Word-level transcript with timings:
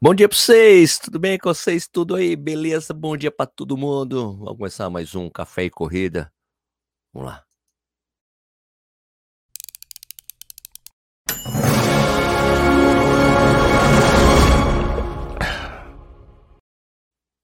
Bom 0.00 0.14
dia 0.14 0.28
para 0.28 0.38
vocês, 0.38 0.96
tudo 0.96 1.18
bem 1.18 1.36
com 1.36 1.52
vocês? 1.52 1.88
Tudo 1.88 2.14
aí, 2.14 2.36
beleza? 2.36 2.94
Bom 2.94 3.16
dia 3.16 3.32
para 3.32 3.46
todo 3.46 3.76
mundo. 3.76 4.36
Vamos 4.36 4.56
começar 4.56 4.88
mais 4.88 5.12
um 5.16 5.28
Café 5.28 5.64
e 5.64 5.70
Corrida. 5.70 6.32
Vamos 7.12 7.30
lá. 7.30 7.44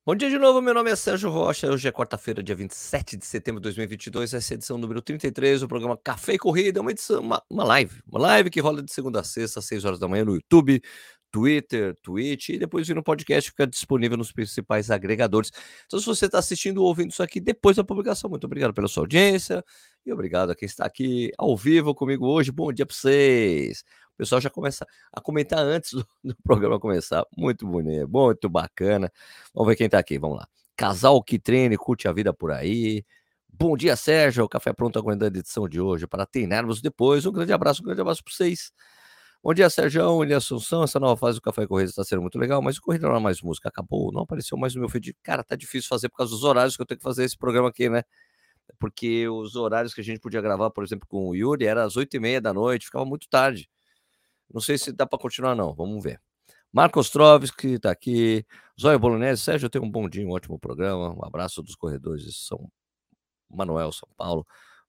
Bom 0.06 0.14
dia 0.14 0.30
de 0.30 0.38
novo, 0.38 0.62
meu 0.62 0.74
nome 0.74 0.92
é 0.92 0.94
Sérgio 0.94 1.30
Rocha. 1.30 1.66
Hoje 1.68 1.88
é 1.88 1.90
quarta-feira, 1.90 2.40
dia 2.40 2.54
27 2.54 3.16
de 3.16 3.26
setembro 3.26 3.58
de 3.58 3.64
2022. 3.64 4.32
Essa 4.32 4.52
é 4.52 4.54
a 4.54 4.58
edição 4.58 4.78
número 4.78 5.02
33 5.02 5.62
do 5.62 5.66
programa 5.66 5.96
Café 5.96 6.34
e 6.34 6.38
Corrida. 6.38 6.78
É 6.78 6.82
uma 6.82 6.92
edição, 6.92 7.20
uma, 7.20 7.42
uma 7.50 7.64
live, 7.64 8.00
uma 8.06 8.20
live 8.20 8.48
que 8.48 8.60
rola 8.60 8.80
de 8.80 8.92
segunda 8.92 9.20
a 9.20 9.24
sexta, 9.24 9.58
às 9.58 9.64
6 9.64 9.84
horas 9.84 9.98
da 9.98 10.06
manhã 10.06 10.24
no 10.24 10.34
YouTube, 10.34 10.80
Twitter, 11.34 11.96
Twitch 12.00 12.50
e 12.50 12.58
depois 12.60 12.86
vir 12.86 12.94
no 12.94 13.02
podcast 13.02 13.50
fica 13.50 13.66
disponível 13.66 14.16
nos 14.16 14.30
principais 14.30 14.88
agregadores. 14.88 15.50
Então, 15.84 15.98
se 15.98 16.06
você 16.06 16.26
está 16.26 16.38
assistindo 16.38 16.78
ou 16.78 16.86
ouvindo 16.86 17.10
isso 17.10 17.24
aqui 17.24 17.40
depois 17.40 17.74
da 17.76 17.82
publicação, 17.82 18.30
muito 18.30 18.44
obrigado 18.44 18.72
pela 18.72 18.86
sua 18.86 19.02
audiência 19.02 19.64
e 20.06 20.12
obrigado 20.12 20.50
a 20.50 20.54
quem 20.54 20.66
está 20.66 20.86
aqui 20.86 21.32
ao 21.36 21.56
vivo 21.56 21.92
comigo 21.92 22.24
hoje. 22.24 22.52
Bom 22.52 22.72
dia 22.72 22.86
para 22.86 22.94
vocês. 22.94 23.82
O 24.14 24.16
pessoal 24.16 24.40
já 24.40 24.48
começa 24.48 24.86
a 25.12 25.20
comentar 25.20 25.58
antes 25.58 25.94
do, 25.94 26.06
do 26.22 26.36
programa 26.44 26.78
começar. 26.78 27.26
Muito 27.36 27.66
bonito, 27.66 28.08
muito 28.08 28.48
bacana. 28.48 29.10
Vamos 29.52 29.70
ver 29.70 29.74
quem 29.74 29.86
está 29.86 29.98
aqui. 29.98 30.16
Vamos 30.16 30.38
lá. 30.38 30.46
Casal 30.76 31.20
que 31.20 31.36
treine, 31.36 31.76
curte 31.76 32.06
a 32.06 32.12
vida 32.12 32.32
por 32.32 32.52
aí. 32.52 33.04
Bom 33.48 33.76
dia, 33.76 33.96
Sérgio. 33.96 34.44
O 34.44 34.48
Café 34.48 34.72
Pronto 34.72 35.00
aguardando 35.00 35.36
a 35.36 35.38
edição 35.40 35.68
de 35.68 35.80
hoje 35.80 36.06
para 36.06 36.26
treinarmos 36.26 36.80
depois. 36.80 37.26
Um 37.26 37.32
grande 37.32 37.52
abraço, 37.52 37.82
um 37.82 37.86
grande 37.86 38.02
abraço 38.02 38.22
para 38.22 38.32
vocês. 38.32 38.70
Bom 39.44 39.52
dia, 39.52 39.68
Sérgio 39.68 40.10
William 40.16 40.38
Assunção. 40.38 40.84
Essa 40.84 40.98
nova 40.98 41.18
fase 41.18 41.36
do 41.36 41.42
Café 41.42 41.66
Corrida 41.66 41.90
está 41.90 42.02
sendo 42.02 42.22
muito 42.22 42.38
legal, 42.38 42.62
mas 42.62 42.78
o 42.78 42.80
Corrida 42.80 43.06
não 43.06 43.16
é 43.16 43.20
mais 43.20 43.42
música. 43.42 43.68
Acabou, 43.68 44.10
não 44.10 44.22
apareceu 44.22 44.56
mais 44.56 44.74
no 44.74 44.80
meu 44.80 44.88
feed. 44.88 45.14
Cara, 45.22 45.44
tá 45.44 45.54
difícil 45.54 45.86
fazer 45.86 46.08
por 46.08 46.16
causa 46.16 46.32
dos 46.32 46.44
horários 46.44 46.74
que 46.74 46.80
eu 46.80 46.86
tenho 46.86 46.96
que 46.96 47.04
fazer 47.04 47.24
esse 47.24 47.36
programa 47.36 47.68
aqui, 47.68 47.90
né? 47.90 48.04
Porque 48.78 49.28
os 49.28 49.54
horários 49.54 49.92
que 49.92 50.00
a 50.00 50.04
gente 50.04 50.18
podia 50.18 50.40
gravar, 50.40 50.70
por 50.70 50.82
exemplo, 50.82 51.06
com 51.06 51.28
o 51.28 51.34
Yuri, 51.34 51.66
era 51.66 51.84
às 51.84 51.94
oito 51.94 52.16
e 52.16 52.20
meia 52.20 52.40
da 52.40 52.54
noite, 52.54 52.86
ficava 52.86 53.04
muito 53.04 53.28
tarde. 53.28 53.68
Não 54.50 54.62
sei 54.62 54.78
se 54.78 54.90
dá 54.92 55.06
para 55.06 55.18
continuar, 55.18 55.54
não. 55.54 55.74
Vamos 55.74 56.02
ver. 56.02 56.18
Marcos 56.72 57.10
Troves, 57.10 57.50
que 57.50 57.74
está 57.74 57.90
aqui. 57.90 58.46
Zóia 58.80 58.98
Bolognese. 58.98 59.42
Sérgio, 59.42 59.68
tenho 59.68 59.84
um 59.84 59.90
bom 59.90 60.08
dia, 60.08 60.26
um 60.26 60.30
ótimo 60.30 60.58
programa. 60.58 61.14
Um 61.14 61.22
abraço 61.22 61.62
dos 61.62 61.74
corredores 61.74 62.24
de 62.24 62.32
São 62.32 62.66
Manuel, 63.50 63.92
São 63.92 64.08
Paulo. 64.16 64.46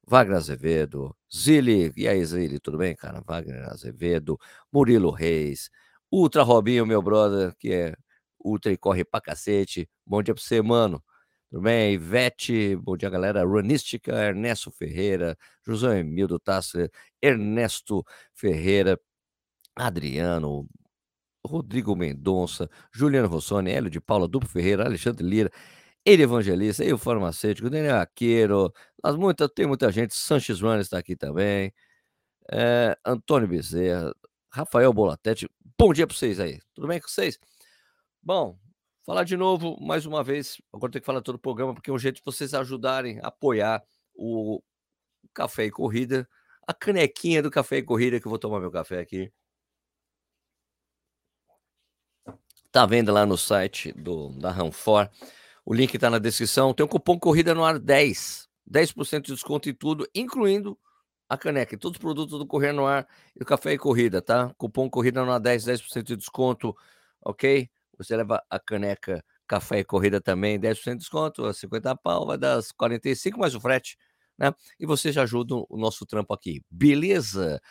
Wagner 0.08 0.38
Azevedo, 0.38 1.16
Zili, 1.34 1.92
e 1.98 2.08
aí, 2.08 2.24
Zili, 2.26 2.60
tudo 2.60 2.78
bem, 2.78 2.96
cara? 2.96 3.22
Wagner 3.26 3.68
Azevedo, 3.70 4.38
Murilo 4.72 5.10
Reis, 5.12 5.70
Ultra 6.12 6.44
Robinho, 6.44 6.86
meu 6.86 7.02
brother, 7.02 7.56
que 7.58 7.72
é 7.74 7.96
ultra 8.44 8.72
e 8.72 8.78
corre 8.78 9.04
pra 9.04 9.20
cacete. 9.22 9.90
Bom 10.06 10.22
dia 10.22 10.34
pra 10.34 10.44
você, 10.44 10.62
mano. 10.62 11.04
Tudo 11.50 11.62
bem? 11.64 11.94
Ivete, 11.94 12.76
bom 12.76 12.96
dia, 12.98 13.10
galera. 13.10 13.44
Runística, 13.44 14.12
Ernesto 14.14 14.72
Ferreira, 14.72 15.38
José 15.66 16.00
Emildo 16.00 16.40
Tasser, 16.40 16.92
Ernesto 17.22 18.04
Ferreira, 18.34 19.00
Adriano, 19.76 20.68
Rodrigo 21.46 21.96
Mendonça, 21.96 22.70
Juliano 22.94 23.28
Rossoni, 23.28 23.72
Hélio 23.72 23.90
de 23.90 24.02
Paula, 24.02 24.28
Duplo 24.28 24.50
Ferreira, 24.50 24.86
Alexandre 24.86 25.26
Lira, 25.26 25.52
ele 26.06 26.24
evangelista, 26.24 26.84
ele 26.84 26.98
farmacêutico, 26.98 27.70
Daniel 27.70 27.98
Aqueiro, 27.98 28.72
mas 29.06 29.16
muita, 29.16 29.48
tem 29.48 29.68
muita 29.68 29.92
gente, 29.92 30.16
Sanches 30.16 30.62
Runners 30.62 30.88
está 30.88 30.98
aqui 30.98 31.16
também, 31.16 31.72
é, 32.52 32.98
Antônio 33.06 33.48
Bezerra, 33.48 34.12
Rafael 34.52 34.92
Bolatete, 34.92 35.48
bom 35.78 35.94
dia 35.94 36.08
para 36.08 36.16
vocês 36.16 36.40
aí, 36.40 36.60
tudo 36.74 36.88
bem 36.88 37.00
com 37.00 37.08
vocês? 37.08 37.38
Bom, 38.20 38.58
falar 39.06 39.24
de 39.24 39.38
novo, 39.38 39.80
mais 39.80 40.08
uma 40.08 40.24
vez, 40.24 40.60
agora 40.74 40.92
tem 40.92 41.00
que 41.00 41.06
falar 41.06 41.22
todo 41.22 41.36
o 41.36 41.40
programa, 41.40 41.76
porque 41.76 41.92
é 41.92 41.94
um 41.94 42.00
jeito 42.00 42.16
de 42.16 42.24
vocês 42.26 42.56
ajudarem 42.56 43.20
a 43.20 43.28
apoiar 43.28 43.84
o 44.16 44.60
Café 45.36 45.66
e 45.66 45.72
Corrida, 45.72 46.28
a 46.68 46.74
canequinha 46.74 47.44
do 47.44 47.52
Café 47.52 47.78
e 47.78 47.84
Corrida, 47.84 48.20
que 48.20 48.26
eu 48.26 48.32
vou 48.32 48.40
tomar 48.40 48.60
meu 48.60 48.72
café 48.72 49.00
aqui. 49.00 49.32
Tá 52.72 52.88
vendo 52.88 53.14
lá 53.14 53.24
no 53.24 53.38
site 53.38 53.92
do, 53.92 54.30
da 54.30 54.50
Ranfor. 54.50 55.12
O 55.64 55.76
link 55.76 55.94
está 55.94 56.10
na 56.10 56.18
descrição. 56.18 56.74
Tem 56.74 56.84
um 56.84 56.90
cupom 56.90 57.20
Corrida 57.20 57.54
no 57.54 57.64
Ar 57.64 57.78
10. 57.78 58.50
10% 58.66 59.28
de 59.28 59.34
desconto 59.34 59.70
em 59.70 59.74
tudo, 59.74 60.08
incluindo 60.14 60.78
a 61.30 61.38
caneca. 61.38 61.76
E 61.76 61.78
todos 61.78 61.98
os 61.98 62.02
produtos 62.02 62.38
do 62.38 62.46
Correr 62.46 62.72
no 62.72 62.86
Ar 62.86 63.08
e 63.36 63.44
o 63.44 63.46
Café 63.46 63.74
e 63.74 63.78
Corrida, 63.78 64.22
tá? 64.22 64.54
Cupom 64.58 64.90
Corrida 64.90 65.24
no 65.24 65.32
Ar 65.32 65.40
10, 65.40 65.66
10% 65.66 66.04
de 66.04 66.16
desconto, 66.16 66.76
ok? 67.24 67.70
Você 67.98 68.16
leva 68.16 68.44
a 68.50 68.60
caneca 68.60 69.24
Café 69.48 69.80
e 69.80 69.84
Corrida 69.84 70.20
também, 70.20 70.60
10% 70.60 70.94
de 70.94 70.98
desconto, 71.00 71.54
50 71.54 71.96
pau, 71.98 72.26
vai 72.26 72.38
dar 72.38 72.62
45 72.78 73.40
mais 73.40 73.56
o 73.56 73.62
frete, 73.62 73.98
né? 74.38 74.54
E 74.80 74.86
você 74.86 75.12
já 75.12 75.24
ajuda 75.24 75.56
o 75.70 75.78
nosso 75.78 76.06
trampo 76.06 76.34
aqui, 76.34 76.62
beleza? 76.70 77.62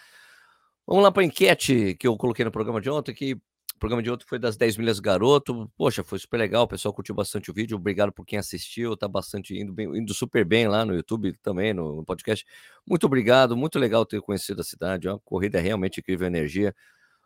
Vamos 0.87 1.03
lá 1.03 1.11
para 1.11 1.22
a 1.22 1.26
enquete 1.26 1.97
que 1.99 2.06
eu 2.06 2.16
coloquei 2.16 2.44
no 2.44 2.50
programa 2.53 2.81
de 2.81 2.91
ontem, 2.91 3.15
que 3.15 3.37
o 3.74 3.78
programa 3.78 4.02
de 4.02 4.10
ontem 4.10 4.24
foi 4.26 4.38
das 4.38 4.56
10 4.56 4.76
milhas 4.76 5.00
garoto. 5.00 5.70
Poxa, 5.76 6.04
foi 6.04 6.18
super 6.18 6.38
legal. 6.38 6.62
O 6.64 6.68
pessoal 6.68 6.94
curtiu 6.94 7.14
bastante 7.14 7.50
o 7.50 7.54
vídeo. 7.54 7.76
Obrigado 7.76 8.12
por 8.12 8.24
quem 8.24 8.38
assistiu. 8.38 8.96
Tá 8.96 9.08
bastante 9.08 9.58
indo, 9.58 9.72
bem, 9.72 9.86
indo 9.96 10.14
super 10.14 10.44
bem 10.44 10.68
lá 10.68 10.84
no 10.84 10.94
YouTube 10.94 11.36
também, 11.42 11.74
no, 11.74 12.04
podcast. 12.04 12.46
Muito 12.86 13.04
obrigado. 13.04 13.56
Muito 13.56 13.78
legal 13.78 14.06
ter 14.06 14.20
conhecido 14.20 14.60
a 14.60 14.64
cidade. 14.64 15.08
É 15.08 15.12
uma 15.12 15.18
corrida 15.18 15.58
realmente 15.60 16.00
incrível 16.00 16.26
energia. 16.26 16.74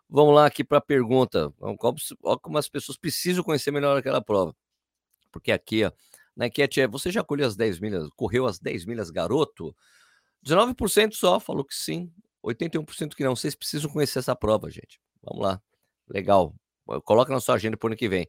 Vamos 0.08 0.34
lá 0.34 0.46
aqui 0.46 0.64
para 0.64 0.78
a 0.78 0.80
pergunta. 0.80 1.52
Olha 1.60 2.38
como 2.38 2.58
as 2.58 2.68
pessoas 2.68 2.96
precisam 2.96 3.44
conhecer 3.44 3.70
melhor 3.70 3.98
aquela 3.98 4.22
prova. 4.22 4.56
Porque 5.30 5.52
aqui, 5.52 5.84
ó, 5.84 5.92
na 6.34 6.46
enquete 6.46 6.80
é: 6.80 6.88
você 6.88 7.10
já 7.10 7.22
colheu 7.22 7.46
as 7.46 7.56
10 7.56 7.78
milhas, 7.78 8.08
correu 8.16 8.46
as 8.46 8.58
10 8.58 8.86
milhas 8.86 9.10
garoto? 9.10 9.76
19% 10.42 11.12
só 11.12 11.38
falou 11.38 11.64
que 11.64 11.74
sim, 11.74 12.10
81% 12.42 13.14
que 13.14 13.22
não. 13.22 13.36
Vocês 13.36 13.54
precisam 13.54 13.90
conhecer 13.90 14.20
essa 14.20 14.34
prova, 14.34 14.70
gente. 14.70 14.98
Vamos 15.22 15.42
lá. 15.42 15.60
Legal. 16.08 16.54
Coloca 17.04 17.32
na 17.32 17.40
sua 17.40 17.56
agenda 17.56 17.76
para 17.76 17.86
o 17.86 17.88
ano 17.90 17.96
que 17.96 18.08
vem. 18.08 18.26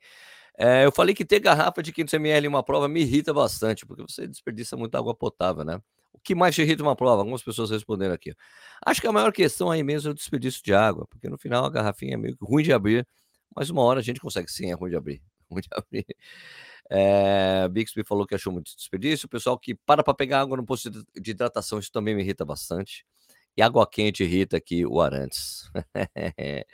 É, 0.57 0.85
eu 0.85 0.91
falei 0.91 1.16
que 1.16 1.25
ter 1.25 1.40
garrafa 1.40 1.81
de 1.84 1.94
500ml 1.94 2.45
em 2.45 2.47
uma 2.50 2.63
prova 2.63 2.88
me 2.90 3.01
irrita 3.01 3.34
bastante, 3.34 3.85
porque 3.85 4.03
você 4.03 4.28
desperdiça 4.28 4.78
muita 4.78 4.97
água 5.00 5.16
potável, 5.16 5.63
né? 5.63 5.81
O 6.13 6.19
que 6.19 6.35
mais 6.35 6.56
te 6.56 6.62
irrita 6.62 6.84
uma 6.84 6.95
prova? 6.95 7.22
Algumas 7.22 7.44
pessoas 7.44 7.69
responderam 7.72 8.13
aqui. 8.13 8.34
Acho 8.85 9.01
que 9.01 9.07
a 9.07 9.12
maior 9.12 9.31
questão 9.31 9.72
aí 9.72 9.84
mesmo 9.84 10.09
é 10.09 10.12
o 10.12 10.16
desperdício 10.16 10.62
de 10.63 10.73
água, 10.73 11.07
porque 11.09 11.29
no 11.29 11.38
final 11.38 11.66
a 11.66 11.69
garrafinha 11.69 12.16
é 12.16 12.17
meio 12.17 12.38
ruim 12.41 12.63
de 12.63 12.73
abrir, 12.73 13.07
mas 13.56 13.69
uma 13.69 13.84
hora 13.84 14.00
a 14.01 14.03
gente 14.03 14.19
consegue 14.19 14.51
sim, 14.51 14.72
é 14.72 14.73
ruim 14.75 14.90
de 14.91 14.97
abrir. 14.97 15.22
Ruim 15.51 15.61
de 15.61 15.69
abrir. 15.72 16.06
É, 16.91 17.67
Bixby 17.69 18.03
falou 18.03 18.25
que 18.28 18.35
achou 18.35 18.53
muito 18.53 18.75
desperdício. 18.75 19.25
O 19.28 19.29
pessoal 19.29 19.57
que 19.57 19.75
para 19.75 20.03
para 20.03 20.13
pegar 20.13 20.41
água 20.41 20.57
no 20.57 20.66
posto 20.66 20.91
de 20.91 21.31
hidratação, 21.31 21.79
isso 21.79 21.91
também 21.91 22.16
me 22.16 22.22
irrita 22.23 22.46
bastante. 22.46 23.06
E 23.59 23.62
água 23.62 23.86
quente 23.86 24.24
irrita 24.24 24.56
aqui 24.56 24.86
o 24.86 25.02
Arantes. 25.02 25.70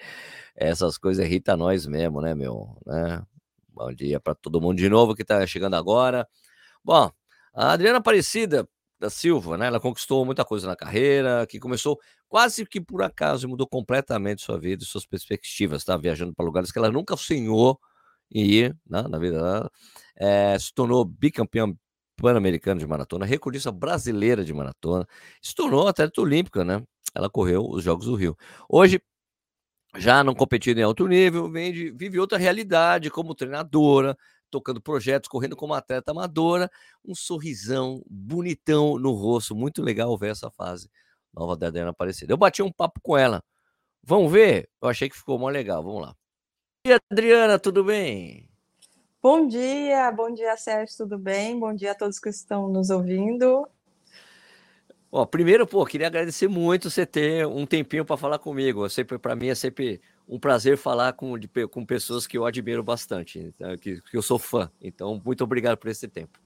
Essas 0.55 0.99
coisas 0.99 1.25
irritam 1.25 1.57
nós 1.57 1.87
mesmo, 1.87 2.21
né, 2.21 2.35
meu? 2.35 2.77
Né? 2.85 3.23
Bom 3.69 3.91
dia 3.91 4.19
para 4.19 4.35
todo 4.35 4.61
mundo 4.61 4.77
de 4.77 4.87
novo 4.87 5.15
que 5.15 5.23
está 5.23 5.47
chegando 5.47 5.75
agora. 5.75 6.27
Bom, 6.83 7.11
a 7.55 7.71
Adriana 7.71 7.97
Aparecida 7.97 8.69
da 8.99 9.09
Silva, 9.09 9.57
né? 9.57 9.65
Ela 9.65 9.79
conquistou 9.79 10.23
muita 10.25 10.45
coisa 10.45 10.67
na 10.67 10.75
carreira, 10.75 11.47
que 11.47 11.59
começou 11.59 11.99
quase 12.29 12.63
que 12.67 12.79
por 12.79 13.01
acaso 13.01 13.49
mudou 13.49 13.67
completamente 13.67 14.43
sua 14.43 14.59
vida 14.59 14.83
e 14.83 14.85
suas 14.85 15.07
perspectivas, 15.07 15.83
tá? 15.83 15.97
Viajando 15.97 16.35
para 16.35 16.45
lugares 16.45 16.71
que 16.71 16.77
ela 16.77 16.91
nunca 16.91 17.17
sonhou 17.17 17.79
em 18.31 18.45
ir 18.45 18.77
né? 18.87 19.01
na 19.09 19.17
vida 19.17 19.37
dela. 19.37 19.71
É, 20.15 20.55
se 20.59 20.71
tornou 20.71 21.03
bicampeã 21.03 21.73
pan-americana 22.15 22.79
de 22.79 22.87
maratona, 22.87 23.25
recordista 23.25 23.71
brasileira 23.71 24.43
de 24.43 24.53
maratona, 24.53 25.07
se 25.41 25.53
tornou 25.53 25.87
atleta 25.87 26.21
olímpica, 26.21 26.63
né? 26.63 26.83
Ela 27.13 27.29
correu 27.29 27.67
os 27.69 27.83
Jogos 27.83 28.05
do 28.05 28.15
Rio. 28.15 28.37
Hoje, 28.69 29.01
já 29.97 30.23
não 30.23 30.35
competindo 30.35 30.79
em 30.79 30.83
alto 30.83 31.07
nível, 31.07 31.49
vive 31.51 32.19
outra 32.19 32.37
realidade 32.37 33.09
como 33.09 33.35
treinadora, 33.35 34.17
tocando 34.49 34.81
projetos, 34.81 35.29
correndo 35.29 35.55
como 35.55 35.73
atleta 35.73 36.11
amadora, 36.11 36.69
um 37.03 37.15
sorrisão 37.15 38.01
bonitão 38.09 38.97
no 38.97 39.11
rosto, 39.11 39.55
muito 39.55 39.81
legal 39.81 40.17
ver 40.17 40.31
essa 40.31 40.49
fase 40.51 40.89
nova 41.33 41.55
da 41.57 41.67
Adriana 41.67 41.91
Aparecida. 41.91 42.31
Eu 42.31 42.37
bati 42.37 42.63
um 42.63 42.71
papo 42.71 42.99
com 43.01 43.17
ela. 43.17 43.43
Vamos 44.03 44.31
ver? 44.31 44.69
Eu 44.81 44.87
achei 44.87 45.09
que 45.09 45.17
ficou 45.17 45.37
mó 45.37 45.49
legal. 45.49 45.83
Vamos 45.83 46.01
lá. 46.01 46.15
E 46.87 46.93
Adriana, 47.11 47.59
tudo 47.59 47.83
bem? 47.83 48.49
Bom 49.27 49.47
dia, 49.47 50.11
bom 50.11 50.31
dia, 50.31 50.55
Sérgio, 50.55 50.97
tudo 50.97 51.17
bem? 51.17 51.59
Bom 51.59 51.73
dia 51.73 51.93
a 51.93 51.95
todos 51.95 52.19
que 52.19 52.29
estão 52.29 52.69
nos 52.69 52.91
ouvindo. 52.91 53.67
Ó, 55.11 55.25
primeiro, 55.25 55.65
pô, 55.65 55.83
queria 55.83 56.05
agradecer 56.05 56.47
muito 56.47 56.91
você 56.91 57.07
ter 57.07 57.47
um 57.47 57.65
tempinho 57.65 58.05
para 58.05 58.17
falar 58.17 58.37
comigo. 58.37 58.87
Sempre 58.87 59.17
para 59.17 59.35
mim 59.35 59.47
é 59.47 59.55
sempre 59.55 59.99
um 60.29 60.39
prazer 60.39 60.77
falar 60.77 61.13
com, 61.13 61.39
de, 61.39 61.49
com 61.71 61.83
pessoas 61.83 62.27
que 62.27 62.37
eu 62.37 62.45
admiro 62.45 62.83
bastante, 62.83 63.39
então, 63.39 63.75
que, 63.79 63.99
que 63.99 64.15
eu 64.15 64.21
sou 64.21 64.37
fã. 64.37 64.71
Então, 64.79 65.19
muito 65.25 65.43
obrigado 65.43 65.77
por 65.77 65.89
esse 65.89 66.07
tempo. 66.07 66.39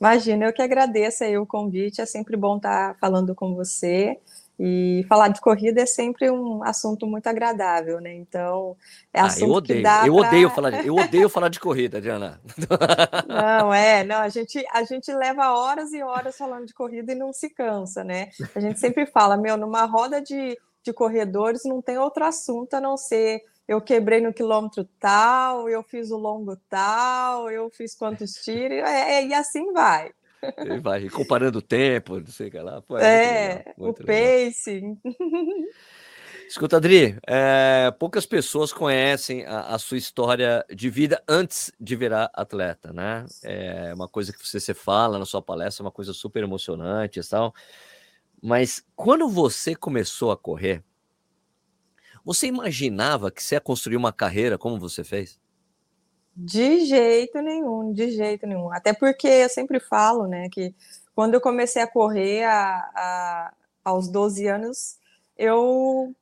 Imagina, 0.00 0.46
eu 0.46 0.52
que 0.52 0.62
agradeço 0.62 1.22
aí 1.22 1.38
o 1.38 1.46
convite. 1.46 2.00
É 2.00 2.06
sempre 2.06 2.36
bom 2.36 2.56
estar 2.56 2.96
falando 2.98 3.36
com 3.36 3.54
você. 3.54 4.18
E 4.58 5.04
falar 5.06 5.28
de 5.28 5.40
corrida 5.40 5.82
é 5.82 5.86
sempre 5.86 6.30
um 6.30 6.64
assunto 6.64 7.06
muito 7.06 7.26
agradável, 7.26 8.00
né? 8.00 8.14
Então, 8.14 8.74
é 9.12 9.20
ah, 9.20 9.28
eu 9.38 9.50
odeio. 9.50 9.86
eu 10.06 10.16
pra... 10.16 10.28
odeio 10.28 10.50
falar 10.50 10.70
de, 10.70 10.86
eu 10.86 10.94
odeio 10.96 11.28
falar 11.28 11.48
de 11.48 11.60
corrida, 11.60 12.00
Diana. 12.00 12.40
Não, 13.28 13.74
é, 13.74 14.02
não, 14.02 14.16
a 14.16 14.28
gente 14.30 14.64
a 14.72 14.82
gente 14.84 15.12
leva 15.12 15.52
horas 15.52 15.92
e 15.92 16.02
horas 16.02 16.36
falando 16.36 16.66
de 16.66 16.72
corrida 16.72 17.12
e 17.12 17.16
não 17.16 17.32
se 17.32 17.50
cansa, 17.50 18.02
né? 18.02 18.30
A 18.54 18.60
gente 18.60 18.80
sempre 18.80 19.04
fala, 19.04 19.36
meu, 19.36 19.58
numa 19.58 19.84
roda 19.84 20.22
de, 20.22 20.58
de 20.82 20.92
corredores 20.92 21.62
não 21.64 21.82
tem 21.82 21.98
outro 21.98 22.24
assunto 22.24 22.74
a 22.74 22.80
não 22.80 22.96
ser 22.96 23.42
eu 23.68 23.80
quebrei 23.80 24.20
no 24.20 24.32
quilômetro 24.32 24.84
tal, 25.00 25.68
eu 25.68 25.82
fiz 25.82 26.10
o 26.10 26.16
longo 26.16 26.56
tal, 26.68 27.50
eu 27.50 27.68
fiz 27.70 27.94
quantos 27.96 28.34
tiros, 28.34 28.78
é, 28.78 29.14
é, 29.14 29.26
e 29.26 29.34
assim 29.34 29.72
vai. 29.72 30.12
Ele 30.58 30.80
vai 30.80 31.08
comparando 31.08 31.58
o 31.58 31.62
tempo, 31.62 32.18
não 32.20 32.26
sei 32.26 32.48
o 32.48 32.50
que 32.50 32.58
lá. 32.58 32.82
Pô, 32.82 32.98
é, 32.98 33.64
é 33.66 33.74
o 33.76 33.92
pacing. 33.92 34.98
Escuta, 36.48 36.76
Adri, 36.76 37.18
é, 37.26 37.90
poucas 37.98 38.24
pessoas 38.24 38.72
conhecem 38.72 39.44
a, 39.46 39.74
a, 39.74 39.78
sua 39.80 39.98
história 39.98 40.64
de 40.72 40.88
vida 40.88 41.20
antes 41.28 41.72
de 41.80 41.96
virar 41.96 42.30
atleta, 42.32 42.92
né? 42.92 43.26
É 43.42 43.92
uma 43.92 44.08
coisa 44.08 44.32
que 44.32 44.46
você, 44.46 44.60
você 44.60 44.72
fala 44.72 45.18
na 45.18 45.24
sua 45.24 45.42
palestra, 45.42 45.82
é 45.82 45.86
uma 45.86 45.90
coisa 45.90 46.12
super 46.12 46.44
emocionante 46.44 47.18
e 47.18 47.24
tal. 47.24 47.52
Mas 48.40 48.84
quando 48.94 49.28
você 49.28 49.74
começou 49.74 50.30
a 50.30 50.36
correr, 50.36 50.84
você 52.24 52.46
imaginava 52.46 53.30
que 53.30 53.42
você 53.42 53.56
ia 53.56 53.60
construir 53.60 53.96
uma 53.96 54.12
carreira 54.12 54.56
como 54.56 54.78
você 54.78 55.02
fez? 55.02 55.40
De 56.36 56.84
jeito 56.84 57.40
nenhum, 57.40 57.92
de 57.92 58.10
jeito 58.10 58.46
nenhum. 58.46 58.70
Até 58.70 58.92
porque 58.92 59.26
eu 59.26 59.48
sempre 59.48 59.80
falo, 59.80 60.26
né, 60.26 60.48
que 60.50 60.74
quando 61.14 61.34
eu 61.34 61.40
comecei 61.40 61.80
a 61.80 61.86
correr 61.86 62.44
a, 62.44 62.76
a, 62.94 63.54
aos 63.82 64.06
12 64.08 64.46
anos, 64.46 64.98
eu 65.36 66.14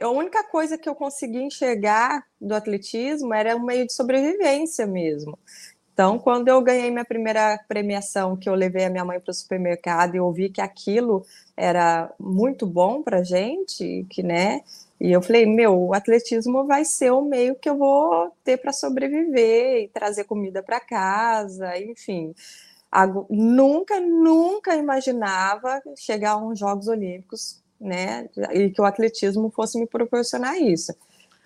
a 0.00 0.08
única 0.08 0.42
coisa 0.44 0.78
que 0.78 0.88
eu 0.88 0.94
conseguia 0.94 1.42
enxergar 1.42 2.24
do 2.40 2.54
atletismo 2.54 3.34
era 3.34 3.54
um 3.54 3.62
meio 3.62 3.86
de 3.86 3.92
sobrevivência 3.92 4.86
mesmo. 4.86 5.38
Então, 5.92 6.18
quando 6.18 6.48
eu 6.48 6.62
ganhei 6.62 6.90
minha 6.90 7.04
primeira 7.04 7.62
premiação, 7.68 8.34
que 8.34 8.48
eu 8.48 8.54
levei 8.54 8.86
a 8.86 8.90
minha 8.90 9.04
mãe 9.04 9.20
para 9.20 9.30
o 9.30 9.34
supermercado 9.34 10.14
e 10.14 10.16
eu 10.18 10.32
vi 10.32 10.48
que 10.48 10.62
aquilo 10.62 11.26
era 11.54 12.10
muito 12.18 12.66
bom 12.66 13.02
para 13.02 13.22
gente, 13.22 14.06
que 14.08 14.22
né, 14.22 14.62
e 15.00 15.12
eu 15.12 15.22
falei, 15.22 15.46
meu, 15.46 15.78
o 15.78 15.94
atletismo 15.94 16.66
vai 16.66 16.84
ser 16.84 17.10
o 17.10 17.22
meio 17.22 17.54
que 17.54 17.70
eu 17.70 17.78
vou 17.78 18.30
ter 18.44 18.58
para 18.58 18.70
sobreviver 18.70 19.84
e 19.84 19.88
trazer 19.88 20.24
comida 20.24 20.62
para 20.62 20.78
casa, 20.78 21.78
enfim. 21.78 22.34
Nunca, 23.30 23.98
nunca 23.98 24.76
imaginava 24.76 25.80
chegar 25.96 26.32
a 26.32 26.36
uns 26.36 26.58
Jogos 26.58 26.86
Olímpicos, 26.86 27.62
né? 27.80 28.28
E 28.52 28.68
que 28.68 28.80
o 28.82 28.84
atletismo 28.84 29.50
fosse 29.50 29.78
me 29.80 29.86
proporcionar 29.86 30.60
isso. 30.60 30.94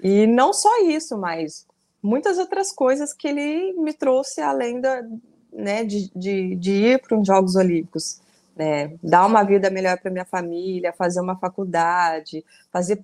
E 0.03 0.27
não 0.27 0.53
só 0.53 0.83
isso, 0.89 1.17
mas 1.17 1.65
muitas 2.03 2.39
outras 2.39 2.73
coisas 2.73 3.13
que 3.13 3.29
ele 3.29 3.73
me 3.75 3.93
trouxe 3.93 4.41
além 4.41 4.81
da, 4.81 5.01
né, 5.53 5.85
de, 5.85 6.11
de, 6.17 6.57
de 6.57 6.73
ir 6.73 7.01
para 7.01 7.21
os 7.21 7.25
Jogos 7.25 7.55
Olímpicos 7.55 8.21
né, 8.57 8.97
dar 9.03 9.27
uma 9.27 9.43
vida 9.43 9.69
melhor 9.71 9.99
para 9.99 10.11
minha 10.11 10.25
família, 10.25 10.93
fazer 10.93 11.21
uma 11.21 11.37
faculdade, 11.37 12.45
fazer 12.71 12.97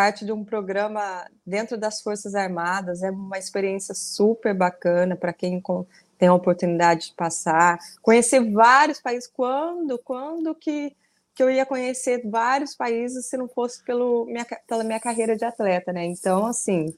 parte 0.00 0.24
de 0.24 0.32
um 0.32 0.42
programa 0.42 1.26
dentro 1.44 1.76
das 1.76 2.00
Forças 2.00 2.34
Armadas, 2.34 3.02
é 3.02 3.10
uma 3.10 3.36
experiência 3.36 3.94
super 3.94 4.54
bacana 4.54 5.14
para 5.14 5.30
quem 5.30 5.62
tem 6.18 6.26
a 6.26 6.32
oportunidade 6.32 7.08
de 7.08 7.14
passar, 7.14 7.78
conhecer 8.00 8.40
vários 8.50 8.98
países, 8.98 9.30
quando, 9.30 9.98
quando 9.98 10.54
que, 10.54 10.96
que 11.34 11.42
eu 11.42 11.50
ia 11.50 11.66
conhecer 11.66 12.22
vários 12.24 12.74
países 12.74 13.26
se 13.26 13.36
não 13.36 13.46
fosse 13.46 13.84
pelo 13.84 14.24
minha, 14.24 14.46
pela 14.66 14.82
minha 14.82 14.98
carreira 14.98 15.36
de 15.36 15.44
atleta, 15.44 15.92
né? 15.92 16.06
Então, 16.06 16.46
assim, 16.46 16.94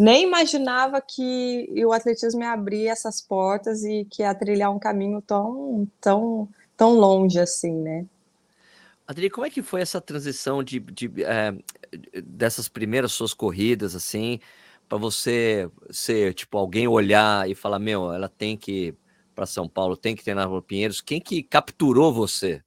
nem 0.00 0.22
imaginava 0.22 1.02
que 1.02 1.68
o 1.84 1.92
atletismo 1.92 2.40
ia 2.40 2.52
abrir 2.52 2.86
essas 2.86 3.20
portas 3.20 3.84
e 3.84 4.06
que 4.10 4.22
ia 4.22 4.34
trilhar 4.34 4.74
um 4.74 4.78
caminho 4.78 5.20
tão, 5.20 5.86
tão, 6.00 6.48
tão 6.74 6.94
longe 6.94 7.38
assim, 7.38 7.74
né? 7.74 8.06
Adri, 9.06 9.28
como 9.28 9.46
é 9.46 9.50
que 9.50 9.62
foi 9.62 9.82
essa 9.82 10.00
transição 10.00 10.62
de, 10.62 10.80
de 10.80 11.10
é, 11.24 11.52
dessas 12.24 12.68
primeiras 12.68 13.12
suas 13.12 13.34
corridas, 13.34 13.94
assim, 13.94 14.40
para 14.88 14.96
você 14.96 15.70
ser, 15.90 16.32
tipo, 16.34 16.56
alguém 16.56 16.88
olhar 16.88 17.48
e 17.48 17.54
falar, 17.54 17.78
meu, 17.78 18.12
ela 18.12 18.28
tem 18.28 18.56
que 18.56 18.88
ir 18.88 18.96
para 19.34 19.46
São 19.46 19.68
Paulo, 19.68 19.96
tem 19.96 20.16
que 20.16 20.24
ter 20.24 20.34
na 20.34 20.44
Rua 20.44 20.62
Pinheiros. 20.62 21.00
Quem 21.00 21.20
que 21.20 21.42
capturou 21.42 22.14
você? 22.14 22.62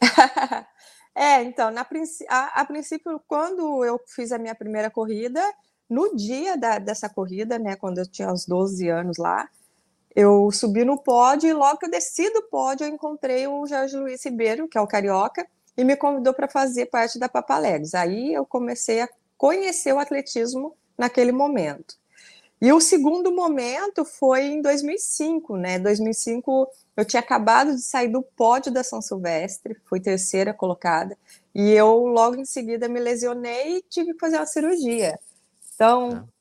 é, 1.14 1.42
então, 1.42 1.70
na, 1.70 1.86
a, 2.28 2.60
a, 2.60 2.64
princípio, 2.64 3.20
quando 3.26 3.84
eu 3.84 4.00
fiz 4.06 4.32
a 4.32 4.38
minha 4.38 4.54
primeira 4.54 4.90
corrida, 4.90 5.42
no 5.88 6.14
dia 6.16 6.56
da, 6.56 6.78
dessa 6.78 7.08
corrida, 7.08 7.58
né, 7.58 7.76
quando 7.76 7.98
eu 7.98 8.06
tinha 8.06 8.32
uns 8.32 8.46
12 8.46 8.88
anos 8.88 9.18
lá, 9.18 9.48
eu 10.14 10.50
subi 10.50 10.84
no 10.84 10.98
pódio 10.98 11.48
e 11.48 11.52
logo 11.52 11.78
que 11.78 11.86
eu 11.86 11.90
desci 11.90 12.30
do 12.30 12.42
pódio, 12.42 12.84
eu 12.84 12.90
encontrei 12.90 13.46
o 13.46 13.66
Jorge 13.66 13.96
Luiz 13.96 14.24
Ribeiro, 14.24 14.68
que 14.68 14.76
é 14.76 14.80
o 14.80 14.86
carioca, 14.86 15.46
e 15.76 15.84
me 15.84 15.96
convidou 15.96 16.34
para 16.34 16.48
fazer 16.48 16.86
parte 16.86 17.18
da 17.18 17.28
Papalegos. 17.28 17.94
Aí 17.94 18.34
eu 18.34 18.44
comecei 18.44 19.00
a 19.00 19.08
conhecer 19.38 19.92
o 19.92 19.98
atletismo 19.98 20.76
naquele 20.98 21.32
momento. 21.32 21.98
E 22.60 22.72
o 22.72 22.80
segundo 22.80 23.32
momento 23.32 24.04
foi 24.04 24.42
em 24.42 24.60
2005, 24.60 25.56
né? 25.56 25.78
2005 25.78 26.68
eu 26.96 27.04
tinha 27.04 27.20
acabado 27.20 27.74
de 27.74 27.80
sair 27.80 28.08
do 28.08 28.20
pódio 28.20 28.70
da 28.70 28.84
São 28.84 29.00
Silvestre, 29.00 29.76
fui 29.86 29.98
terceira 29.98 30.52
colocada, 30.52 31.16
e 31.54 31.70
eu 31.70 32.04
logo 32.06 32.36
em 32.36 32.44
seguida 32.44 32.86
me 32.86 33.00
lesionei 33.00 33.78
e 33.78 33.82
tive 33.88 34.12
que 34.12 34.18
fazer 34.18 34.36
uma 34.36 34.44
cirurgia. 34.46 35.18
Então, 35.74 36.10
ah 36.12 36.39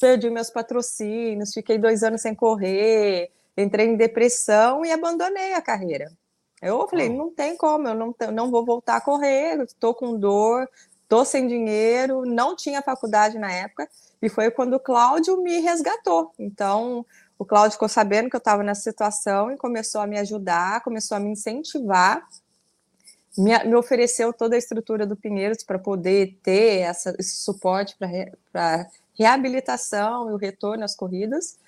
perdi 0.00 0.30
meus 0.30 0.50
patrocínios, 0.50 1.52
fiquei 1.52 1.78
dois 1.78 2.02
anos 2.02 2.20
sem 2.20 2.34
correr, 2.34 3.30
entrei 3.56 3.86
em 3.86 3.96
depressão 3.96 4.84
e 4.84 4.92
abandonei 4.92 5.54
a 5.54 5.62
carreira. 5.62 6.12
Eu 6.60 6.86
falei, 6.88 7.08
não 7.08 7.30
tem 7.30 7.56
como, 7.56 7.86
eu 7.88 7.94
não, 7.94 8.14
não 8.32 8.50
vou 8.50 8.64
voltar 8.64 8.96
a 8.96 9.00
correr, 9.00 9.62
estou 9.62 9.94
com 9.94 10.18
dor, 10.18 10.68
estou 11.02 11.24
sem 11.24 11.46
dinheiro, 11.46 12.24
não 12.24 12.56
tinha 12.56 12.82
faculdade 12.82 13.38
na 13.38 13.52
época, 13.52 13.88
e 14.20 14.28
foi 14.28 14.50
quando 14.50 14.74
o 14.74 14.80
Cláudio 14.80 15.40
me 15.42 15.60
resgatou. 15.60 16.32
Então, 16.38 17.04
o 17.38 17.44
Cláudio 17.44 17.72
ficou 17.72 17.88
sabendo 17.88 18.30
que 18.30 18.36
eu 18.36 18.38
estava 18.38 18.62
nessa 18.62 18.82
situação 18.82 19.52
e 19.52 19.56
começou 19.56 20.00
a 20.00 20.06
me 20.06 20.18
ajudar, 20.18 20.82
começou 20.82 21.16
a 21.16 21.20
me 21.20 21.30
incentivar, 21.30 22.26
me, 23.36 23.56
me 23.64 23.76
ofereceu 23.76 24.32
toda 24.32 24.56
a 24.56 24.58
estrutura 24.58 25.06
do 25.06 25.14
Pinheiros 25.14 25.62
para 25.62 25.78
poder 25.78 26.38
ter 26.42 26.80
essa, 26.80 27.14
esse 27.18 27.36
suporte 27.36 27.96
para 28.50 28.88
reabilitação 29.18 30.30
e 30.30 30.34
o 30.34 30.36
retorno 30.36 30.84
às 30.84 30.94
corridas. 30.94 31.58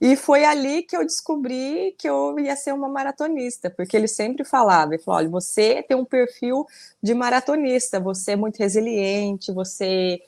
E 0.00 0.14
foi 0.14 0.44
ali 0.44 0.82
que 0.82 0.96
eu 0.96 1.04
descobri 1.04 1.94
que 1.98 2.08
eu 2.08 2.38
ia 2.38 2.54
ser 2.54 2.72
uma 2.72 2.88
maratonista, 2.88 3.68
porque 3.68 3.96
ele 3.96 4.06
sempre 4.06 4.44
falava, 4.44 4.94
ele 4.94 5.02
falou, 5.02 5.18
olha, 5.18 5.28
você 5.28 5.82
tem 5.82 5.96
um 5.96 6.04
perfil 6.04 6.64
de 7.02 7.14
maratonista, 7.14 7.98
você 7.98 8.32
é 8.32 8.36
muito 8.36 8.58
resiliente, 8.58 9.52
você 9.52 10.22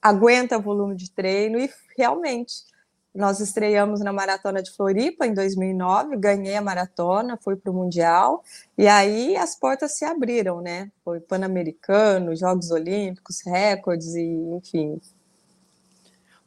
aguenta 0.00 0.58
volume 0.58 0.94
de 0.94 1.10
treino, 1.10 1.58
e 1.58 1.68
realmente, 1.98 2.64
nós 3.12 3.40
estreamos 3.40 4.00
na 4.00 4.12
Maratona 4.12 4.62
de 4.62 4.70
Floripa 4.70 5.26
em 5.26 5.34
2009, 5.34 6.16
ganhei 6.18 6.54
a 6.54 6.60
maratona, 6.60 7.38
fui 7.42 7.56
para 7.56 7.72
o 7.72 7.74
Mundial, 7.74 8.44
e 8.78 8.86
aí 8.86 9.36
as 9.36 9.56
portas 9.58 9.96
se 9.96 10.04
abriram, 10.04 10.60
né? 10.60 10.90
Foi 11.02 11.18
Pan-Americano, 11.18 12.36
Jogos 12.36 12.70
Olímpicos, 12.70 13.40
recordes, 13.44 14.14
e 14.14 14.22
enfim, 14.22 15.00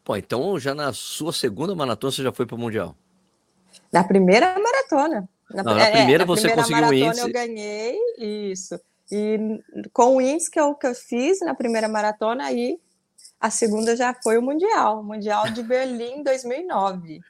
Pô, 0.10 0.18
então 0.18 0.60
já 0.60 0.74
na 0.74 0.92
sua 0.92 1.32
segunda 1.32 1.76
maratona 1.76 2.12
você 2.12 2.24
já 2.24 2.32
foi 2.32 2.44
para 2.44 2.56
o 2.56 2.58
Mundial? 2.58 2.96
Na 3.94 4.04
primeira 4.04 4.58
maratona. 4.58 5.30
Na, 5.52 5.62
Não, 5.62 5.76
na 5.76 5.86
é, 5.86 5.92
primeira 5.92 6.24
é, 6.24 6.26
você 6.26 6.48
na 6.48 6.64
primeira 6.64 6.88
conseguiu 6.88 7.06
o 7.06 7.10
índice. 7.10 7.28
eu 7.28 7.32
ganhei, 7.32 8.00
isso. 8.18 8.80
E 9.12 9.62
com 9.94 10.16
o 10.16 10.20
índice 10.20 10.50
que 10.50 10.60
eu, 10.60 10.74
que 10.74 10.88
eu 10.88 10.96
fiz 10.96 11.42
na 11.42 11.54
primeira 11.54 11.88
maratona, 11.88 12.46
aí 12.46 12.80
a 13.40 13.52
segunda 13.52 13.96
já 13.96 14.12
foi 14.24 14.40
o 14.40 14.42
Mundial, 14.42 15.02
o 15.02 15.04
Mundial 15.04 15.48
de 15.52 15.62
Berlim 15.62 16.24
2009. 16.26 17.22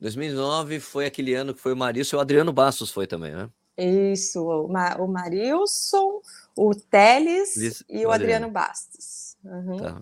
2009 0.00 0.78
foi 0.78 1.06
aquele 1.06 1.34
ano 1.34 1.52
que 1.52 1.60
foi 1.60 1.72
o 1.72 1.76
Marilson 1.76 2.14
e 2.14 2.18
o 2.18 2.20
Adriano 2.20 2.52
Bastos 2.52 2.92
foi 2.92 3.08
também, 3.08 3.34
né? 3.34 3.50
Isso, 3.76 4.44
o, 4.44 4.68
Ma 4.68 4.94
o 4.94 5.08
Marilson, 5.08 6.20
o 6.56 6.72
Teles 6.72 7.56
Isso, 7.56 7.84
e 7.88 8.06
o 8.06 8.12
Adriano, 8.12 8.46
Adriano 8.46 8.50
Bastos. 8.52 9.36
Uhum. 9.44 9.76
Tá. 9.76 10.00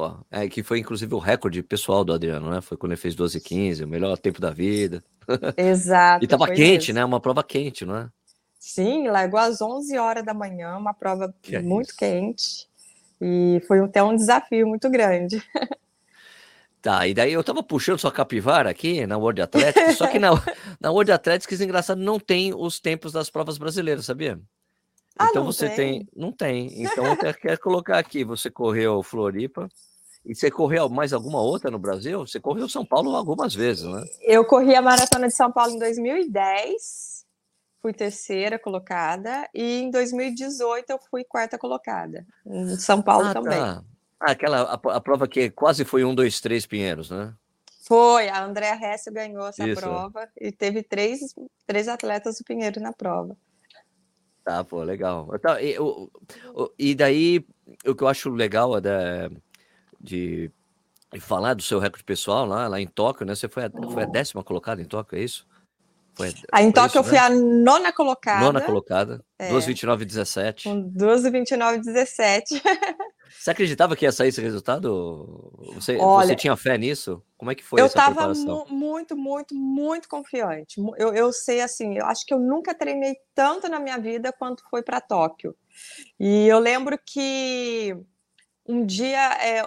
Pô, 0.00 0.16
é 0.30 0.48
que 0.48 0.62
foi 0.62 0.78
inclusive 0.78 1.14
o 1.14 1.18
recorde 1.18 1.62
pessoal 1.62 2.02
do 2.02 2.14
Adriano, 2.14 2.48
né? 2.48 2.62
Foi 2.62 2.74
quando 2.74 2.92
ele 2.92 3.00
fez 3.00 3.14
12 3.14 3.36
e 3.36 3.40
15, 3.42 3.84
o 3.84 3.88
melhor 3.88 4.16
tempo 4.16 4.40
da 4.40 4.50
vida. 4.50 5.04
Exato. 5.58 6.24
e 6.24 6.26
tava 6.26 6.48
quente, 6.48 6.90
né? 6.90 7.04
Uma 7.04 7.20
prova 7.20 7.44
quente, 7.44 7.84
não 7.84 7.94
é? 7.94 8.08
Sim, 8.58 9.08
largou 9.08 9.38
às 9.38 9.60
11 9.60 9.98
horas 9.98 10.24
da 10.24 10.32
manhã, 10.32 10.74
uma 10.78 10.94
prova 10.94 11.34
que 11.42 11.54
é 11.54 11.60
muito 11.60 11.90
é 11.90 11.96
quente. 11.98 12.66
E 13.20 13.62
foi 13.68 13.80
até 13.80 14.02
um 14.02 14.16
desafio 14.16 14.66
muito 14.66 14.88
grande. 14.88 15.42
Tá, 16.82 17.06
e 17.06 17.12
daí 17.12 17.30
eu 17.30 17.44
tava 17.44 17.62
puxando 17.62 17.98
sua 17.98 18.10
capivara 18.10 18.70
aqui 18.70 19.06
na 19.06 19.18
World 19.18 19.42
Athletics, 19.42 19.98
só 19.98 20.06
que 20.06 20.18
na, 20.18 20.30
na 20.80 20.90
World 20.90 21.12
Athletics, 21.12 21.60
engraçado, 21.60 21.98
não 22.00 22.18
tem 22.18 22.54
os 22.54 22.80
tempos 22.80 23.12
das 23.12 23.28
provas 23.28 23.58
brasileiras, 23.58 24.06
sabia? 24.06 24.40
Ah, 25.18 25.26
então 25.28 25.44
você 25.44 25.68
tem. 25.68 25.76
tem. 25.76 26.08
Não 26.16 26.32
tem. 26.32 26.82
Então 26.82 27.04
eu 27.04 27.34
quero 27.34 27.60
colocar 27.60 27.98
aqui: 27.98 28.24
você 28.24 28.50
correu 28.50 29.02
Floripa. 29.02 29.68
E 30.24 30.34
você 30.34 30.50
correu 30.50 30.88
mais 30.88 31.12
alguma 31.12 31.40
outra 31.40 31.70
no 31.70 31.78
Brasil? 31.78 32.20
Você 32.26 32.38
correu 32.38 32.68
São 32.68 32.84
Paulo 32.84 33.16
algumas 33.16 33.54
vezes, 33.54 33.84
né? 33.84 34.04
Eu 34.20 34.44
corri 34.44 34.74
a 34.74 34.82
Maratona 34.82 35.28
de 35.28 35.34
São 35.34 35.50
Paulo 35.50 35.72
em 35.72 35.78
2010, 35.78 37.24
fui 37.80 37.92
terceira 37.92 38.58
colocada, 38.58 39.48
e 39.54 39.80
em 39.80 39.90
2018 39.90 40.90
eu 40.90 40.98
fui 41.10 41.24
quarta 41.24 41.58
colocada, 41.58 42.26
em 42.46 42.76
São 42.76 43.00
Paulo 43.00 43.28
ah, 43.28 43.32
também. 43.32 43.58
Tá. 43.58 43.82
Ah, 44.20 44.32
aquela 44.32 44.62
a, 44.62 44.74
a, 44.74 45.00
prova 45.00 45.26
que 45.26 45.50
quase 45.50 45.84
foi 45.84 46.04
um, 46.04 46.14
dois, 46.14 46.40
três 46.40 46.66
Pinheiros, 46.66 47.10
né? 47.10 47.34
Foi, 47.82 48.28
a 48.28 48.44
Andréa 48.44 48.78
Hesse 48.78 49.10
ganhou 49.10 49.48
essa 49.48 49.66
Isso. 49.66 49.80
prova 49.80 50.28
e 50.38 50.52
teve 50.52 50.82
três, 50.82 51.34
três 51.66 51.88
atletas 51.88 52.38
do 52.38 52.44
Pinheiro 52.44 52.78
na 52.78 52.92
prova. 52.92 53.36
Tá, 54.44 54.62
pô, 54.62 54.82
legal. 54.82 55.26
Tá, 55.38 55.60
e, 55.62 55.76
e 56.78 56.94
daí, 56.94 57.44
o 57.86 57.94
que 57.94 58.04
eu 58.04 58.08
acho 58.08 58.30
legal 58.30 58.76
é 58.76 58.80
da, 58.80 59.30
de, 60.00 60.50
de, 61.12 61.20
falar 61.20 61.54
do 61.54 61.62
seu 61.62 61.78
recorde 61.78 62.04
pessoal 62.04 62.46
lá, 62.46 62.68
lá 62.68 62.80
em 62.80 62.86
Tóquio, 62.86 63.26
né? 63.26 63.34
Você 63.34 63.48
foi 63.48 63.64
a, 63.64 63.70
foi 63.92 64.02
a 64.02 64.06
décima 64.06 64.42
colocada 64.42 64.80
em 64.80 64.84
Tóquio, 64.84 65.18
é 65.18 65.22
isso? 65.22 65.46
Foi, 66.14 66.34
ah, 66.52 66.62
em 66.62 66.72
Tóquio 66.72 66.98
eu 66.98 67.04
fui 67.04 67.14
né? 67.14 67.20
a 67.20 67.30
nona 67.30 67.92
colocada. 67.92 68.44
Nona 68.44 68.60
colocada, 68.60 69.24
é, 69.38 69.50
2,29,17. 69.50 70.64
Com 70.64 70.90
2,29,17. 70.92 72.60
Você 73.38 73.52
acreditava 73.52 73.94
que 73.96 74.04
ia 74.04 74.12
sair 74.12 74.28
esse 74.28 74.40
resultado? 74.40 75.52
Você, 75.74 75.96
Olha, 75.96 76.26
você 76.26 76.36
tinha 76.36 76.56
fé 76.56 76.76
nisso? 76.76 77.22
Como 77.38 77.50
é 77.50 77.54
que 77.54 77.62
foi 77.62 77.80
eu 77.80 77.86
essa 77.86 78.04
preparação? 78.04 78.44
Eu 78.44 78.58
estava 78.64 78.74
muito, 78.74 79.16
muito, 79.16 79.54
muito 79.54 80.08
confiante. 80.08 80.80
Eu, 80.98 81.14
eu 81.14 81.32
sei, 81.32 81.60
assim, 81.60 81.96
eu 81.96 82.04
acho 82.06 82.26
que 82.26 82.34
eu 82.34 82.40
nunca 82.40 82.74
treinei 82.74 83.16
tanto 83.34 83.68
na 83.68 83.78
minha 83.78 83.98
vida 83.98 84.32
quanto 84.32 84.62
foi 84.68 84.82
para 84.82 85.00
Tóquio. 85.00 85.54
E 86.18 86.48
eu 86.48 86.58
lembro 86.58 86.98
que 87.06 87.96
um 88.66 88.84
dia, 88.84 89.32
é, 89.42 89.62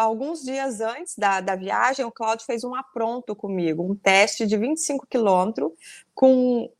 alguns 0.00 0.42
dias 0.42 0.80
antes 0.80 1.16
da, 1.16 1.40
da 1.40 1.54
viagem, 1.54 2.04
o 2.04 2.10
Claudio 2.10 2.46
fez 2.46 2.64
um 2.64 2.74
apronto 2.74 3.34
comigo, 3.34 3.82
um 3.82 3.94
teste 3.94 4.46
de 4.46 4.56
25 4.56 5.06
quilômetros 5.06 5.72
com 6.14 6.70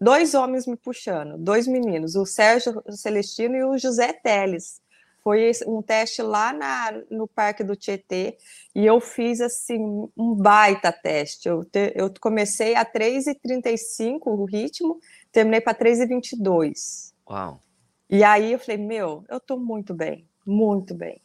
dois 0.00 0.34
homens 0.34 0.66
me 0.66 0.76
puxando, 0.76 1.36
dois 1.36 1.66
meninos, 1.66 2.16
o 2.16 2.24
Sérgio 2.24 2.82
Celestino 2.88 3.56
e 3.56 3.64
o 3.64 3.78
José 3.78 4.12
Teles. 4.12 4.80
Foi 5.22 5.50
um 5.66 5.82
teste 5.82 6.22
lá 6.22 6.50
na, 6.52 6.92
no 7.10 7.28
Parque 7.28 7.62
do 7.62 7.76
Tietê 7.76 8.38
e 8.74 8.86
eu 8.86 9.00
fiz 9.00 9.40
assim 9.42 10.08
um 10.16 10.34
baita 10.34 10.90
teste. 10.90 11.46
Eu, 11.46 11.62
te, 11.62 11.92
eu 11.94 12.10
comecei 12.18 12.74
a 12.74 12.86
3,35 12.86 14.20
o 14.24 14.44
ritmo, 14.46 14.98
terminei 15.30 15.60
para 15.60 15.76
3,22. 15.76 17.12
Uau! 17.28 17.62
E 18.08 18.24
aí 18.24 18.52
eu 18.52 18.58
falei, 18.58 18.78
meu, 18.78 19.24
eu 19.28 19.36
estou 19.36 19.60
muito 19.60 19.94
bem, 19.94 20.26
muito 20.44 20.94
bem. 20.94 21.20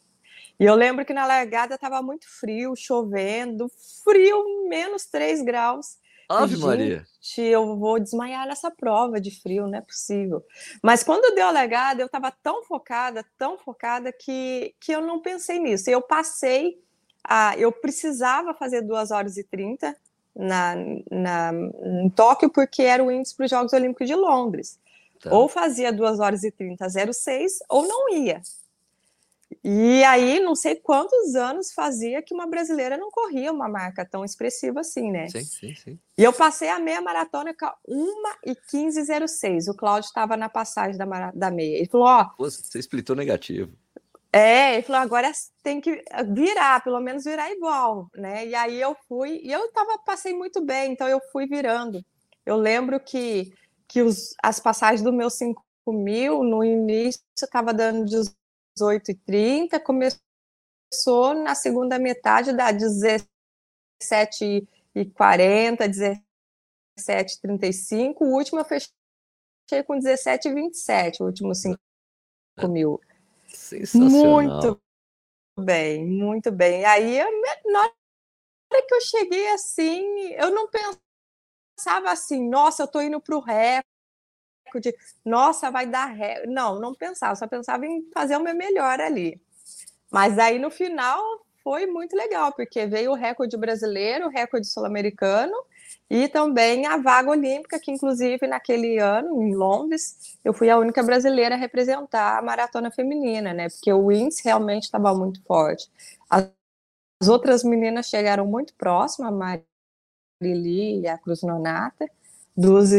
E 0.58 0.64
eu 0.64 0.74
lembro 0.74 1.04
que 1.04 1.12
na 1.12 1.26
largada 1.26 1.74
estava 1.74 2.00
muito 2.00 2.26
frio, 2.28 2.74
chovendo, 2.76 3.70
frio, 4.02 4.68
menos 4.68 5.04
3 5.06 5.42
graus. 5.42 5.98
Ave 6.28 6.56
Maria. 6.56 7.06
Eu 7.36 7.76
vou 7.76 8.00
desmaiar 8.00 8.46
nessa 8.46 8.70
prova 8.70 9.20
de 9.20 9.30
frio, 9.30 9.66
não 9.66 9.78
é 9.78 9.80
possível. 9.80 10.44
Mas 10.82 11.04
quando 11.04 11.34
deu 11.34 11.46
a 11.46 11.50
largada, 11.50 12.02
eu 12.02 12.06
estava 12.06 12.30
tão 12.30 12.64
focada, 12.64 13.24
tão 13.38 13.58
focada, 13.58 14.10
que, 14.12 14.74
que 14.80 14.92
eu 14.92 15.00
não 15.00 15.20
pensei 15.20 15.58
nisso. 15.58 15.90
Eu 15.90 16.02
passei, 16.02 16.80
a, 17.22 17.56
eu 17.56 17.70
precisava 17.70 18.54
fazer 18.54 18.82
2 18.82 19.10
horas 19.10 19.36
e 19.36 19.44
30 19.44 19.94
na, 20.34 20.74
na, 21.10 21.52
em 22.02 22.10
Tóquio, 22.10 22.50
porque 22.50 22.82
era 22.82 23.04
o 23.04 23.10
índice 23.10 23.36
para 23.36 23.44
os 23.44 23.50
Jogos 23.50 23.72
Olímpicos 23.72 24.06
de 24.08 24.14
Londres. 24.14 24.78
Tá. 25.20 25.34
Ou 25.34 25.48
fazia 25.48 25.92
2 25.92 26.18
horas 26.18 26.42
e 26.44 26.50
30 26.50 26.88
06, 27.12 27.58
ou 27.68 27.86
não 27.86 28.14
ia. 28.14 28.40
E 29.62 30.02
aí, 30.04 30.40
não 30.40 30.54
sei 30.54 30.76
quantos 30.76 31.34
anos 31.34 31.72
fazia 31.72 32.22
que 32.22 32.34
uma 32.34 32.46
brasileira 32.46 32.96
não 32.96 33.10
corria 33.10 33.52
uma 33.52 33.68
marca 33.68 34.04
tão 34.04 34.24
expressiva 34.24 34.80
assim, 34.80 35.10
né? 35.10 35.28
Sim, 35.28 35.44
sim, 35.44 35.74
sim. 35.74 35.98
E 36.18 36.22
eu 36.22 36.32
passei 36.32 36.68
a 36.68 36.78
meia 36.78 37.00
maratona 37.00 37.54
com 37.54 37.70
1 37.86 38.22
e 38.44 38.54
15,06. 38.54 39.68
O 39.68 39.76
Cláudio 39.76 40.08
estava 40.08 40.36
na 40.36 40.48
passagem 40.48 40.96
da, 40.96 41.30
da 41.32 41.50
meia. 41.50 41.76
Ele 41.76 41.88
falou: 41.88 42.06
Ó. 42.06 42.30
Oh, 42.38 42.44
você 42.44 42.78
explitou 42.78 43.14
negativo. 43.14 43.72
É, 44.32 44.74
ele 44.74 44.82
falou: 44.82 45.00
agora 45.00 45.32
tem 45.62 45.80
que 45.80 46.02
virar, 46.28 46.84
pelo 46.84 47.00
menos 47.00 47.24
virar 47.24 47.50
igual, 47.50 48.10
né? 48.14 48.46
E 48.46 48.54
aí 48.54 48.80
eu 48.80 48.96
fui, 49.08 49.40
e 49.42 49.50
eu 49.50 49.72
tava, 49.72 49.98
passei 50.04 50.34
muito 50.34 50.60
bem, 50.62 50.92
então 50.92 51.08
eu 51.08 51.20
fui 51.32 51.46
virando. 51.46 52.04
Eu 52.44 52.56
lembro 52.56 53.00
que, 53.00 53.52
que 53.88 54.02
os, 54.02 54.34
as 54.42 54.60
passagens 54.60 55.02
do 55.02 55.12
meu 55.12 55.30
5 55.30 55.64
mil, 55.88 56.44
no 56.44 56.62
início, 56.62 57.22
estava 57.34 57.72
dando 57.72 58.04
18h30, 58.78 59.80
começou 59.82 61.34
na 61.34 61.54
segunda 61.54 61.98
metade 61.98 62.52
da 62.52 62.72
17h40, 62.72 64.68
17h35, 66.98 68.16
o 68.20 68.34
último 68.34 68.60
eu 68.60 68.64
fechei 68.64 68.92
com 69.86 69.98
17h27, 69.98 71.20
o 71.20 71.24
último 71.24 71.54
5 71.54 71.78
mil. 72.68 73.00
Muito 73.94 74.80
bem, 75.58 76.04
muito 76.04 76.52
bem. 76.52 76.84
Aí, 76.84 77.18
na 77.64 77.80
hora 77.80 78.86
que 78.86 78.94
eu 78.94 79.00
cheguei 79.00 79.48
assim, 79.52 80.02
eu 80.32 80.50
não 80.50 80.68
pensava 80.68 82.10
assim, 82.10 82.48
nossa, 82.48 82.82
eu 82.82 82.88
tô 82.88 83.00
indo 83.00 83.20
para 83.20 83.36
o 83.36 83.40
recorde, 83.40 83.86
de 84.80 84.94
nossa, 85.24 85.70
vai 85.70 85.86
dar 85.86 86.06
ré. 86.06 86.44
Não, 86.46 86.78
não 86.80 86.94
pensava, 86.94 87.34
só 87.34 87.46
pensava 87.46 87.86
em 87.86 88.08
fazer 88.12 88.36
o 88.36 88.40
meu 88.40 88.54
melhor 88.54 89.00
ali. 89.00 89.40
Mas 90.10 90.38
aí 90.38 90.58
no 90.58 90.70
final 90.70 91.20
foi 91.62 91.86
muito 91.86 92.16
legal, 92.16 92.52
porque 92.52 92.86
veio 92.86 93.10
o 93.10 93.14
recorde 93.14 93.56
brasileiro, 93.56 94.26
o 94.26 94.30
recorde 94.30 94.68
sul-americano 94.68 95.54
e 96.08 96.28
também 96.28 96.86
a 96.86 96.96
vaga 96.96 97.30
olímpica, 97.30 97.80
que 97.80 97.90
inclusive 97.90 98.46
naquele 98.46 98.98
ano, 98.98 99.42
em 99.42 99.54
Londres, 99.54 100.38
eu 100.44 100.52
fui 100.52 100.70
a 100.70 100.78
única 100.78 101.02
brasileira 101.02 101.56
a 101.56 101.58
representar 101.58 102.38
a 102.38 102.42
maratona 102.42 102.90
feminina, 102.90 103.52
né? 103.52 103.68
Porque 103.68 103.92
o 103.92 104.12
índice 104.12 104.44
realmente 104.44 104.84
estava 104.84 105.12
muito 105.12 105.42
forte. 105.42 105.90
As, 106.30 106.48
outras 107.28 107.64
meninas 107.64 108.06
chegaram 108.06 108.46
muito 108.46 108.72
próximas, 108.74 109.32
a 109.32 109.34
Marili 110.40 111.00
e 111.00 111.08
a 111.08 111.18
Cruz 111.18 111.42
Nonata, 111.42 112.08
duas 112.56 112.92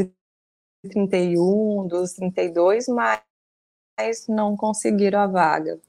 31, 0.88 1.88
dos 1.88 2.14
32, 2.14 2.88
mas 2.88 3.22
não 4.28 4.56
conseguiram 4.56 5.20
a 5.20 5.28
vaga. 5.28 5.80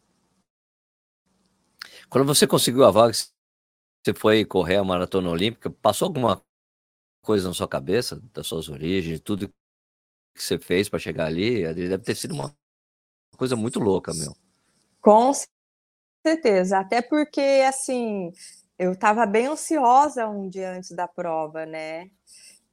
Quando 2.08 2.26
você 2.26 2.46
conseguiu 2.46 2.84
a 2.84 2.90
vaga, 2.90 3.12
você 3.12 4.14
foi 4.14 4.44
correr 4.44 4.76
a 4.76 4.84
maratona 4.84 5.28
olímpica, 5.28 5.70
passou 5.70 6.06
alguma 6.06 6.42
coisa 7.22 7.48
na 7.48 7.54
sua 7.54 7.68
cabeça, 7.68 8.20
das 8.32 8.46
suas 8.46 8.68
origens, 8.68 9.20
tudo 9.20 9.48
que 9.48 10.42
você 10.42 10.58
fez 10.58 10.88
para 10.88 10.98
chegar 10.98 11.26
ali? 11.26 11.62
Deve 11.74 11.98
ter 11.98 12.14
sido 12.14 12.32
uma 12.34 12.54
coisa 13.36 13.54
muito 13.56 13.78
louca, 13.78 14.14
meu. 14.14 14.34
Com 15.00 15.32
certeza, 16.26 16.78
até 16.78 17.02
porque 17.02 17.62
assim, 17.68 18.32
eu 18.78 18.92
estava 18.92 19.26
bem 19.26 19.46
ansiosa 19.46 20.26
um 20.26 20.48
dia 20.48 20.72
antes 20.72 20.92
da 20.92 21.06
prova, 21.06 21.66
né? 21.66 22.10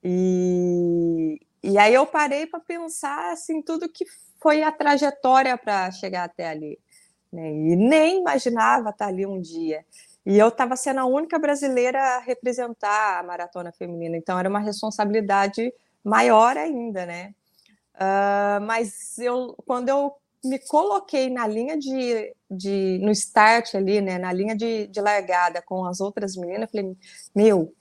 E, 0.03 1.39
e 1.65 1.79
aí 1.79 1.95
eu 1.95 2.05
parei 2.05 2.45
para 2.45 2.59
pensar 2.59 3.31
assim 3.31 3.59
tudo 3.59 3.89
que 3.89 4.05
foi 4.39 4.61
a 4.61 4.71
trajetória 4.71 5.57
para 5.57 5.89
chegar 5.89 6.25
até 6.25 6.47
ali, 6.47 6.77
né? 7.33 7.49
E 7.49 7.75
nem 7.75 8.19
imaginava 8.19 8.91
estar 8.91 9.07
ali 9.07 9.25
um 9.25 9.41
dia. 9.41 9.83
E 10.23 10.37
eu 10.37 10.49
estava 10.49 10.75
sendo 10.75 10.99
a 10.99 11.05
única 11.05 11.39
brasileira 11.39 11.99
a 11.99 12.19
representar 12.19 13.19
a 13.19 13.23
maratona 13.23 13.71
feminina, 13.71 14.15
então 14.15 14.37
era 14.37 14.47
uma 14.47 14.59
responsabilidade 14.59 15.73
maior 16.03 16.55
ainda, 16.55 17.03
né? 17.03 17.33
Uh, 17.95 18.61
mas 18.67 19.17
eu, 19.17 19.55
quando 19.65 19.89
eu 19.89 20.13
me 20.43 20.59
coloquei 20.59 21.31
na 21.31 21.47
linha 21.47 21.75
de, 21.75 22.31
de 22.51 22.99
no 23.01 23.11
start 23.11 23.73
ali, 23.73 24.01
né, 24.01 24.19
na 24.19 24.31
linha 24.31 24.55
de, 24.55 24.85
de 24.85 25.01
largada 25.01 25.63
com 25.63 25.83
as 25.85 25.99
outras 25.99 26.35
meninas, 26.35 26.63
eu 26.63 26.67
falei, 26.67 26.97
meu, 27.33 27.73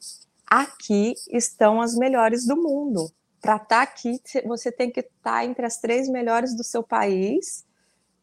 aqui 0.46 1.12
estão 1.30 1.82
as 1.82 1.94
melhores 1.94 2.46
do 2.46 2.56
mundo 2.56 3.12
para 3.44 3.56
estar 3.56 3.66
tá 3.66 3.82
aqui, 3.82 4.18
você 4.46 4.72
tem 4.72 4.90
que 4.90 5.00
estar 5.00 5.12
tá 5.22 5.44
entre 5.44 5.66
as 5.66 5.76
três 5.76 6.08
melhores 6.08 6.56
do 6.56 6.64
seu 6.64 6.82
país 6.82 7.62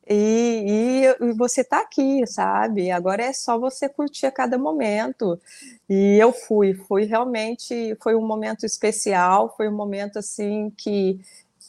e, 0.09 1.05
e, 1.21 1.33
você 1.33 1.61
está 1.61 1.79
aqui, 1.79 2.25
sabe? 2.25 2.89
Agora 2.89 3.23
é 3.23 3.31
só 3.31 3.59
você 3.59 3.87
curtir 3.87 4.25
a 4.25 4.31
cada 4.31 4.57
momento. 4.57 5.39
E 5.87 6.17
eu 6.17 6.33
fui, 6.33 6.73
fui 6.73 7.05
realmente, 7.05 7.95
foi 8.01 8.15
um 8.15 8.25
momento 8.25 8.65
especial, 8.65 9.53
foi 9.55 9.69
um 9.69 9.75
momento 9.75 10.17
assim 10.17 10.71
que 10.75 11.19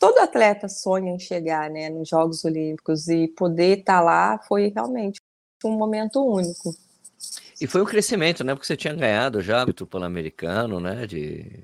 todo 0.00 0.18
atleta 0.18 0.66
sonha 0.66 1.12
em 1.12 1.18
chegar, 1.18 1.68
né, 1.68 1.90
nos 1.90 2.08
Jogos 2.08 2.44
Olímpicos 2.46 3.06
e 3.08 3.28
poder 3.28 3.80
estar 3.80 3.98
tá 3.98 4.00
lá 4.00 4.38
foi 4.48 4.72
realmente 4.74 5.20
um 5.62 5.72
momento 5.72 6.24
único. 6.24 6.74
E 7.60 7.66
foi 7.66 7.82
um 7.82 7.84
crescimento, 7.86 8.42
né? 8.42 8.54
Porque 8.54 8.66
você 8.66 8.76
tinha 8.76 8.94
ganhado 8.94 9.42
já 9.42 9.64
o 9.64 9.86
Pan-Americano, 9.86 10.80
né? 10.80 11.06
De, 11.06 11.62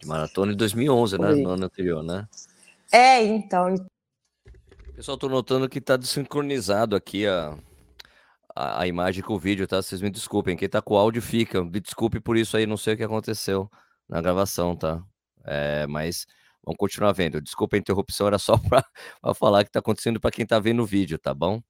de 0.00 0.08
maratona 0.08 0.52
em 0.52 0.56
2011, 0.56 1.18
né? 1.18 1.34
No 1.34 1.50
ano 1.50 1.66
anterior, 1.66 2.02
né? 2.02 2.26
É, 2.90 3.22
então. 3.22 3.74
Pessoal, 4.94 5.18
tô 5.18 5.28
notando 5.28 5.68
que 5.68 5.80
tá 5.80 5.96
desincronizado 5.96 6.96
aqui 6.96 7.26
a, 7.26 7.56
a, 8.56 8.82
a, 8.82 8.86
imagem 8.86 9.22
com 9.22 9.34
o 9.34 9.38
vídeo, 9.38 9.66
tá? 9.66 9.80
Vocês 9.80 10.00
me 10.00 10.10
desculpem. 10.10 10.56
Quem 10.56 10.68
tá 10.68 10.80
com 10.80 10.94
o 10.94 10.96
áudio 10.98 11.22
fica. 11.22 11.62
Me 11.62 11.80
desculpe 11.80 12.18
por 12.18 12.36
isso 12.36 12.56
aí, 12.56 12.66
não 12.66 12.76
sei 12.76 12.94
o 12.94 12.96
que 12.96 13.04
aconteceu 13.04 13.70
na 14.08 14.20
gravação, 14.20 14.74
tá? 14.74 15.02
É, 15.44 15.86
mas 15.86 16.26
vamos 16.64 16.78
continuar 16.78 17.12
vendo. 17.12 17.40
Desculpa 17.40 17.76
a 17.76 17.78
interrupção, 17.78 18.26
era 18.26 18.38
só 18.38 18.56
para 18.68 18.84
falar 19.34 19.64
que 19.64 19.70
tá 19.70 19.78
acontecendo 19.80 20.18
para 20.18 20.30
quem 20.30 20.46
tá 20.46 20.58
vendo 20.58 20.82
o 20.82 20.86
vídeo, 20.86 21.18
tá 21.18 21.34
bom? 21.34 21.62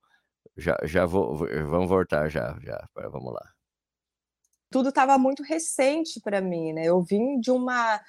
Já, 0.56 0.78
já 0.84 1.04
vou, 1.04 1.36
vamos 1.36 1.88
voltar 1.88 2.28
já, 2.28 2.56
já. 2.62 2.88
Vamos 2.94 3.32
lá. 3.32 3.59
Tudo 4.70 4.90
estava 4.90 5.18
muito 5.18 5.42
recente 5.42 6.20
para 6.20 6.40
mim, 6.40 6.72
né? 6.72 6.84
Eu 6.84 7.02
vim 7.02 7.40
de 7.40 7.50
uma 7.50 8.00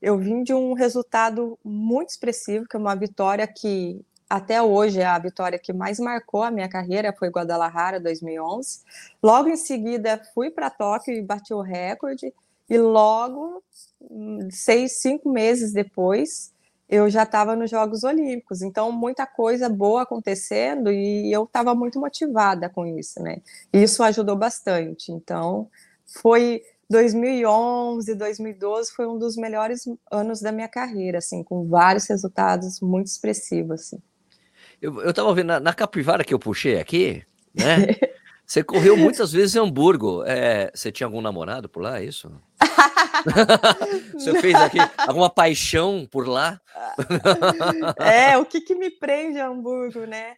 eu 0.00 0.18
vim 0.18 0.42
de 0.42 0.52
um 0.52 0.74
resultado 0.74 1.58
muito 1.64 2.10
expressivo, 2.10 2.66
que 2.68 2.76
é 2.76 2.78
uma 2.78 2.94
vitória 2.94 3.46
que 3.46 4.04
até 4.28 4.60
hoje 4.60 5.00
é 5.00 5.06
a 5.06 5.18
vitória 5.18 5.58
que 5.58 5.72
mais 5.72 5.98
marcou 5.98 6.42
a 6.42 6.50
minha 6.50 6.68
carreira, 6.68 7.14
foi 7.16 7.28
Guadalajara 7.28 8.00
2011. 8.00 8.80
Logo 9.22 9.48
em 9.48 9.56
seguida 9.56 10.20
fui 10.34 10.50
para 10.50 10.68
Tóquio 10.68 11.14
e 11.14 11.22
bati 11.22 11.54
o 11.54 11.60
recorde, 11.60 12.32
e 12.68 12.78
logo, 12.78 13.62
seis, 14.50 15.00
cinco 15.00 15.30
meses 15.30 15.72
depois, 15.72 16.52
eu 16.88 17.08
já 17.08 17.22
estava 17.22 17.54
nos 17.54 17.70
Jogos 17.70 18.02
Olímpicos. 18.04 18.62
Então, 18.62 18.90
muita 18.90 19.26
coisa 19.26 19.68
boa 19.68 20.02
acontecendo 20.02 20.90
e 20.90 21.32
eu 21.32 21.44
estava 21.44 21.74
muito 21.74 22.00
motivada 22.00 22.68
com 22.68 22.84
isso, 22.86 23.22
né? 23.22 23.40
Isso 23.72 24.02
ajudou 24.02 24.36
bastante. 24.36 25.12
Então, 25.12 25.68
foi 26.06 26.62
2011, 26.88 28.14
2012 28.14 28.92
foi 28.92 29.06
um 29.06 29.18
dos 29.18 29.36
melhores 29.36 29.84
anos 30.10 30.40
da 30.40 30.52
minha 30.52 30.68
carreira, 30.68 31.18
assim, 31.18 31.42
com 31.42 31.66
vários 31.68 32.06
resultados 32.06 32.80
muito 32.80 33.08
expressivos, 33.08 33.80
assim. 33.80 33.98
Eu, 34.80 35.00
eu 35.02 35.12
tava 35.12 35.34
vendo 35.34 35.48
na, 35.48 35.60
na 35.60 35.74
capivara 35.74 36.24
que 36.24 36.32
eu 36.32 36.38
puxei 36.38 36.78
aqui, 36.78 37.24
né? 37.54 37.86
Você 38.46 38.62
correu 38.62 38.96
muitas 38.96 39.32
vezes 39.32 39.56
em 39.56 39.58
Hamburgo. 39.58 40.22
É, 40.24 40.70
você 40.72 40.92
tinha 40.92 41.06
algum 41.06 41.20
namorado 41.20 41.68
por 41.68 41.82
lá, 41.82 42.00
é 42.00 42.04
isso? 42.04 42.30
você 44.14 44.40
fez 44.40 44.54
aqui 44.54 44.78
alguma 44.96 45.28
paixão 45.28 46.06
por 46.08 46.28
lá? 46.28 46.60
é, 47.98 48.38
o 48.38 48.44
que, 48.46 48.60
que 48.60 48.76
me 48.76 48.88
prende 48.88 49.40
a 49.40 49.48
Hamburgo, 49.48 50.06
né? 50.06 50.36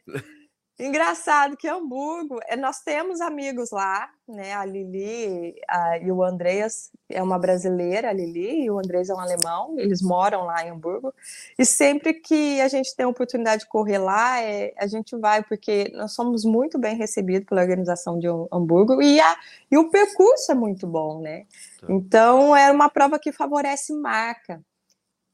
Engraçado 0.80 1.56
que 1.56 1.66
Hamburgo, 1.66 2.38
eh, 2.46 2.54
nós 2.54 2.80
temos 2.80 3.20
amigos 3.20 3.72
lá, 3.72 4.08
né? 4.28 4.54
A 4.54 4.64
Lili 4.64 5.56
a, 5.66 5.98
e 5.98 6.12
o 6.12 6.22
Andreas 6.22 6.92
é 7.08 7.20
uma 7.20 7.36
brasileira, 7.36 8.10
a 8.10 8.12
Lili, 8.12 8.62
e 8.64 8.70
o 8.70 8.78
Andreas 8.78 9.10
é 9.10 9.14
um 9.14 9.18
alemão, 9.18 9.74
eles 9.76 10.00
moram 10.00 10.44
lá 10.44 10.64
em 10.64 10.70
Hamburgo. 10.70 11.12
E 11.58 11.64
sempre 11.64 12.14
que 12.14 12.60
a 12.60 12.68
gente 12.68 12.94
tem 12.94 13.06
a 13.06 13.08
oportunidade 13.08 13.62
de 13.62 13.68
correr 13.68 13.98
lá, 13.98 14.40
é, 14.40 14.72
a 14.78 14.86
gente 14.86 15.16
vai, 15.16 15.42
porque 15.42 15.90
nós 15.96 16.12
somos 16.12 16.44
muito 16.44 16.78
bem 16.78 16.96
recebidos 16.96 17.48
pela 17.48 17.60
organização 17.60 18.16
de 18.16 18.28
Hamburgo 18.52 19.02
e, 19.02 19.20
a, 19.20 19.36
e 19.68 19.76
o 19.76 19.90
percurso 19.90 20.52
é 20.52 20.54
muito 20.54 20.86
bom, 20.86 21.20
né? 21.20 21.44
Tá. 21.80 21.88
Então, 21.90 22.54
é 22.54 22.70
uma 22.70 22.88
prova 22.88 23.18
que 23.18 23.32
favorece 23.32 23.92
marca. 23.94 24.62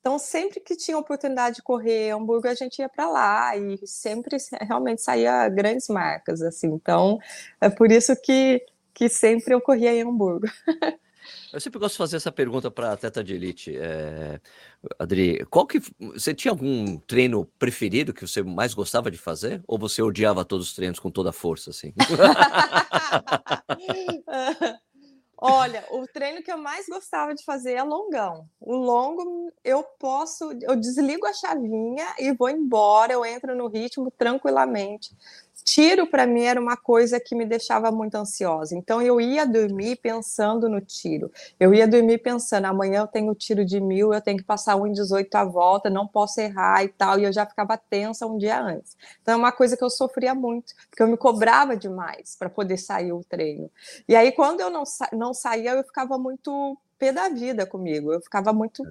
Então, 0.04 0.18
sempre 0.18 0.60
que 0.60 0.76
tinha 0.76 0.98
oportunidade 0.98 1.56
de 1.56 1.62
correr 1.62 2.10
Hamburgo, 2.10 2.46
a 2.46 2.54
gente 2.54 2.78
ia 2.78 2.90
para 2.90 3.08
lá 3.08 3.56
e 3.56 3.80
sempre 3.86 4.36
realmente 4.60 5.00
saía 5.00 5.48
grandes 5.48 5.88
marcas, 5.88 6.42
assim. 6.42 6.66
Então, 6.66 7.18
é 7.58 7.70
por 7.70 7.90
isso 7.90 8.14
que, 8.22 8.62
que 8.92 9.08
sempre 9.08 9.54
eu 9.54 9.62
corria 9.62 9.94
em 9.94 10.02
Hamburgo. 10.02 10.46
Eu 11.50 11.58
sempre 11.58 11.78
gosto 11.78 11.94
de 11.94 11.98
fazer 11.98 12.18
essa 12.18 12.30
pergunta 12.30 12.70
para 12.70 12.92
atleta 12.92 13.24
de 13.24 13.34
elite. 13.34 13.74
É... 13.78 14.38
Adri, 14.98 15.42
qual 15.46 15.66
que 15.66 15.80
você 15.98 16.34
tinha 16.34 16.52
algum 16.52 16.98
treino 16.98 17.46
preferido 17.58 18.12
que 18.12 18.26
você 18.26 18.42
mais 18.42 18.74
gostava 18.74 19.10
de 19.10 19.16
fazer? 19.16 19.62
Ou 19.66 19.78
você 19.78 20.02
odiava 20.02 20.44
todos 20.44 20.66
os 20.66 20.74
treinos 20.74 20.98
com 20.98 21.10
toda 21.10 21.30
a 21.30 21.32
força, 21.32 21.70
assim? 21.70 21.94
Olha, 25.46 25.84
o 25.90 26.06
treino 26.06 26.42
que 26.42 26.50
eu 26.50 26.56
mais 26.56 26.86
gostava 26.86 27.34
de 27.34 27.44
fazer 27.44 27.74
é 27.74 27.82
longão. 27.82 28.48
O 28.58 28.74
longo 28.74 29.52
eu 29.62 29.82
posso, 29.82 30.50
eu 30.62 30.74
desligo 30.74 31.26
a 31.26 31.34
chavinha 31.34 32.06
e 32.18 32.32
vou 32.32 32.48
embora, 32.48 33.12
eu 33.12 33.26
entro 33.26 33.54
no 33.54 33.68
ritmo 33.68 34.10
tranquilamente 34.10 35.14
tiro 35.64 36.06
para 36.06 36.26
mim 36.26 36.42
era 36.42 36.60
uma 36.60 36.76
coisa 36.76 37.18
que 37.18 37.34
me 37.34 37.46
deixava 37.46 37.90
muito 37.90 38.14
ansiosa. 38.16 38.76
Então 38.76 39.00
eu 39.00 39.20
ia 39.20 39.46
dormir 39.46 39.96
pensando 39.96 40.68
no 40.68 40.80
tiro. 40.80 41.32
Eu 41.58 41.72
ia 41.74 41.88
dormir 41.88 42.18
pensando, 42.18 42.66
amanhã 42.66 43.00
eu 43.00 43.06
tenho 43.06 43.34
tiro 43.34 43.64
de 43.64 43.80
mil, 43.80 44.12
eu 44.12 44.20
tenho 44.20 44.36
que 44.38 44.44
passar 44.44 44.76
um 44.76 44.86
em 44.86 44.92
18 44.92 45.34
à 45.34 45.44
volta, 45.44 45.88
não 45.88 46.06
posso 46.06 46.40
errar 46.40 46.84
e 46.84 46.88
tal. 46.88 47.18
E 47.18 47.24
eu 47.24 47.32
já 47.32 47.46
ficava 47.46 47.76
tensa 47.78 48.26
um 48.26 48.36
dia 48.36 48.60
antes. 48.60 48.96
Então 49.22 49.34
é 49.34 49.36
uma 49.36 49.52
coisa 49.52 49.76
que 49.76 49.82
eu 49.82 49.90
sofria 49.90 50.34
muito, 50.34 50.74
porque 50.90 51.02
eu 51.02 51.08
me 51.08 51.16
cobrava 51.16 51.76
demais 51.76 52.36
para 52.38 52.50
poder 52.50 52.76
sair 52.76 53.12
o 53.12 53.24
treino. 53.24 53.70
E 54.06 54.14
aí 54.14 54.32
quando 54.32 54.60
eu 54.60 54.70
não, 54.70 54.84
sa 54.84 55.08
não 55.12 55.32
saía, 55.32 55.72
eu 55.72 55.84
ficava 55.84 56.18
muito 56.18 56.76
pé 57.04 57.12
da 57.12 57.28
vida 57.28 57.66
comigo. 57.66 58.12
Eu 58.12 58.20
ficava 58.20 58.52
muito 58.52 58.82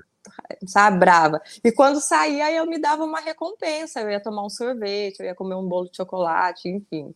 sabe, 0.65 0.99
brava. 0.99 1.41
E 1.63 1.71
quando 1.71 1.99
saía, 1.99 2.51
eu 2.51 2.65
me 2.65 2.79
dava 2.79 3.03
uma 3.03 3.19
recompensa. 3.19 4.01
Eu 4.01 4.09
ia 4.09 4.21
tomar 4.21 4.45
um 4.45 4.49
sorvete, 4.49 5.19
eu 5.19 5.25
ia 5.25 5.35
comer 5.35 5.55
um 5.55 5.67
bolo 5.67 5.89
de 5.89 5.97
chocolate, 5.97 6.69
enfim. 6.69 7.13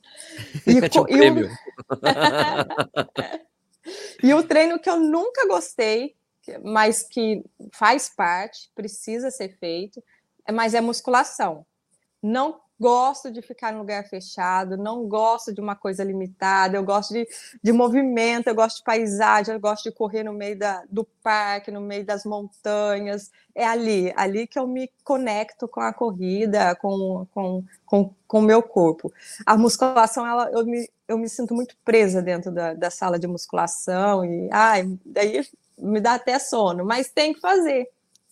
E, 0.65 0.77
um 0.99 1.03
prêmio. 1.03 1.49
e 4.23 4.33
o 4.33 4.43
treino 4.43 4.79
que 4.79 4.89
eu 4.89 4.99
nunca 4.99 5.47
gostei, 5.47 6.15
mas 6.63 7.03
que 7.03 7.43
faz 7.71 8.09
parte, 8.09 8.71
precisa 8.73 9.29
ser 9.29 9.57
feito, 9.57 10.03
mas 10.51 10.73
é 10.73 10.81
musculação. 10.81 11.65
Não 12.21 12.59
gosto 12.79 13.31
de 13.31 13.41
ficar 13.41 13.73
em 13.73 13.77
lugar 13.77 14.07
fechado, 14.07 14.77
não 14.77 15.07
gosto 15.07 15.53
de 15.53 15.59
uma 15.59 15.75
coisa 15.75 16.03
limitada, 16.03 16.77
eu 16.77 16.83
gosto 16.83 17.13
de, 17.13 17.27
de 17.61 17.71
movimento, 17.71 18.47
eu 18.47 18.55
gosto 18.55 18.77
de 18.77 18.83
paisagem, 18.83 19.53
eu 19.53 19.59
gosto 19.59 19.85
de 19.85 19.91
correr 19.91 20.23
no 20.23 20.33
meio 20.33 20.57
da, 20.57 20.83
do 20.89 21.03
parque, 21.23 21.71
no 21.71 21.81
meio 21.81 22.05
das 22.05 22.23
montanhas. 22.23 23.31
É 23.55 23.65
ali, 23.65 24.13
ali 24.15 24.45
que 24.45 24.59
eu 24.59 24.67
me 24.67 24.89
conecto 25.03 25.67
com 25.67 25.81
a 25.81 25.91
corrida, 25.91 26.75
com 26.75 26.89
o 26.89 27.27
com, 27.33 27.63
com, 27.85 28.13
com 28.27 28.41
meu 28.41 28.61
corpo. 28.61 29.11
A 29.45 29.57
musculação, 29.57 30.25
ela, 30.25 30.49
eu, 30.51 30.65
me, 30.65 30.89
eu 31.07 31.17
me 31.17 31.29
sinto 31.29 31.53
muito 31.53 31.75
presa 31.83 32.21
dentro 32.21 32.51
da, 32.51 32.73
da 32.73 32.89
sala 32.89 33.17
de 33.17 33.27
musculação, 33.27 34.23
e 34.25 34.49
ai, 34.51 34.97
daí 35.05 35.45
me 35.77 35.99
dá 35.99 36.15
até 36.15 36.39
sono, 36.39 36.85
mas 36.85 37.09
tem 37.09 37.33
que 37.33 37.39
fazer. 37.39 37.89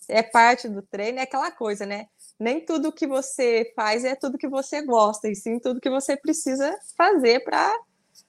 É 0.08 0.22
parte 0.22 0.68
do 0.68 0.82
treino, 0.82 1.18
é 1.18 1.22
aquela 1.22 1.50
coisa, 1.50 1.84
né? 1.84 2.06
Nem 2.38 2.64
tudo 2.64 2.92
que 2.92 3.06
você 3.06 3.72
faz 3.74 4.04
é 4.04 4.14
tudo 4.14 4.38
que 4.38 4.48
você 4.48 4.82
gosta, 4.82 5.28
e 5.28 5.34
sim 5.34 5.58
tudo 5.58 5.80
que 5.80 5.90
você 5.90 6.16
precisa 6.16 6.76
fazer 6.96 7.40
para 7.40 7.74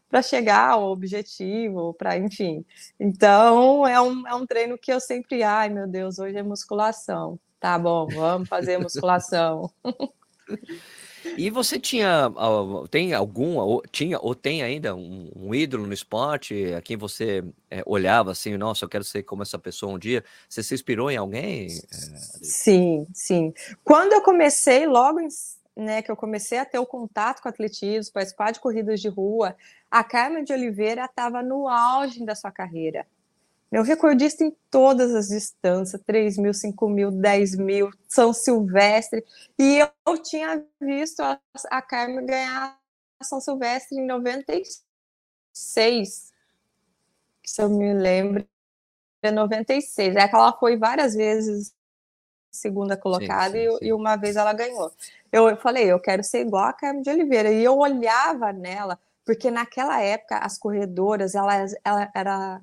para 0.09 0.21
chegar 0.21 0.69
ao 0.69 0.89
objetivo, 0.89 1.93
para 1.93 2.17
enfim. 2.17 2.65
Então 2.97 3.85
é 3.85 3.99
um, 3.99 4.25
é 4.25 4.33
um 4.33 4.45
treino 4.45 4.77
que 4.77 4.91
eu 4.91 5.01
sempre, 5.01 5.43
ai 5.43 5.69
meu 5.69 5.85
Deus, 5.85 6.17
hoje 6.17 6.37
é 6.37 6.43
musculação. 6.43 7.37
Tá 7.59 7.77
bom, 7.77 8.07
vamos 8.07 8.47
fazer 8.47 8.77
musculação. 8.77 9.69
E 11.35 11.49
você 11.49 11.79
tinha, 11.79 12.31
tem 12.89 13.13
algum, 13.13 13.57
ou, 13.57 13.83
tinha 13.91 14.19
ou 14.19 14.33
tem 14.35 14.61
ainda 14.61 14.95
um, 14.95 15.31
um 15.35 15.55
ídolo 15.55 15.87
no 15.87 15.93
esporte 15.93 16.73
a 16.73 16.81
quem 16.81 16.95
você 16.95 17.43
é, 17.69 17.83
olhava 17.85 18.31
assim, 18.31 18.55
nossa, 18.57 18.85
eu 18.85 18.89
quero 18.89 19.03
ser 19.03 19.23
como 19.23 19.43
essa 19.43 19.57
pessoa 19.59 19.93
um 19.93 19.99
dia? 19.99 20.23
Você 20.47 20.63
se 20.63 20.73
inspirou 20.73 21.11
em 21.11 21.17
alguém? 21.17 21.67
É, 21.67 21.69
sim, 22.41 23.07
sim. 23.13 23.53
Quando 23.83 24.13
eu 24.13 24.21
comecei, 24.21 24.87
logo 24.87 25.19
né, 25.75 26.01
que 26.01 26.09
eu 26.09 26.15
comecei 26.15 26.57
a 26.57 26.65
ter 26.65 26.79
o 26.79 26.85
contato 26.85 27.41
com 27.41 27.49
atletismo, 27.49 28.13
participar 28.13 28.51
de 28.51 28.59
corridas 28.59 28.99
de 28.99 29.07
rua, 29.07 29.55
a 29.91 30.03
Carmen 30.03 30.43
de 30.43 30.51
Oliveira 30.51 31.05
estava 31.05 31.43
no 31.43 31.67
auge 31.67 32.25
da 32.25 32.33
sua 32.33 32.51
carreira. 32.51 33.05
Meu 33.71 33.83
recordista 33.83 34.43
em 34.43 34.55
todas 34.71 35.13
as 35.13 35.27
distâncias, 35.27 36.01
3 36.05 36.37
mil, 36.37 36.53
5 36.53 36.89
mil, 36.89 37.11
10 37.11 37.57
mil, 37.57 37.91
São 38.07 38.31
Silvestre. 38.31 39.23
E 39.59 39.79
eu 40.05 40.17
tinha 40.23 40.65
visto 40.79 41.19
a, 41.21 41.39
a 41.69 41.81
Carmen 41.81 42.25
ganhar 42.25 42.79
São 43.21 43.41
Silvestre 43.41 43.97
em 43.97 44.05
96. 44.05 46.31
Se 47.43 47.61
eu 47.61 47.69
me 47.69 47.93
lembro, 47.93 48.47
é 49.21 49.31
96. 49.31 50.15
É 50.15 50.27
que 50.27 50.35
ela 50.35 50.53
foi 50.53 50.77
várias 50.77 51.13
vezes 51.13 51.75
segunda 52.49 52.97
colocada 52.97 53.53
sim, 53.53 53.65
sim, 53.65 53.77
sim. 53.77 53.85
E, 53.85 53.87
e, 53.89 53.93
uma 53.93 54.15
vez 54.15 54.35
ela 54.35 54.53
ganhou. 54.53 54.91
Eu, 55.31 55.49
eu 55.49 55.57
falei, 55.57 55.91
eu 55.91 55.99
quero 55.99 56.23
ser 56.23 56.39
igual 56.39 56.65
a 56.65 56.73
Carmen 56.73 57.01
de 57.01 57.09
Oliveira. 57.09 57.51
E 57.51 57.63
eu 57.63 57.77
olhava 57.77 58.51
nela, 58.51 58.99
porque 59.25 59.51
naquela 59.51 60.01
época 60.01 60.37
as 60.37 60.57
corredoras, 60.57 61.35
ela, 61.35 61.53
ela 61.83 62.11
era 62.15 62.61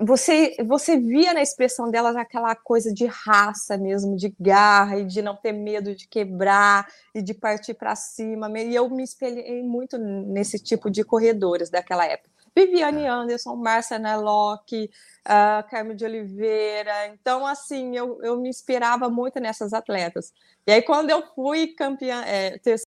você, 0.00 0.56
você 0.66 0.96
via 0.96 1.34
na 1.34 1.42
expressão 1.42 1.90
delas 1.90 2.16
aquela 2.16 2.54
coisa 2.54 2.92
de 2.92 3.06
raça 3.06 3.76
mesmo, 3.76 4.16
de 4.16 4.34
garra 4.40 4.98
e 4.98 5.04
de 5.04 5.20
não 5.20 5.36
ter 5.36 5.52
medo 5.52 5.94
de 5.94 6.08
quebrar 6.08 6.86
e 7.14 7.20
de 7.20 7.34
partir 7.34 7.74
para 7.74 7.94
cima. 7.94 8.50
E 8.58 8.74
eu 8.74 8.88
me 8.88 9.02
espelhei 9.02 9.62
muito 9.62 9.98
nesse 9.98 10.58
tipo 10.58 10.90
de 10.90 11.04
corredores 11.04 11.70
daquela 11.70 12.06
época. 12.06 12.30
Viviane 12.56 13.06
Anderson, 13.06 13.54
Márcia 13.56 13.98
Neloc, 13.98 14.72
uh, 14.72 15.70
Carmen 15.70 15.96
de 15.96 16.04
Oliveira. 16.04 17.08
Então, 17.08 17.46
assim, 17.46 17.96
eu, 17.96 18.20
eu 18.22 18.40
me 18.40 18.48
inspirava 18.48 19.08
muito 19.08 19.38
nessas 19.38 19.72
atletas. 19.72 20.32
E 20.66 20.72
aí, 20.72 20.82
quando 20.82 21.10
eu 21.10 21.22
fui 21.34 21.68
campeã, 21.68 22.22
é, 22.24 22.58
terceira 22.58 22.88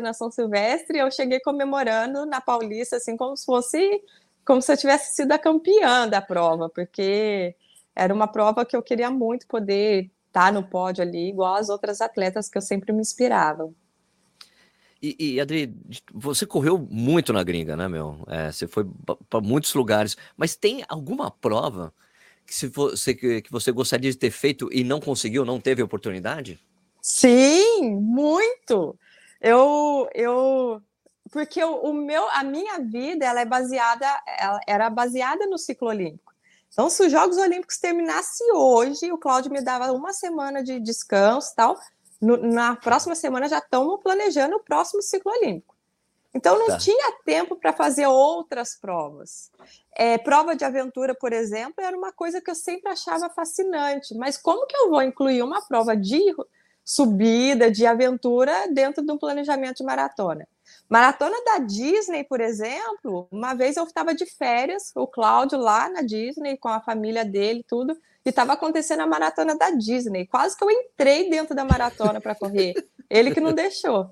na 0.00 0.12
São 0.12 0.30
Silvestre, 0.30 0.98
eu 0.98 1.10
cheguei 1.10 1.40
comemorando 1.40 2.26
na 2.26 2.40
Paulista, 2.40 2.96
assim, 2.96 3.16
como 3.16 3.36
se 3.36 3.44
fosse, 3.44 4.02
como 4.44 4.60
se 4.60 4.72
eu 4.72 4.76
tivesse 4.76 5.14
sido 5.14 5.32
a 5.32 5.38
campeã 5.38 6.08
da 6.08 6.20
prova, 6.20 6.68
porque 6.68 7.54
era 7.94 8.12
uma 8.12 8.26
prova 8.26 8.64
que 8.64 8.76
eu 8.76 8.82
queria 8.82 9.10
muito 9.10 9.46
poder 9.46 10.10
estar 10.26 10.52
no 10.52 10.62
pódio 10.62 11.02
ali, 11.02 11.28
igual 11.28 11.54
as 11.54 11.68
outras 11.68 12.00
atletas 12.00 12.48
que 12.48 12.56
eu 12.56 12.62
sempre 12.62 12.92
me 12.92 13.00
inspirava. 13.00 13.70
E, 15.02 15.16
e, 15.18 15.40
Adri, 15.40 15.74
você 16.12 16.46
correu 16.46 16.78
muito 16.78 17.32
na 17.32 17.42
gringa, 17.42 17.76
né, 17.76 17.88
meu? 17.88 18.24
É, 18.28 18.52
você 18.52 18.68
foi 18.68 18.88
para 19.28 19.40
muitos 19.40 19.74
lugares, 19.74 20.16
mas 20.36 20.54
tem 20.54 20.84
alguma 20.88 21.28
prova 21.28 21.92
que, 22.46 22.54
se 22.54 22.68
você, 22.68 23.12
que 23.14 23.50
você 23.50 23.72
gostaria 23.72 24.10
de 24.10 24.16
ter 24.16 24.30
feito 24.30 24.68
e 24.72 24.84
não 24.84 25.00
conseguiu, 25.00 25.44
não 25.44 25.60
teve 25.60 25.82
oportunidade? 25.82 26.60
Sim, 27.00 27.96
muito. 27.96 28.96
Eu, 29.40 30.08
eu, 30.14 30.80
porque 31.32 31.62
o, 31.64 31.74
o 31.78 31.92
meu, 31.92 32.28
a 32.30 32.44
minha 32.44 32.78
vida, 32.78 33.24
ela 33.24 33.40
é 33.40 33.44
baseada, 33.44 34.06
ela 34.38 34.60
era 34.68 34.88
baseada 34.88 35.46
no 35.46 35.58
ciclo 35.58 35.88
olímpico. 35.88 36.32
Então, 36.70 36.88
se 36.88 37.04
os 37.04 37.10
Jogos 37.10 37.36
Olímpicos 37.36 37.78
terminasse 37.78 38.44
hoje, 38.52 39.10
o 39.10 39.18
Cláudio 39.18 39.50
me 39.50 39.60
dava 39.60 39.92
uma 39.92 40.12
semana 40.12 40.62
de 40.62 40.78
descanso, 40.78 41.54
tal 41.56 41.76
no, 42.22 42.36
na 42.36 42.76
próxima 42.76 43.16
semana 43.16 43.48
já 43.48 43.58
estamos 43.58 44.00
planejando 44.00 44.54
o 44.54 44.60
próximo 44.60 45.02
ciclo 45.02 45.32
olímpico. 45.32 45.74
Então 46.32 46.58
não 46.58 46.68
tá. 46.68 46.78
tinha 46.78 47.12
tempo 47.26 47.56
para 47.56 47.74
fazer 47.74 48.06
outras 48.06 48.74
provas. 48.76 49.50
É, 49.94 50.16
prova 50.16 50.56
de 50.56 50.64
aventura, 50.64 51.14
por 51.14 51.32
exemplo, 51.32 51.84
era 51.84 51.94
uma 51.98 52.12
coisa 52.12 52.40
que 52.40 52.50
eu 52.50 52.54
sempre 52.54 52.90
achava 52.90 53.28
fascinante. 53.28 54.14
Mas 54.14 54.38
como 54.38 54.66
que 54.66 54.76
eu 54.76 54.88
vou 54.88 55.02
incluir 55.02 55.42
uma 55.42 55.60
prova 55.60 55.94
de 55.94 56.20
subida, 56.82 57.70
de 57.70 57.84
aventura, 57.84 58.68
dentro 58.72 59.04
de 59.04 59.12
um 59.12 59.18
planejamento 59.18 59.78
de 59.78 59.84
maratona? 59.84 60.48
Maratona 60.92 61.42
da 61.42 61.58
Disney, 61.58 62.22
por 62.22 62.38
exemplo, 62.38 63.26
uma 63.30 63.54
vez 63.54 63.78
eu 63.78 63.84
estava 63.84 64.14
de 64.14 64.26
férias, 64.26 64.92
o 64.94 65.06
Cláudio 65.06 65.58
lá 65.58 65.88
na 65.88 66.02
Disney, 66.02 66.58
com 66.58 66.68
a 66.68 66.82
família 66.82 67.24
dele, 67.24 67.64
tudo 67.66 67.96
e 68.24 68.28
estava 68.28 68.52
acontecendo 68.52 69.00
a 69.00 69.06
maratona 69.06 69.56
da 69.56 69.70
Disney. 69.70 70.26
Quase 70.26 70.54
que 70.54 70.62
eu 70.62 70.70
entrei 70.70 71.30
dentro 71.30 71.54
da 71.54 71.64
maratona 71.64 72.20
para 72.20 72.34
correr. 72.34 72.74
Ele 73.08 73.32
que 73.32 73.40
não 73.40 73.54
deixou. 73.54 74.10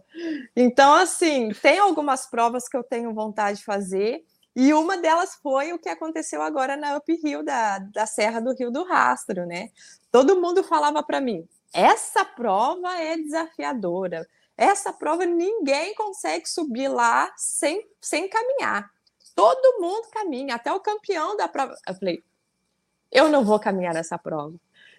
Então, 0.57 0.95
assim, 0.95 1.51
tem 1.61 1.79
algumas 1.79 2.27
provas 2.27 2.66
que 2.66 2.77
eu 2.79 2.83
tenho 2.83 3.12
vontade 3.12 3.59
de 3.59 3.64
fazer. 3.64 4.25
E 4.57 4.73
uma 4.73 4.97
delas 4.97 5.35
foi 5.43 5.75
o 5.75 5.79
que 5.79 5.88
aconteceu 5.90 6.40
agora 6.40 6.79
na 6.79 6.97
uphill 6.97 7.45
da, 7.45 7.79
da 7.79 8.07
Serra 8.07 8.40
do 8.40 8.55
Rio 8.55 8.71
do 8.71 8.85
Rastro, 8.85 9.45
né? 9.45 9.69
Todo 10.11 10.40
mundo 10.40 10.64
falava 10.64 11.03
para 11.03 11.21
mim: 11.21 11.47
essa 11.75 12.25
prova 12.25 12.99
é 12.99 13.19
desafiadora. 13.19 14.27
Essa 14.61 14.92
prova 14.92 15.25
ninguém 15.25 15.94
consegue 15.94 16.46
subir 16.46 16.88
lá 16.88 17.33
sem, 17.35 17.88
sem 17.99 18.29
caminhar. 18.29 18.90
Todo 19.35 19.81
mundo 19.81 20.11
caminha, 20.12 20.57
até 20.57 20.70
o 20.70 20.81
campeão 20.81 21.35
da 21.35 21.49
prova. 21.49 21.75
Eu 21.88 21.94
falei, 21.94 22.23
eu 23.11 23.31
não 23.31 23.42
vou 23.42 23.59
caminhar 23.59 23.94
nessa 23.94 24.18
prova. 24.18 24.55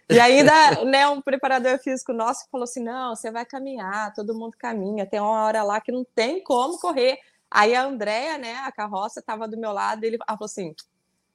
E 0.10 0.20
ainda, 0.20 0.52
né, 0.84 1.08
um 1.08 1.22
preparador 1.22 1.78
físico 1.78 2.12
nosso 2.12 2.50
falou 2.52 2.64
assim: 2.64 2.84
não, 2.84 3.16
você 3.16 3.30
vai 3.30 3.46
caminhar, 3.46 4.12
todo 4.16 4.34
mundo 4.34 4.58
caminha, 4.58 5.06
tem 5.06 5.20
uma 5.20 5.44
hora 5.44 5.62
lá 5.62 5.80
que 5.80 5.92
não 5.92 6.04
tem 6.04 6.44
como 6.44 6.80
correr. 6.80 7.20
Aí 7.52 7.76
a 7.76 7.84
Andrea, 7.84 8.40
né, 8.40 8.56
a 8.66 8.72
carroça, 8.72 9.20
estava 9.20 9.48
do 9.48 9.60
meu 9.60 9.72
lado, 9.72 10.04
e 10.04 10.08
ele 10.08 10.18
falou 10.28 10.46
assim: 10.46 10.74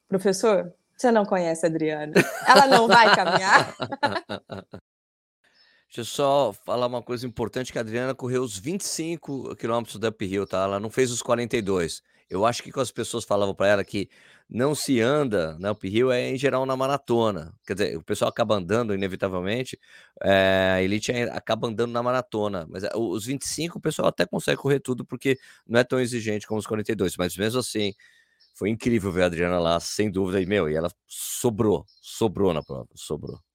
professor, 0.09 0.75
você 0.97 1.13
não 1.13 1.25
conhece 1.25 1.65
a 1.65 1.69
Adriana, 1.69 2.13
ela 2.45 2.67
não 2.67 2.89
vai 2.89 3.15
caminhar. 3.15 3.73
Deixa 5.97 6.11
eu 6.11 6.15
só 6.15 6.53
falar 6.53 6.87
uma 6.89 7.03
coisa 7.03 7.27
importante, 7.27 7.73
que 7.73 7.79
a 7.79 7.81
Adriana 7.81 8.15
correu 8.15 8.43
os 8.43 8.59
25 8.59 9.57
quilômetros 9.57 9.99
da 9.99 10.11
uphill, 10.11 10.47
tá? 10.47 10.65
Ela 10.65 10.79
não 10.79 10.91
fez 10.91 11.11
os 11.11 11.23
42. 11.23 12.03
Eu 12.29 12.45
acho 12.45 12.63
que 12.63 12.71
as 12.79 12.91
pessoas 12.93 13.25
falavam 13.25 13.55
para 13.55 13.69
ela 13.69 13.83
que 13.83 14.11
não 14.47 14.75
se 14.75 15.01
anda 15.01 15.57
na 15.59 15.73
uphill 15.73 16.13
é 16.13 16.29
em 16.29 16.37
geral 16.37 16.67
na 16.67 16.77
maratona. 16.77 17.55
Quer 17.67 17.73
dizer, 17.73 17.97
o 17.97 18.03
pessoal 18.03 18.29
acaba 18.29 18.57
andando 18.57 18.95
inevitavelmente, 18.95 19.79
é, 20.23 20.73
a 20.77 20.83
elite 20.83 21.13
acaba 21.33 21.67
andando 21.69 21.93
na 21.93 22.03
maratona, 22.03 22.67
mas 22.69 22.85
eh, 22.85 22.91
os 22.95 23.25
25 23.25 23.79
o 23.79 23.81
pessoal 23.81 24.09
até 24.09 24.27
consegue 24.27 24.59
correr 24.59 24.81
tudo 24.81 25.03
porque 25.03 25.39
não 25.67 25.81
é 25.81 25.85
tão 25.85 25.99
exigente 25.99 26.47
como 26.47 26.61
os 26.61 26.67
42, 26.67 27.17
mas 27.17 27.35
mesmo 27.39 27.61
assim 27.61 27.95
foi 28.55 28.71
incrível 28.71 29.13
ver 29.13 29.23
a 29.25 29.27
Adriana 29.27 29.59
lá, 29.61 29.81
sem 29.81 30.11
dúvida, 30.11 30.41
e 30.43 30.47
meu, 30.47 30.69
e 30.71 30.75
ela 30.75 30.91
sobrou, 31.07 31.87
sobrou 32.03 32.53
na 32.55 32.63
prova, 32.63 32.89
sobrou. 32.95 33.46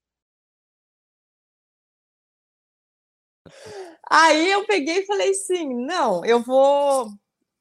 Aí 4.10 4.52
eu 4.52 4.66
peguei 4.66 5.00
e 5.00 5.06
falei 5.06 5.32
assim: 5.32 5.74
não, 5.74 6.24
eu 6.26 6.42
vou 6.42 7.12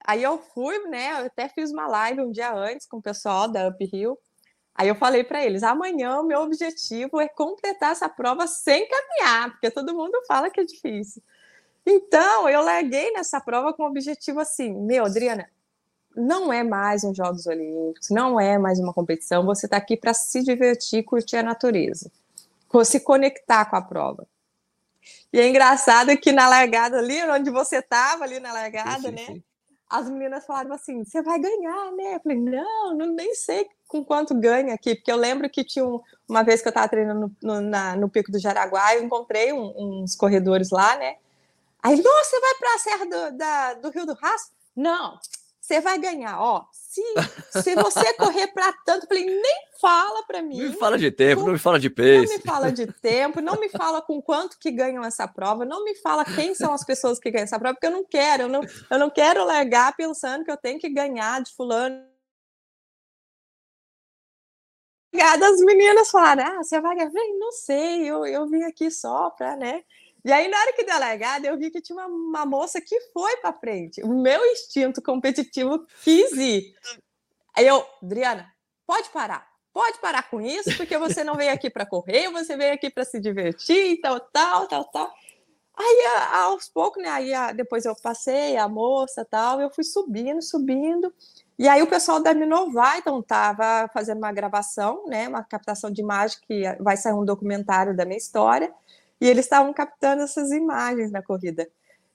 Aí 0.05 0.23
eu 0.23 0.39
fui, 0.39 0.79
né? 0.89 1.21
Eu 1.21 1.27
até 1.27 1.49
fiz 1.49 1.71
uma 1.71 1.87
live 1.87 2.23
um 2.23 2.33
dia 2.33 2.53
antes 2.53 2.87
com 2.87 2.97
o 2.97 3.03
pessoal 3.03 3.47
da 3.47 3.69
Uphill. 3.69 4.19
Aí 4.75 4.89
eu 4.89 4.95
falei 4.95 5.23
para 5.23 5.45
eles: 5.45 5.63
amanhã 5.63 6.21
o 6.21 6.25
meu 6.25 6.41
objetivo 6.41 7.21
é 7.21 7.29
completar 7.29 7.93
essa 7.93 8.09
prova 8.09 8.47
sem 8.47 8.89
caminhar, 8.89 9.51
porque 9.53 9.71
todo 9.71 9.95
mundo 9.95 10.19
fala 10.27 10.51
que 10.51 10.61
é 10.61 10.65
difícil. 10.65 11.23
Então 11.87 12.49
eu 12.49 12.63
larguei 12.63 13.13
nessa 13.13 13.41
prova 13.41 13.73
com 13.73 13.85
o 13.85 13.87
objetivo 13.87 14.41
assim: 14.41 14.75
meu, 14.75 15.05
Adriana, 15.05 15.49
não 16.17 16.53
é 16.53 16.63
mais 16.65 17.05
um 17.05 17.15
Jogos 17.15 17.47
Olímpicos, 17.47 18.11
não 18.11 18.41
é 18.41 18.59
mais 18.59 18.81
uma 18.81 18.93
competição, 18.93 19.45
você 19.45 19.67
está 19.67 19.77
aqui 19.77 19.97
para 19.97 20.15
se 20.15 20.43
divertir, 20.43 21.05
curtir 21.05 21.37
a 21.37 21.43
natureza, 21.43 22.11
se 22.85 23.01
conectar 23.01 23.65
com 23.67 23.77
a 23.77 23.83
prova. 23.83 24.27
E 25.33 25.41
é 25.41 25.49
engraçado 25.49 26.17
que 26.17 26.33
na 26.33 26.49
largada 26.49 26.99
ali, 26.99 27.23
onde 27.25 27.51
você 27.51 27.77
estava 27.77 28.25
ali 28.25 28.41
na 28.41 28.53
largada, 28.53 29.09
sim, 29.09 29.11
né? 29.11 29.27
Sim 29.27 29.43
as 29.91 30.09
meninas 30.09 30.47
falaram 30.47 30.73
assim: 30.73 31.05
você 31.05 31.21
vai 31.21 31.41
ganhar, 31.41 31.91
né? 31.93 32.15
Eu 32.15 32.21
falei: 32.21 32.39
não, 32.39 32.97
não 32.97 33.07
nem 33.07 33.35
sei 33.35 33.69
com 33.89 34.05
quanto 34.05 34.33
ganha 34.35 34.73
aqui, 34.73 34.95
porque 34.95 35.11
eu 35.11 35.17
lembro 35.17 35.51
que 35.51 35.65
tinha 35.65 35.85
um, 35.85 36.01
uma 36.29 36.45
vez 36.45 36.63
que 36.63 36.69
eu 36.69 36.71
estava 36.71 36.89
treinando 36.89 37.35
no, 37.43 37.55
no, 37.55 37.61
na, 37.61 37.97
no 37.97 38.09
Pico 38.09 38.31
do 38.31 38.39
Jaraguá, 38.39 38.95
eu 38.95 39.03
encontrei 39.03 39.53
um, 39.53 40.03
uns 40.03 40.15
corredores 40.15 40.71
lá, 40.71 40.97
né? 40.97 41.17
Aí, 41.83 42.01
nossa, 42.01 42.31
você 42.31 42.41
vai 42.41 42.55
para 42.55 42.75
a 42.75 42.79
Serra 42.79 43.05
do, 43.07 43.37
da, 43.37 43.75
do 43.75 43.91
Rio 43.91 44.07
do 44.07 44.15
Rastro? 44.15 44.55
Não, 44.77 45.19
você 45.71 45.81
vai 45.81 45.99
ganhar, 45.99 46.41
ó. 46.41 46.67
Se, 46.73 47.01
se 47.63 47.75
você 47.77 48.13
correr 48.19 48.49
para 48.49 48.73
tanto, 48.85 49.07
falei, 49.07 49.25
nem 49.25 49.57
fala 49.81 50.25
para 50.27 50.43
mim. 50.43 50.59
Não 50.59 50.71
me 50.71 50.77
fala 50.77 50.99
de 50.99 51.11
tempo, 51.13 51.41
com, 51.41 51.47
não 51.47 51.53
me 51.53 51.59
fala 51.61 51.79
de 51.79 51.89
pace. 51.89 52.27
Não 52.27 52.37
me 52.37 52.41
fala 52.41 52.73
de 52.73 52.87
tempo, 52.89 53.41
não 53.41 53.61
me 53.61 53.69
fala 53.69 54.03
com 54.03 54.21
quanto 54.21 54.59
que 54.59 54.73
ganham 54.73 55.05
essa 55.05 55.29
prova, 55.29 55.65
não 55.65 55.85
me 55.85 55.95
fala 55.95 56.25
quem 56.25 56.55
são 56.57 56.73
as 56.73 56.85
pessoas 56.85 57.21
que 57.21 57.31
ganham 57.31 57.45
essa 57.45 57.59
prova, 57.59 57.75
porque 57.75 57.87
eu 57.87 57.93
não 57.93 58.05
quero, 58.05 58.45
eu 58.45 58.49
não, 58.49 58.63
eu 58.91 58.99
não 58.99 59.11
quero 59.11 59.45
largar 59.45 59.95
pensando 59.95 60.45
que 60.45 60.51
eu 60.51 60.57
tenho 60.57 60.81
que 60.81 60.89
ganhar 60.89 61.41
de 61.41 61.55
fulano. 61.55 62.05
As 65.15 65.61
meninas 65.61 66.11
falaram, 66.11 66.45
ah, 66.45 66.65
você 66.65 66.81
vai 66.81 66.97
ganhar? 66.97 67.11
não 67.39 67.53
sei, 67.53 68.11
eu, 68.11 68.27
eu 68.27 68.49
vim 68.49 68.65
aqui 68.65 68.91
só 68.91 69.31
para, 69.31 69.55
né? 69.55 69.85
E 70.25 70.33
aí, 70.33 70.49
na 70.49 70.59
hora 70.59 70.73
que 70.73 70.85
deu 70.85 70.95
a 70.95 70.99
largada, 70.99 71.47
eu 71.47 71.57
vi 71.57 71.71
que 71.71 71.81
tinha 71.81 71.97
uma, 71.97 72.07
uma 72.07 72.47
moça 72.47 72.81
que 72.81 73.01
foi 73.13 73.37
para 73.39 73.53
frente. 73.53 74.03
O 74.03 74.21
meu 74.21 74.45
instinto 74.53 75.01
competitivo 75.03 75.87
quis 76.03 76.33
ir. 76.33 76.75
Aí 77.57 77.67
eu, 77.67 77.85
Adriana, 78.03 78.51
pode 78.87 79.09
parar. 79.11 79.49
Pode 79.73 79.99
parar 80.01 80.29
com 80.29 80.41
isso, 80.41 80.77
porque 80.77 80.99
você 80.99 81.23
não 81.23 81.37
veio 81.37 81.53
aqui 81.53 81.71
para 81.71 81.87
correr, 81.87 82.29
você 82.31 82.57
veio 82.57 82.75
aqui 82.75 82.91
para 82.91 83.05
se 83.05 83.21
divertir 83.21 83.93
e 83.93 84.01
tal, 84.01 84.19
tal, 84.19 84.67
tal, 84.67 84.85
tal. 84.87 85.15
Aí, 85.77 86.05
aos 86.33 86.69
poucos, 86.69 87.03
né? 87.03 87.09
Aí, 87.09 87.55
depois 87.55 87.85
eu 87.85 87.95
passei, 88.03 88.57
a 88.57 88.69
moça 88.69 89.25
tal, 89.25 89.61
eu 89.61 89.71
fui 89.71 89.85
subindo, 89.85 90.43
subindo. 90.43 91.13
E 91.59 91.69
aí, 91.69 91.81
o 91.83 91.87
pessoal 91.87 92.21
da 92.21 92.35
Minovai, 92.35 92.99
então, 92.99 93.21
estava 93.21 93.89
fazendo 93.95 94.19
uma 94.19 94.33
gravação, 94.33 95.07
né? 95.07 95.29
Uma 95.29 95.45
captação 95.45 95.91
de 95.91 96.03
imagem 96.03 96.39
que 96.47 96.65
vai 96.81 96.97
sair 96.97 97.15
um 97.15 97.25
documentário 97.25 97.97
da 97.97 98.05
minha 98.05 98.19
história. 98.19 98.75
E 99.21 99.29
eles 99.29 99.45
estavam 99.45 99.73
captando 99.73 100.23
essas 100.23 100.51
imagens 100.51 101.11
na 101.11 101.23
corrida. 101.23 101.69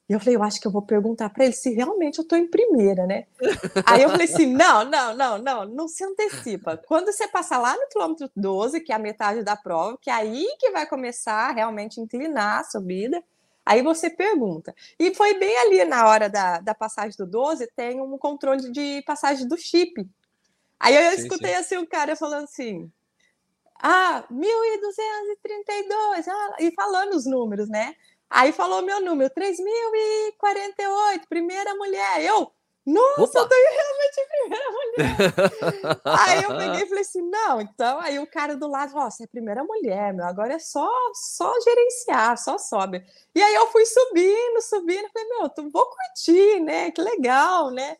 E 0.07 0.13
eu 0.13 0.19
falei, 0.19 0.35
eu 0.35 0.43
acho 0.43 0.61
que 0.61 0.67
eu 0.67 0.71
vou 0.71 0.83
perguntar 0.83 1.29
para 1.29 1.45
eles 1.45 1.59
se 1.59 1.73
realmente 1.73 2.19
eu 2.19 2.23
estou 2.23 2.37
em 2.37 2.47
primeira, 2.47 3.07
né? 3.07 3.25
Aí 3.85 4.03
eu 4.03 4.09
falei 4.09 4.25
assim: 4.25 4.45
não, 4.45 4.85
não, 4.85 5.15
não, 5.15 5.37
não, 5.39 5.65
não 5.65 5.87
se 5.87 6.03
antecipa. 6.03 6.77
Quando 6.87 7.11
você 7.11 7.27
passar 7.27 7.57
lá 7.57 7.75
no 7.75 7.87
quilômetro 7.87 8.29
12, 8.35 8.81
que 8.81 8.91
é 8.91 8.95
a 8.95 8.99
metade 8.99 9.43
da 9.43 9.55
prova, 9.55 9.97
que 9.99 10.09
é 10.09 10.13
aí 10.13 10.47
que 10.59 10.69
vai 10.69 10.85
começar 10.85 11.49
a 11.49 11.51
realmente 11.51 11.99
inclinar 11.99 12.59
a 12.59 12.63
subida, 12.63 13.23
aí 13.65 13.81
você 13.81 14.07
pergunta. 14.07 14.75
E 14.99 15.13
foi 15.15 15.39
bem 15.39 15.57
ali 15.57 15.83
na 15.85 16.07
hora 16.07 16.29
da, 16.29 16.59
da 16.59 16.75
passagem 16.75 17.17
do 17.17 17.25
12, 17.25 17.67
tem 17.75 17.99
um 17.99 18.15
controle 18.19 18.71
de 18.71 19.01
passagem 19.07 19.47
do 19.47 19.57
chip. 19.57 20.07
Aí 20.79 20.95
eu 20.95 21.11
sim, 21.13 21.23
escutei 21.23 21.51
sim. 21.51 21.55
assim 21.55 21.77
o 21.77 21.87
cara 21.87 22.15
falando 22.15 22.43
assim: 22.43 22.91
ah, 23.81 24.23
1.232, 24.31 26.27
ah, 26.27 26.55
e 26.59 26.71
falando 26.73 27.13
os 27.13 27.25
números, 27.25 27.69
né? 27.69 27.95
Aí 28.29 28.51
falou 28.51 28.81
meu 28.81 28.99
número, 29.01 29.33
3.048, 29.33 31.27
primeira 31.29 31.75
mulher. 31.75 32.23
Eu, 32.23 32.51
Nossa, 32.85 33.21
Opa. 33.23 33.39
eu 33.39 33.49
tô 33.49 33.55
realmente 33.55 34.19
a 34.19 34.27
primeira 34.27 34.71
mulher. 34.71 35.33
aí 36.05 36.43
eu 36.43 36.57
peguei 36.57 36.83
e 36.83 36.87
falei 36.87 37.01
assim: 37.01 37.21
não, 37.21 37.61
então 37.61 37.99
aí 37.99 38.19
o 38.19 38.27
cara 38.27 38.55
do 38.55 38.67
lado, 38.67 38.93
ó, 38.95 39.09
você 39.09 39.23
é 39.23 39.25
a 39.25 39.29
primeira 39.29 39.63
mulher, 39.63 40.13
meu, 40.13 40.25
agora 40.25 40.53
é 40.53 40.59
só, 40.59 40.89
só 41.13 41.53
gerenciar, 41.61 42.37
só 42.37 42.57
sobe. 42.57 43.03
E 43.33 43.41
aí 43.41 43.55
eu 43.55 43.67
fui 43.67 43.85
subindo, 43.85 44.61
subindo, 44.61 45.09
falei, 45.11 45.29
meu, 45.29 45.49
tu 45.49 45.69
vou 45.71 45.85
curtir, 45.89 46.59
né? 46.61 46.91
Que 46.91 47.01
legal, 47.01 47.71
né? 47.71 47.97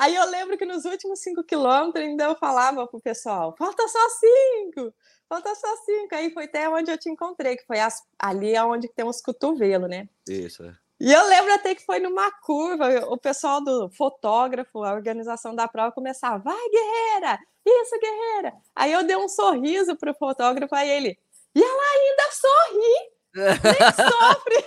Aí 0.00 0.14
eu 0.14 0.24
lembro 0.30 0.56
que 0.56 0.64
nos 0.64 0.86
últimos 0.86 1.20
cinco 1.20 1.44
quilômetros 1.44 2.02
ainda 2.02 2.24
eu 2.24 2.34
falava 2.34 2.86
pro 2.86 2.98
pessoal: 2.98 3.54
falta 3.58 3.86
só 3.86 4.08
cinco, 4.08 4.94
falta 5.28 5.54
só 5.54 5.76
cinco. 5.84 6.14
Aí 6.14 6.32
foi 6.32 6.44
até 6.44 6.66
onde 6.70 6.90
eu 6.90 6.96
te 6.96 7.10
encontrei, 7.10 7.54
que 7.54 7.66
foi 7.66 7.78
as, 7.80 8.02
ali 8.18 8.58
onde 8.60 8.88
tem 8.88 9.06
os 9.06 9.20
cotovelos, 9.20 9.90
né? 9.90 10.08
Isso, 10.26 10.64
é. 10.64 10.74
E 10.98 11.12
eu 11.12 11.26
lembro 11.26 11.52
até 11.52 11.74
que 11.74 11.84
foi 11.84 11.98
numa 11.98 12.30
curva, 12.40 12.88
o 13.08 13.18
pessoal 13.18 13.62
do 13.62 13.90
fotógrafo, 13.90 14.82
a 14.82 14.94
organização 14.94 15.54
da 15.54 15.68
prova 15.68 15.92
começava, 15.92 16.38
vai, 16.38 16.68
guerreira! 16.70 17.38
Isso, 17.66 17.98
guerreira! 18.00 18.54
Aí 18.74 18.92
eu 18.92 19.02
dei 19.02 19.16
um 19.16 19.28
sorriso 19.28 19.96
pro 19.96 20.14
fotógrafo, 20.14 20.74
aí 20.74 20.90
ele, 20.90 21.18
e 21.54 21.62
ela 21.62 21.82
ainda 21.94 22.22
sorri! 22.32 23.12
Nem 23.64 24.08
sofre! 24.08 24.64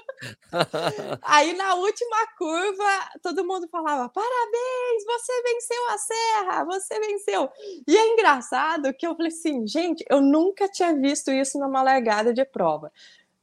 aí 1.22 1.52
na 1.54 1.74
última 1.74 2.26
curva, 2.38 3.10
todo 3.22 3.44
mundo 3.44 3.68
falava, 3.68 4.08
parabéns, 4.08 5.04
você 5.04 5.42
venceu 5.42 5.88
a 5.88 5.98
serra, 5.98 6.64
você 6.64 6.98
venceu! 7.00 7.50
E 7.86 7.96
é 7.96 8.12
engraçado 8.12 8.92
que 8.94 9.06
eu 9.06 9.14
falei 9.14 9.32
assim, 9.32 9.66
gente, 9.66 10.04
eu 10.08 10.20
nunca 10.20 10.68
tinha 10.68 10.94
visto 10.94 11.30
isso 11.30 11.58
numa 11.58 11.82
largada 11.82 12.32
de 12.32 12.44
prova. 12.44 12.92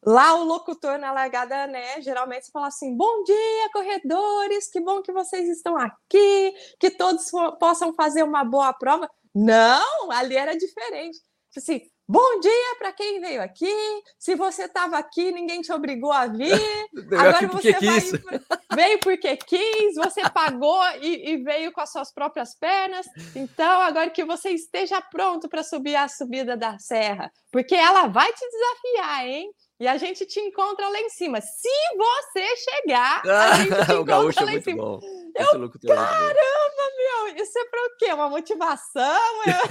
Lá 0.06 0.36
o 0.36 0.44
locutor 0.44 0.98
na 0.98 1.14
largada, 1.14 1.66
né, 1.68 2.02
geralmente 2.02 2.52
fala 2.52 2.68
assim: 2.68 2.96
"Bom 2.96 3.24
dia, 3.24 3.70
corredores, 3.72 4.68
que 4.70 4.82
bom 4.82 5.02
que 5.02 5.14
vocês 5.14 5.48
estão 5.48 5.78
aqui, 5.78 6.54
que 6.78 6.92
todos 6.92 7.32
possam 7.58 7.94
fazer 7.94 8.22
uma 8.24 8.44
boa 8.44 8.74
prova". 8.74 9.10
Não, 9.34 10.12
ali 10.12 10.36
era 10.36 10.58
diferente. 10.58 11.20
Assim, 11.56 11.82
Bom 12.14 12.40
dia 12.42 12.76
para 12.78 12.94
quem 12.94 13.20
veio 13.20 13.42
aqui. 13.42 13.74
Se 14.20 14.36
você 14.36 14.66
estava 14.66 15.00
aqui, 15.00 15.32
ninguém 15.32 15.62
te 15.62 15.74
obrigou 15.74 16.12
a 16.12 16.28
vir. 16.28 16.54
Agora 17.18 17.48
você 17.48 17.74
veio 18.72 19.00
porque 19.00 19.36
quis, 19.36 19.96
você 19.96 20.22
pagou 20.30 20.80
e, 21.02 21.32
e, 21.32 21.38
veio 21.44 21.72
com 21.72 21.82
as 21.82 21.92
suas 21.92 22.14
próprias 22.14 22.54
pernas. 22.54 23.08
Então, 23.36 23.82
agora 23.82 24.12
que 24.12 24.24
você 24.24 24.52
esteja 24.52 25.02
pronto 25.02 25.50
para 25.50 25.64
subir 25.64 25.96
a 25.96 26.08
subida 26.08 26.56
da 26.56 26.78
serra, 26.78 27.32
porque 27.52 27.74
ela 27.74 28.06
vai 28.06 28.32
te 28.32 28.46
desafiar, 28.48 29.28
hein? 29.28 29.52
E 29.80 29.88
a 29.88 29.98
gente 29.98 30.26
te 30.26 30.40
encontra 30.40 30.88
lá 30.88 31.00
em 31.00 31.10
cima. 31.10 31.42
Se 31.42 31.70
você 31.98 32.56
chegar, 32.58 33.22
a 33.28 33.56
gente 33.56 33.86
te 33.86 33.94
encontra 33.94 34.46
lá 34.46 34.54
em 34.54 34.62
cima. 34.62 34.84
Bom. 34.84 35.00
Eu, 35.36 35.48
caramba, 35.88 36.84
meu, 36.96 37.36
isso 37.38 37.58
é 37.58 37.66
para 37.66 37.82
o 37.82 37.96
quê? 37.98 38.14
Uma 38.14 38.30
motivação? 38.30 39.42
Eu... 39.48 39.64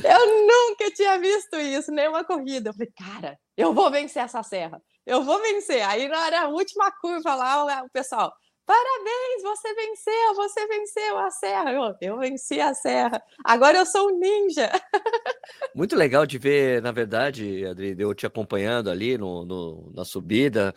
eu 0.10 0.46
nunca 0.46 0.90
tinha 0.90 1.18
visto 1.18 1.54
isso, 1.56 1.92
nenhuma 1.92 2.24
corrida. 2.24 2.70
Eu 2.70 2.74
falei, 2.74 2.90
cara, 2.96 3.38
eu 3.58 3.74
vou 3.74 3.90
vencer 3.90 4.22
essa 4.22 4.42
serra. 4.42 4.80
Eu 5.06 5.22
vou 5.22 5.38
vencer. 5.38 5.82
Aí 5.82 6.08
na 6.08 6.18
hora, 6.18 6.48
última 6.48 6.90
curva 6.92 7.34
lá, 7.34 7.82
o 7.82 7.90
pessoal, 7.90 8.32
Parabéns, 8.70 9.42
você 9.42 9.74
venceu, 9.74 10.34
você 10.36 10.66
venceu 10.68 11.18
a 11.18 11.28
serra. 11.28 11.72
Eu, 11.72 11.96
eu 12.00 12.18
venci 12.20 12.60
a 12.60 12.72
serra. 12.72 13.20
Agora 13.44 13.78
eu 13.78 13.84
sou 13.84 14.08
um 14.08 14.16
ninja. 14.16 14.70
Muito 15.74 15.96
legal 15.96 16.24
de 16.24 16.38
ver, 16.38 16.80
na 16.80 16.92
verdade, 16.92 17.66
Adri, 17.66 17.96
eu 17.98 18.14
te 18.14 18.26
acompanhando 18.26 18.88
ali 18.88 19.18
no, 19.18 19.44
no 19.44 19.92
na 19.92 20.04
subida. 20.04 20.72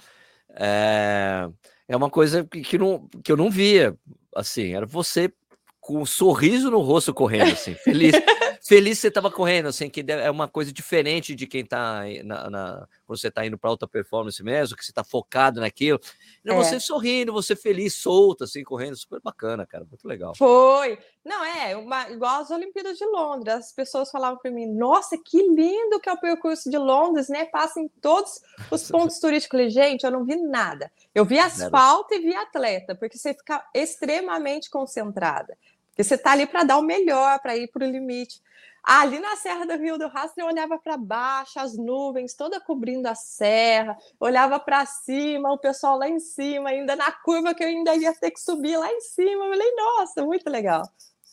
É, 0.55 1.47
é 1.87 1.95
uma 1.95 2.09
coisa 2.09 2.43
que, 2.43 2.61
que, 2.61 2.79
não, 2.79 3.07
que 3.23 3.31
eu 3.31 3.37
não 3.37 3.51
via. 3.51 3.95
Assim, 4.35 4.73
era 4.73 4.87
você 4.87 5.31
com 5.79 6.01
um 6.01 6.05
sorriso 6.05 6.71
no 6.71 6.79
rosto 6.79 7.13
correndo, 7.13 7.51
assim, 7.51 7.75
feliz. 7.75 8.15
feliz 8.63 8.99
você 8.99 9.09
estava 9.09 9.29
correndo, 9.29 9.67
assim, 9.67 9.89
que 9.89 10.03
é 10.07 10.31
uma 10.31 10.47
coisa 10.47 10.71
diferente 10.71 11.35
de 11.35 11.45
quem 11.45 11.61
está 11.61 12.03
na, 12.23 12.49
na, 12.49 12.87
quando 13.05 13.19
você 13.19 13.27
está 13.27 13.45
indo 13.45 13.57
para 13.57 13.69
alta 13.69 13.87
performance 13.87 14.41
mesmo, 14.41 14.77
que 14.77 14.85
você 14.85 14.91
está 14.91 15.03
focado 15.03 15.59
naquilo. 15.59 15.99
Não, 16.43 16.55
é. 16.55 16.63
Você 16.63 16.79
sorrindo, 16.79 17.33
você 17.33 17.55
feliz, 17.55 17.95
solta, 17.95 18.45
assim, 18.45 18.63
correndo, 18.63 18.95
super 18.95 19.19
bacana, 19.21 19.65
cara, 19.65 19.83
muito 19.85 20.07
legal. 20.07 20.33
Foi. 20.35 20.97
Não, 21.25 21.43
é, 21.43 21.75
uma, 21.75 22.09
igual 22.09 22.41
as 22.41 22.51
Olimpíadas 22.51 22.97
de 22.97 23.05
Londres, 23.05 23.55
as 23.55 23.71
pessoas 23.71 24.09
falavam 24.09 24.39
para 24.39 24.51
mim, 24.51 24.65
nossa, 24.65 25.17
que 25.17 25.37
lindo 25.37 25.99
que 25.99 26.09
é 26.09 26.13
o 26.13 26.19
percurso 26.19 26.69
de 26.69 26.77
Londres, 26.77 27.29
né? 27.29 27.45
Passa 27.45 27.79
em 27.79 27.87
todos 28.01 28.41
os 28.71 28.87
pontos 28.91 29.19
turísticos. 29.19 29.59
Eu 29.59 29.65
falei, 29.65 29.69
gente, 29.69 30.03
eu 30.03 30.11
não 30.11 30.25
vi 30.25 30.35
nada. 30.35 30.91
Eu 31.13 31.25
vi 31.25 31.37
asfalto 31.37 32.13
e 32.13 32.19
vi 32.19 32.35
atleta, 32.35 32.95
porque 32.95 33.17
você 33.17 33.33
fica 33.33 33.65
extremamente 33.73 34.69
concentrada. 34.69 35.57
Porque 35.93 36.03
você 36.03 36.15
está 36.15 36.31
ali 36.31 36.47
para 36.47 36.63
dar 36.63 36.77
o 36.79 36.81
melhor, 36.81 37.39
para 37.39 37.55
ir 37.55 37.67
para 37.67 37.85
o 37.85 37.89
limite. 37.89 38.41
Ali 38.83 39.19
na 39.19 39.37
Serra 39.37 39.65
do 39.65 39.77
Rio 39.77 39.97
do 39.97 40.09
Rastro, 40.09 40.43
eu 40.43 40.47
olhava 40.47 40.77
para 40.77 40.97
baixo, 40.97 41.57
as 41.57 41.77
nuvens 41.77 42.33
toda 42.33 42.59
cobrindo 42.59 43.07
a 43.07 43.15
serra, 43.15 43.95
olhava 44.19 44.59
para 44.59 44.85
cima, 44.85 45.53
o 45.53 45.57
pessoal 45.57 45.97
lá 45.97 46.09
em 46.09 46.19
cima, 46.19 46.69
ainda 46.69 46.93
na 46.93 47.09
curva 47.09 47.53
que 47.53 47.63
eu 47.63 47.67
ainda 47.67 47.95
ia 47.95 48.13
ter 48.13 48.31
que 48.31 48.41
subir 48.41 48.75
lá 48.75 48.91
em 48.91 48.99
cima. 48.99 49.45
Eu 49.45 49.51
falei, 49.51 49.71
nossa, 49.75 50.25
muito 50.25 50.49
legal. 50.49 50.81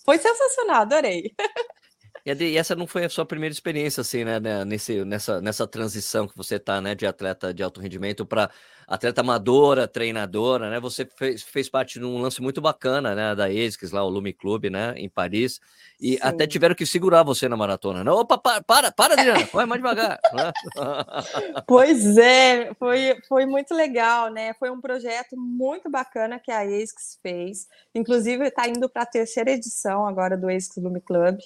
Foi 0.04 0.18
sensacional, 0.18 0.82
adorei. 0.82 1.34
E 2.24 2.56
essa 2.56 2.76
não 2.76 2.86
foi 2.86 3.04
a 3.04 3.08
sua 3.08 3.24
primeira 3.24 3.52
experiência, 3.52 4.02
assim, 4.02 4.24
né, 4.24 4.38
né, 4.38 4.64
nesse, 4.64 5.04
nessa, 5.06 5.40
nessa 5.40 5.66
transição 5.66 6.28
que 6.28 6.36
você 6.36 6.58
tá, 6.58 6.80
né, 6.80 6.94
de 6.94 7.06
atleta 7.06 7.52
de 7.52 7.62
alto 7.62 7.80
rendimento 7.80 8.26
para 8.26 8.50
atleta 8.90 9.20
amadora, 9.20 9.86
treinadora, 9.86 10.68
né? 10.68 10.80
Você 10.80 11.06
fez, 11.06 11.44
fez 11.44 11.68
parte 11.68 12.00
de 12.00 12.04
um 12.04 12.20
lance 12.20 12.42
muito 12.42 12.60
bacana, 12.60 13.14
né, 13.14 13.36
da 13.36 13.44
ASICS, 13.44 13.92
lá, 13.92 14.02
o 14.02 14.08
Lume 14.08 14.32
Clube, 14.32 14.68
né, 14.68 14.94
em 14.96 15.08
Paris, 15.08 15.60
e 16.00 16.14
Sim. 16.14 16.18
até 16.20 16.44
tiveram 16.44 16.74
que 16.74 16.84
segurar 16.84 17.22
você 17.22 17.48
na 17.48 17.56
maratona, 17.56 18.02
né? 18.02 18.10
Opa, 18.10 18.36
para, 18.36 18.60
para, 18.62 18.90
para 18.90 19.14
Adriana, 19.14 19.48
vai 19.52 19.64
mais 19.64 19.80
devagar. 19.80 20.18
Né? 20.34 20.52
pois 21.66 22.16
é, 22.16 22.72
foi, 22.74 23.16
foi 23.28 23.46
muito 23.46 23.74
legal, 23.74 24.30
né? 24.30 24.54
Foi 24.54 24.70
um 24.70 24.80
projeto 24.80 25.36
muito 25.36 25.90
bacana 25.90 26.38
que 26.38 26.50
a 26.50 26.60
ASICS 26.60 27.18
fez, 27.22 27.68
inclusive 27.94 28.46
está 28.46 28.68
indo 28.68 28.88
para 28.88 29.02
a 29.02 29.06
terceira 29.06 29.50
edição 29.52 30.06
agora 30.06 30.36
do 30.36 30.48
ASICS 30.48 30.76
Lume 30.78 31.00
Club, 31.00 31.38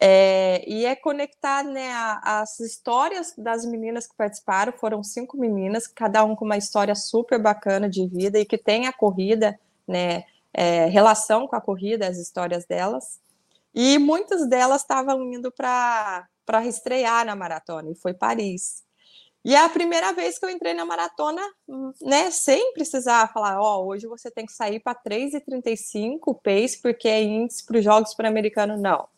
é, 0.00 0.62
e 0.68 0.86
é 0.86 0.94
conectar 0.94 1.64
né, 1.64 1.90
a, 1.90 2.40
as 2.40 2.60
histórias 2.60 3.34
das 3.36 3.64
meninas 3.66 4.06
que 4.06 4.14
participaram, 4.16 4.72
foram 4.72 5.02
cinco 5.02 5.36
meninas, 5.36 5.88
cada 5.88 6.24
um 6.24 6.36
com 6.36 6.44
uma 6.44 6.56
história 6.56 6.94
super 6.94 7.40
bacana 7.40 7.88
de 7.88 8.06
vida 8.06 8.38
e 8.38 8.44
que 8.44 8.56
tem 8.56 8.86
a 8.86 8.92
corrida, 8.92 9.58
né, 9.86 10.24
é, 10.54 10.86
relação 10.86 11.48
com 11.48 11.56
a 11.56 11.60
corrida, 11.60 12.06
as 12.06 12.16
histórias 12.16 12.64
delas. 12.64 13.20
E 13.74 13.98
muitas 13.98 14.48
delas 14.48 14.82
estavam 14.82 15.22
indo 15.32 15.50
para 15.50 16.28
estrear 16.64 17.26
na 17.26 17.34
maratona, 17.34 17.90
e 17.90 17.94
foi 17.96 18.14
Paris. 18.14 18.84
E 19.44 19.54
é 19.54 19.64
a 19.64 19.68
primeira 19.68 20.12
vez 20.12 20.38
que 20.38 20.44
eu 20.44 20.50
entrei 20.50 20.74
na 20.74 20.84
maratona, 20.84 21.42
né, 22.02 22.30
sem 22.30 22.72
precisar 22.72 23.32
falar, 23.32 23.60
ó, 23.60 23.78
oh, 23.78 23.86
hoje 23.86 24.06
você 24.06 24.30
tem 24.30 24.46
que 24.46 24.52
sair 24.52 24.80
para 24.80 24.94
3,35 24.94 26.40
pace, 26.40 26.80
porque 26.80 27.08
é 27.08 27.22
índice 27.22 27.64
para 27.64 27.78
os 27.78 27.84
Jogos 27.84 28.14
Pan-Americanos, 28.14 28.80
não 28.80 29.08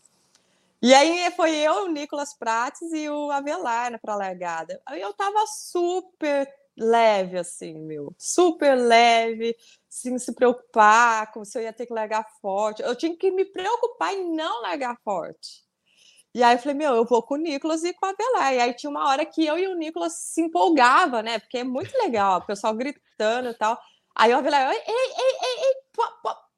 e 0.82 0.94
aí 0.94 1.30
foi 1.32 1.54
eu, 1.56 1.84
o 1.84 1.88
Nicolas 1.88 2.34
Prates 2.34 2.92
e 2.92 3.08
o 3.08 3.30
Avelar 3.30 4.00
para 4.00 4.14
a 4.14 4.16
largada. 4.16 4.80
Aí 4.86 5.00
eu 5.00 5.12
tava 5.12 5.46
super 5.46 6.48
leve, 6.76 7.38
assim, 7.38 7.74
meu, 7.78 8.14
super 8.18 8.74
leve, 8.74 9.54
sem 9.88 10.18
se 10.18 10.34
preocupar 10.34 11.30
com 11.32 11.44
se 11.44 11.58
eu 11.58 11.62
ia 11.62 11.72
ter 11.72 11.86
que 11.86 11.92
largar 11.92 12.26
forte. 12.40 12.82
Eu 12.82 12.96
tinha 12.96 13.14
que 13.16 13.30
me 13.30 13.44
preocupar 13.44 14.14
em 14.14 14.34
não 14.34 14.62
largar 14.62 14.96
forte. 15.04 15.68
E 16.34 16.42
aí 16.42 16.54
eu 16.54 16.58
falei, 16.60 16.76
meu, 16.76 16.94
eu 16.94 17.04
vou 17.04 17.22
com 17.22 17.34
o 17.34 17.38
Nicolas 17.38 17.82
e 17.84 17.92
com 17.92 18.06
a 18.06 18.10
Avelar. 18.10 18.54
E 18.54 18.60
aí 18.60 18.74
tinha 18.74 18.90
uma 18.90 19.08
hora 19.08 19.26
que 19.26 19.44
eu 19.44 19.58
e 19.58 19.66
o 19.66 19.74
Nicolas 19.74 20.14
se 20.14 20.40
empolgava, 20.40 21.22
né? 21.22 21.38
Porque 21.40 21.58
é 21.58 21.64
muito 21.64 21.92
legal, 21.98 22.38
o 22.40 22.46
pessoal 22.46 22.74
gritando 22.74 23.50
e 23.50 23.54
tal. 23.54 23.78
Aí 24.14 24.32
o 24.32 24.38
Avelar, 24.38 24.72
ei, 24.72 24.78
ei, 24.78 25.12
ei, 25.42 25.64
ei 25.64 25.74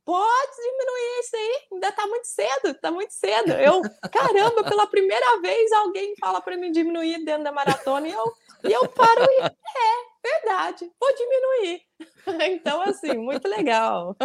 pode 0.04 0.56
diminuir 0.56 1.20
isso 1.20 1.36
aí, 1.36 1.68
ainda 1.72 1.92
tá 1.92 2.06
muito 2.06 2.24
cedo, 2.26 2.74
tá 2.74 2.90
muito 2.90 3.12
cedo. 3.12 3.52
Eu, 3.52 3.82
caramba, 4.10 4.64
pela 4.64 4.86
primeira 4.86 5.40
vez 5.40 5.72
alguém 5.72 6.14
fala 6.18 6.40
para 6.40 6.56
mim 6.56 6.72
diminuir 6.72 7.24
dentro 7.24 7.44
da 7.44 7.52
maratona 7.52 8.08
e 8.08 8.12
eu, 8.12 8.32
e 8.64 8.72
eu 8.72 8.88
paro 8.88 9.24
e 9.24 9.42
é 9.42 10.12
verdade, 10.22 10.90
vou 11.00 11.14
diminuir. 11.14 11.82
Então, 12.52 12.80
assim, 12.82 13.14
muito 13.14 13.48
legal. 13.48 14.16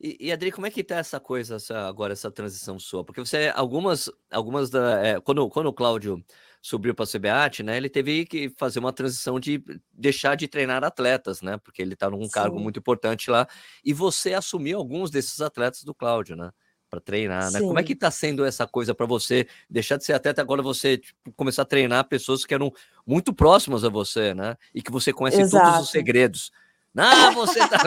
E, 0.00 0.16
e 0.20 0.32
Adri, 0.32 0.50
como 0.50 0.66
é 0.66 0.70
que 0.70 0.82
tá 0.84 0.96
essa 0.96 1.20
coisa 1.20 1.56
essa, 1.56 1.86
agora, 1.86 2.12
essa 2.12 2.30
transição 2.30 2.78
sua? 2.78 3.04
Porque 3.04 3.20
você, 3.20 3.52
algumas, 3.54 4.10
algumas 4.30 4.70
da. 4.70 5.06
É, 5.06 5.20
quando, 5.20 5.48
quando 5.50 5.66
o 5.66 5.72
Cláudio 5.72 6.24
subiu 6.60 6.94
para 6.94 7.04
a 7.04 7.08
CBAT, 7.08 7.62
né? 7.62 7.76
Ele 7.76 7.88
teve 7.88 8.26
que 8.26 8.52
fazer 8.56 8.78
uma 8.78 8.92
transição 8.92 9.40
de 9.40 9.62
deixar 9.92 10.34
de 10.34 10.46
treinar 10.46 10.84
atletas, 10.84 11.40
né? 11.40 11.58
Porque 11.58 11.80
ele 11.80 11.94
está 11.94 12.10
num 12.10 12.24
Sim. 12.24 12.30
cargo 12.30 12.60
muito 12.60 12.78
importante 12.78 13.30
lá. 13.30 13.46
E 13.84 13.92
você 13.92 14.34
assumiu 14.34 14.78
alguns 14.78 15.10
desses 15.10 15.40
atletas 15.40 15.82
do 15.82 15.94
Cláudio, 15.94 16.36
né? 16.36 16.50
Para 16.88 17.00
treinar, 17.00 17.50
né? 17.52 17.60
Como 17.60 17.78
é 17.78 17.82
que 17.82 17.92
está 17.92 18.10
sendo 18.10 18.44
essa 18.44 18.66
coisa 18.66 18.94
para 18.94 19.06
você 19.06 19.46
deixar 19.68 19.96
de 19.96 20.04
ser 20.04 20.12
atleta 20.12 20.42
agora 20.42 20.60
você 20.60 20.98
tipo, 20.98 21.32
começar 21.36 21.62
a 21.62 21.64
treinar 21.64 22.08
pessoas 22.08 22.44
que 22.44 22.52
eram 22.52 22.72
muito 23.06 23.32
próximas 23.32 23.84
a 23.84 23.88
você, 23.88 24.34
né? 24.34 24.56
E 24.74 24.82
que 24.82 24.90
você 24.90 25.12
conhece 25.12 25.40
Exato. 25.40 25.64
todos 25.64 25.80
os 25.86 25.90
segredos. 25.90 26.50
Não, 26.94 27.32
você 27.34 27.60
tá. 27.68 27.78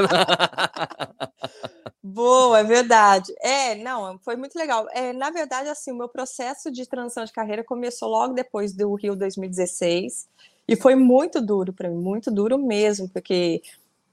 Boa, 2.01 2.59
é 2.59 2.63
verdade. 2.63 3.33
É, 3.41 3.75
não, 3.75 4.19
foi 4.19 4.35
muito 4.35 4.57
legal. 4.57 4.87
É, 4.91 5.13
na 5.13 5.29
verdade, 5.31 5.69
assim, 5.69 5.91
o 5.91 5.97
meu 5.97 6.09
processo 6.09 6.71
de 6.71 6.85
transição 6.87 7.23
de 7.25 7.31
carreira 7.31 7.63
começou 7.63 8.09
logo 8.09 8.33
depois 8.33 8.73
do 8.73 8.93
Rio 8.95 9.15
2016 9.15 10.27
e 10.67 10.75
foi 10.75 10.95
muito 10.95 11.41
duro 11.41 11.73
para 11.73 11.89
mim, 11.89 11.97
muito 11.97 12.31
duro 12.31 12.57
mesmo, 12.57 13.09
porque 13.09 13.61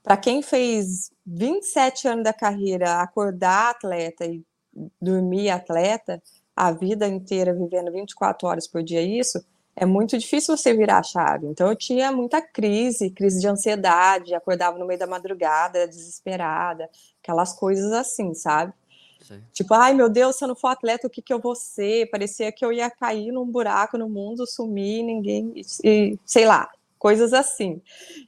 para 0.02 0.16
quem 0.16 0.42
fez 0.42 1.10
27 1.26 2.08
anos 2.08 2.24
da 2.24 2.32
carreira, 2.32 3.00
acordar 3.00 3.70
atleta 3.70 4.24
e 4.26 4.42
dormir 5.00 5.50
atleta, 5.50 6.22
a 6.56 6.72
vida 6.72 7.08
inteira 7.08 7.52
vivendo 7.54 7.92
24 7.92 8.48
horas 8.48 8.66
por 8.68 8.82
dia 8.82 9.02
isso, 9.02 9.44
é 9.80 9.86
muito 9.86 10.18
difícil 10.18 10.54
você 10.54 10.74
virar 10.74 10.98
a 10.98 11.02
chave. 11.02 11.46
Então 11.46 11.66
eu 11.66 11.74
tinha 11.74 12.12
muita 12.12 12.42
crise, 12.42 13.08
crise 13.08 13.40
de 13.40 13.48
ansiedade, 13.48 14.34
acordava 14.34 14.78
no 14.78 14.86
meio 14.86 15.00
da 15.00 15.06
madrugada, 15.06 15.88
desesperada, 15.88 16.88
aquelas 17.22 17.54
coisas 17.54 17.90
assim, 17.90 18.34
sabe? 18.34 18.74
Sim. 19.22 19.42
Tipo, 19.54 19.72
ai 19.72 19.94
meu 19.94 20.10
Deus, 20.10 20.36
se 20.36 20.44
eu 20.44 20.48
não 20.48 20.54
for 20.54 20.68
atleta, 20.68 21.06
o 21.06 21.10
que, 21.10 21.22
que 21.22 21.32
eu 21.32 21.40
vou 21.40 21.54
ser? 21.54 22.10
Parecia 22.10 22.52
que 22.52 22.62
eu 22.62 22.70
ia 22.70 22.90
cair 22.90 23.32
num 23.32 23.46
buraco 23.46 23.96
no 23.96 24.06
mundo, 24.06 24.46
sumir, 24.46 25.02
ninguém, 25.02 25.54
e, 25.82 26.18
sei 26.26 26.44
lá, 26.44 26.70
coisas 26.98 27.32
assim. 27.32 27.80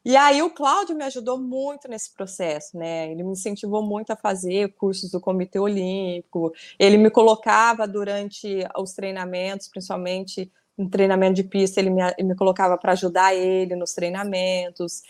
E 0.03 0.17
aí 0.17 0.43
o 0.43 0.49
Cláudio 0.49 0.97
me 0.97 1.05
ajudou 1.05 1.39
muito 1.39 1.87
nesse 1.87 2.15
processo, 2.15 2.79
né? 2.79 3.13
Ele 3.13 3.23
me 3.23 3.33
incentivou 3.33 3.83
muito 3.83 4.11
a 4.11 4.17
fazer 4.17 4.73
cursos 4.73 5.11
do 5.11 5.21
Comitê 5.21 5.59
Olímpico. 5.59 6.51
Ele 6.79 6.97
me 6.97 7.11
colocava 7.11 7.87
durante 7.87 8.67
os 8.79 8.95
treinamentos, 8.95 9.69
principalmente 9.69 10.51
em 10.79 10.89
treinamento 10.89 11.35
de 11.35 11.45
pista, 11.45 11.81
ele 11.81 11.91
me, 11.91 12.03
me 12.21 12.35
colocava 12.35 12.79
para 12.79 12.93
ajudar 12.93 13.35
ele 13.35 13.77
nos 13.77 13.93
treinamentos. 13.93 15.03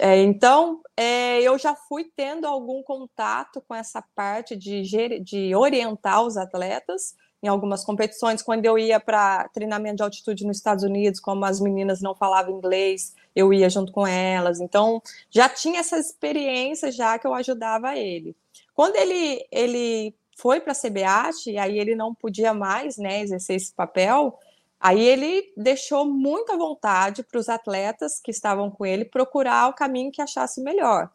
É, 0.00 0.22
então, 0.22 0.80
é, 0.96 1.40
eu 1.42 1.58
já 1.58 1.74
fui 1.74 2.10
tendo 2.16 2.46
algum 2.46 2.82
contato 2.82 3.62
com 3.66 3.74
essa 3.74 4.02
parte 4.14 4.56
de, 4.56 4.82
de 5.20 5.54
orientar 5.54 6.22
os 6.22 6.36
atletas 6.36 7.14
em 7.42 7.48
algumas 7.48 7.84
competições. 7.84 8.42
Quando 8.42 8.64
eu 8.64 8.78
ia 8.78 8.98
para 8.98 9.48
treinamento 9.48 9.96
de 9.96 10.02
altitude 10.02 10.46
nos 10.46 10.56
Estados 10.56 10.82
Unidos, 10.82 11.20
como 11.20 11.44
as 11.44 11.60
meninas 11.60 12.00
não 12.00 12.14
falavam 12.14 12.56
inglês, 12.56 13.14
eu 13.36 13.52
ia 13.52 13.68
junto 13.68 13.92
com 13.92 14.06
elas. 14.06 14.60
Então, 14.60 15.02
já 15.30 15.48
tinha 15.48 15.80
essa 15.80 15.98
experiência 15.98 16.90
já 16.90 17.18
que 17.18 17.26
eu 17.26 17.34
ajudava 17.34 17.96
ele. 17.96 18.34
Quando 18.72 18.96
ele, 18.96 19.46
ele 19.52 20.14
foi 20.36 20.60
para 20.60 20.72
a 20.72 20.74
CBAT, 20.74 21.50
e 21.50 21.58
aí 21.58 21.78
ele 21.78 21.94
não 21.94 22.14
podia 22.14 22.54
mais 22.54 22.96
né, 22.96 23.20
exercer 23.20 23.56
esse 23.56 23.72
papel, 23.74 24.38
aí 24.84 25.00
ele 25.00 25.50
deixou 25.56 26.04
muita 26.04 26.58
vontade 26.58 27.22
para 27.22 27.40
os 27.40 27.48
atletas 27.48 28.20
que 28.20 28.30
estavam 28.30 28.70
com 28.70 28.84
ele 28.84 29.06
procurar 29.06 29.70
o 29.70 29.72
caminho 29.72 30.12
que 30.12 30.20
achasse 30.20 30.62
melhor. 30.62 31.10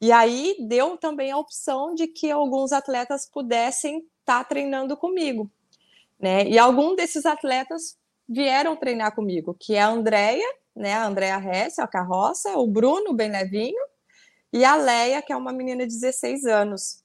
E 0.00 0.12
aí 0.12 0.56
deu 0.60 0.96
também 0.96 1.32
a 1.32 1.36
opção 1.36 1.92
de 1.92 2.06
que 2.06 2.30
alguns 2.30 2.70
atletas 2.70 3.28
pudessem 3.28 3.98
estar 4.20 4.38
tá 4.38 4.44
treinando 4.44 4.96
comigo. 4.96 5.50
Né? 6.20 6.44
E 6.44 6.56
algum 6.56 6.94
desses 6.94 7.26
atletas 7.26 7.98
vieram 8.28 8.76
treinar 8.76 9.12
comigo, 9.12 9.56
que 9.58 9.74
é 9.74 9.80
a 9.80 9.88
Andrea, 9.88 10.54
né? 10.76 10.94
A 10.94 11.04
Andrea 11.04 11.38
Hess, 11.38 11.80
a 11.80 11.88
carroça, 11.88 12.56
o 12.58 12.66
Bruno 12.68 13.12
bem 13.12 13.28
levinho, 13.28 13.82
e 14.52 14.64
a 14.64 14.76
Leia, 14.76 15.20
que 15.20 15.32
é 15.32 15.36
uma 15.36 15.52
menina 15.52 15.84
de 15.84 15.98
16 15.98 16.44
anos. 16.44 17.02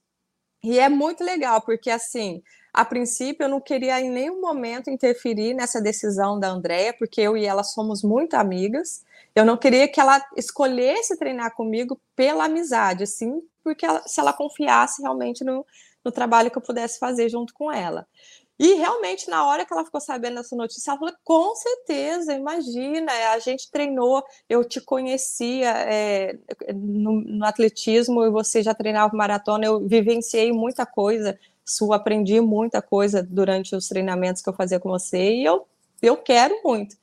E 0.64 0.78
é 0.78 0.88
muito 0.88 1.24
legal, 1.24 1.62
porque 1.62 1.90
assim, 1.90 2.44
a 2.76 2.84
princípio 2.84 3.46
eu 3.46 3.50
não 3.50 3.62
queria 3.62 4.02
em 4.02 4.10
nenhum 4.10 4.42
momento 4.42 4.90
interferir 4.90 5.54
nessa 5.54 5.82
decisão 5.82 6.38
da 6.38 6.50
Andrea, 6.50 6.94
porque 6.94 7.22
eu 7.22 7.38
e 7.38 7.46
ela 7.46 7.64
somos 7.64 8.04
muito 8.04 8.34
amigas. 8.34 9.06
Eu 9.34 9.46
não 9.46 9.56
queria 9.56 9.88
que 9.88 9.98
ela 9.98 10.22
escolhesse 10.36 11.18
treinar 11.18 11.56
comigo 11.56 11.98
pela 12.18 12.46
amizade, 12.46 13.08
sim, 13.08 13.42
porque 13.64 13.86
ela, 13.86 14.06
se 14.06 14.20
ela 14.20 14.34
confiasse 14.34 15.02
realmente 15.02 15.42
no, 15.42 15.66
no 16.04 16.12
trabalho 16.12 16.52
que 16.52 16.58
eu 16.58 16.62
pudesse 16.62 17.00
fazer 17.00 17.30
junto 17.30 17.54
com 17.54 17.72
ela. 17.72 18.06
E 18.60 18.74
realmente, 18.74 19.30
na 19.30 19.46
hora 19.46 19.66
que 19.66 19.74
ela 19.74 19.84
ficou 19.84 20.02
sabendo 20.02 20.36
dessa 20.36 20.56
notícia, 20.56 20.92
ela 20.92 21.00
falou: 21.00 21.14
com 21.24 21.56
certeza, 21.56 22.34
imagina, 22.34 23.12
a 23.32 23.40
gente 23.40 23.72
treinou, 23.72 24.22
eu 24.50 24.64
te 24.64 24.82
conhecia 24.82 25.72
é, 25.72 26.38
no, 26.74 27.22
no, 27.22 27.46
atletismo 27.46 28.24
e 28.26 28.30
você 28.30 28.62
já 28.62 28.74
treinava 28.74 29.16
maratona, 29.16 29.66
eu 29.66 29.86
vivenciei 29.86 30.54
muita 30.54 30.86
coisa, 30.86 31.38
sua, 31.66 31.96
aprendi 31.96 32.40
muita 32.40 32.82
coisa 32.82 33.24
durante 33.24 33.76
os 33.76 33.88
treinamentos 33.88 34.42
que 34.42 34.50
eu 34.50 34.54
fazia 34.54 34.80
com 34.80 34.90
você 34.90 35.34
e 35.34 35.44
eu, 35.44 35.68
eu 36.02 36.16
quero 36.16 36.62
muito. 36.64 36.96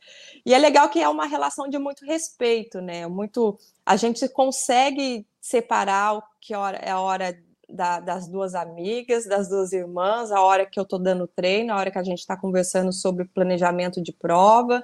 E 0.46 0.54
é 0.54 0.58
legal 0.58 0.88
que 0.88 1.00
é 1.00 1.08
uma 1.08 1.26
relação 1.26 1.68
de 1.68 1.78
muito 1.78 2.04
respeito, 2.04 2.80
né? 2.80 3.06
Muito, 3.06 3.58
a 3.84 3.96
gente 3.96 4.28
consegue 4.28 5.26
separar 5.40 6.14
o 6.14 6.22
que 6.40 6.54
é 6.54 6.90
a 6.90 7.00
hora 7.00 7.36
da, 7.68 8.00
das 8.00 8.28
duas 8.28 8.54
amigas, 8.54 9.26
das 9.26 9.48
duas 9.48 9.72
irmãs, 9.72 10.30
a 10.30 10.40
hora 10.40 10.66
que 10.66 10.78
eu 10.78 10.82
estou 10.82 10.98
dando 10.98 11.26
treino, 11.26 11.72
a 11.72 11.76
hora 11.76 11.90
que 11.90 11.98
a 11.98 12.02
gente 12.02 12.18
está 12.18 12.36
conversando 12.36 12.92
sobre 12.92 13.24
planejamento 13.24 14.02
de 14.02 14.12
prova. 14.12 14.82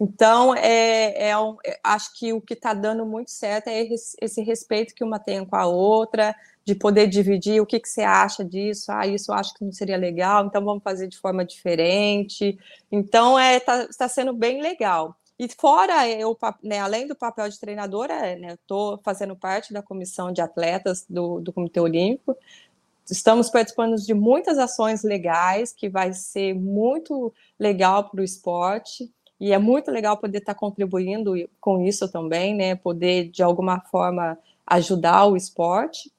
Então, 0.00 0.54
é, 0.54 1.30
é 1.30 1.32
é, 1.64 1.80
acho 1.82 2.14
que 2.14 2.32
o 2.32 2.40
que 2.40 2.54
está 2.54 2.72
dando 2.72 3.04
muito 3.04 3.30
certo 3.30 3.68
é 3.68 3.82
esse, 3.82 4.42
respeito 4.42 4.94
que 4.94 5.02
uma 5.02 5.18
tem 5.18 5.44
com 5.44 5.56
a 5.56 5.66
outra, 5.66 6.34
de 6.64 6.74
poder 6.74 7.08
dividir 7.08 7.60
o 7.60 7.66
que, 7.66 7.80
que 7.80 7.88
você 7.88 8.02
acha 8.02 8.44
disso, 8.44 8.92
ah, 8.92 9.06
isso 9.06 9.32
eu 9.32 9.34
acho 9.34 9.54
que 9.54 9.64
não 9.64 9.72
seria 9.72 9.96
legal, 9.96 10.46
então 10.46 10.64
vamos 10.64 10.82
fazer 10.82 11.08
de 11.08 11.18
forma 11.18 11.44
diferente. 11.44 12.58
Então, 12.92 13.38
está 13.38 13.74
é, 13.74 13.86
tá, 13.86 13.88
tá 13.98 14.08
sendo 14.08 14.32
bem 14.32 14.62
legal. 14.62 15.16
E 15.38 15.48
fora 15.48 16.08
eu, 16.08 16.36
né, 16.62 16.80
além 16.80 17.06
do 17.06 17.14
papel 17.14 17.48
de 17.48 17.60
treinadora, 17.60 18.36
né, 18.36 18.54
estou 18.54 19.00
fazendo 19.04 19.36
parte 19.36 19.72
da 19.72 19.80
comissão 19.80 20.32
de 20.32 20.40
atletas 20.40 21.06
do, 21.08 21.40
do 21.40 21.52
Comitê 21.52 21.80
Olímpico. 21.80 22.36
Estamos 23.08 23.48
participando 23.48 23.96
de 23.96 24.12
muitas 24.12 24.58
ações 24.58 25.02
legais, 25.02 25.72
que 25.72 25.88
vai 25.88 26.12
ser 26.12 26.54
muito 26.54 27.32
legal 27.58 28.10
para 28.10 28.20
o 28.20 28.24
esporte. 28.24 29.10
E 29.40 29.52
é 29.52 29.58
muito 29.58 29.90
legal 29.90 30.16
poder 30.16 30.38
estar 30.38 30.54
tá 30.54 30.58
contribuindo 30.58 31.34
com 31.60 31.84
isso 31.84 32.10
também, 32.10 32.54
né? 32.54 32.74
Poder, 32.74 33.30
de 33.30 33.42
alguma 33.42 33.80
forma, 33.80 34.38
ajudar 34.66 35.26
o 35.26 35.36
esporte. 35.36 36.10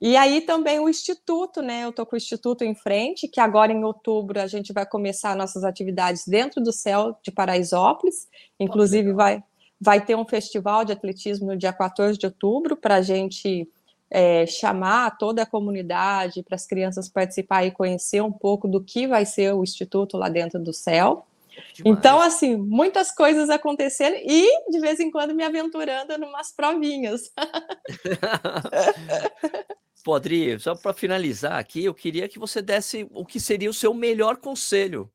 E 0.00 0.16
aí 0.16 0.42
também 0.42 0.78
o 0.78 0.88
Instituto, 0.88 1.60
né? 1.60 1.84
Eu 1.84 1.90
estou 1.90 2.06
com 2.06 2.14
o 2.14 2.16
Instituto 2.16 2.62
em 2.62 2.74
frente, 2.74 3.26
que 3.26 3.40
agora 3.40 3.72
em 3.72 3.82
outubro 3.82 4.40
a 4.40 4.46
gente 4.46 4.72
vai 4.72 4.86
começar 4.86 5.36
nossas 5.36 5.64
atividades 5.64 6.24
dentro 6.26 6.62
do 6.62 6.72
céu 6.72 7.18
de 7.20 7.32
Paraisópolis. 7.32 8.28
Inclusive, 8.60 9.12
vai, 9.12 9.42
vai 9.80 10.04
ter 10.04 10.14
um 10.14 10.24
festival 10.24 10.84
de 10.84 10.92
atletismo 10.92 11.48
no 11.48 11.56
dia 11.56 11.72
14 11.72 12.16
de 12.16 12.26
outubro 12.26 12.76
para 12.76 12.96
a 12.96 13.02
gente 13.02 13.68
é, 14.08 14.46
chamar 14.46 15.18
toda 15.18 15.42
a 15.42 15.46
comunidade, 15.46 16.44
para 16.44 16.54
as 16.54 16.64
crianças 16.64 17.08
participar 17.08 17.64
e 17.64 17.72
conhecer 17.72 18.22
um 18.22 18.32
pouco 18.32 18.68
do 18.68 18.80
que 18.80 19.08
vai 19.08 19.26
ser 19.26 19.52
o 19.52 19.64
Instituto 19.64 20.16
lá 20.16 20.28
dentro 20.28 20.62
do 20.62 20.72
céu. 20.72 21.26
Demais. 21.74 21.98
Então, 21.98 22.20
assim, 22.20 22.56
muitas 22.56 23.12
coisas 23.12 23.50
acontecendo 23.50 24.16
e 24.16 24.70
de 24.70 24.80
vez 24.80 25.00
em 25.00 25.10
quando 25.10 25.34
me 25.34 25.44
aventurando 25.44 26.12
em 26.12 26.24
umas 26.24 26.54
provinhas. 26.54 27.32
Podri, 30.04 30.58
só 30.58 30.74
para 30.74 30.94
finalizar 30.94 31.58
aqui, 31.58 31.84
eu 31.84 31.94
queria 31.94 32.28
que 32.28 32.38
você 32.38 32.62
desse 32.62 33.06
o 33.10 33.26
que 33.26 33.38
seria 33.38 33.68
o 33.68 33.74
seu 33.74 33.92
melhor 33.92 34.38
conselho, 34.38 35.12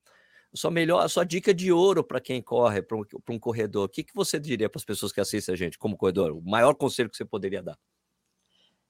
a 0.54 0.58
sua 0.58 0.70
melhor, 0.70 1.04
a 1.04 1.10
sua 1.10 1.24
dica 1.24 1.54
de 1.54 1.72
ouro 1.72 2.04
para 2.04 2.22
quem 2.22 2.42
corre, 2.42 2.82
para 2.82 2.98
um, 2.98 3.04
um, 3.30 3.40
corredor. 3.40 3.86
O 3.86 3.90
que, 3.90 4.04
que 4.04 4.14
você 4.14 4.40
diria 4.40 4.70
para 4.70 4.78
as 4.78 4.86
pessoas 4.86 5.12
que 5.12 5.20
assistem 5.20 5.54
a 5.54 5.58
gente 5.58 5.80
como 5.80 5.98
corredor? 5.98 6.32
O 6.32 6.42
maior 6.42 6.76
conselho 6.76 7.10
que 7.10 7.18
você 7.18 7.26
poderia 7.26 7.64
dar? 7.64 7.78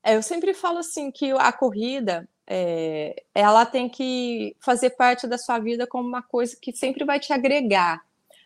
É, 0.03 0.17
eu 0.17 0.21
sempre 0.21 0.53
falo 0.53 0.79
assim 0.79 1.09
que 1.09 1.31
a 1.31 1.53
corrida 1.53 2.27
é, 2.47 3.23
ela 3.33 3.65
tem 3.65 3.89
que 3.89 4.55
fazer 4.59 4.91
parte 4.91 5.27
da 5.27 5.37
sua 5.37 5.59
vida 5.59 5.87
como 5.87 6.07
uma 6.07 6.21
coisa 6.21 6.57
que 6.59 6.73
sempre 6.73 7.05
vai 7.05 7.19
te 7.19 7.31
agregar. 7.33 8.01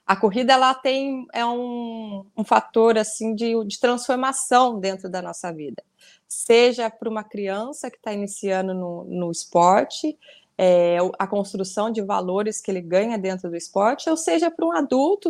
A 0.05 0.15
corrida 0.15 0.53
ela 0.53 0.73
tem 0.73 1.27
é 1.33 1.45
um, 1.45 2.25
um 2.35 2.43
fator 2.43 2.97
assim 2.97 3.35
de, 3.35 3.53
de 3.65 3.79
transformação 3.79 4.79
dentro 4.79 5.09
da 5.09 5.21
nossa 5.21 5.51
vida 5.51 5.83
seja 6.27 6.89
para 6.89 7.09
uma 7.09 7.23
criança 7.23 7.89
que 7.89 7.97
está 7.97 8.13
iniciando 8.13 8.73
no, 8.73 9.05
no 9.05 9.31
esporte, 9.31 10.17
é, 10.57 10.97
a 11.17 11.27
construção 11.27 11.91
de 11.91 12.01
valores 12.01 12.59
que 12.59 12.69
ele 12.71 12.81
ganha 12.81 13.17
dentro 13.17 13.49
do 13.49 13.55
esporte, 13.55 14.09
ou 14.09 14.17
seja 14.17 14.51
para 14.51 14.65
um 14.65 14.71
adulto 14.71 15.29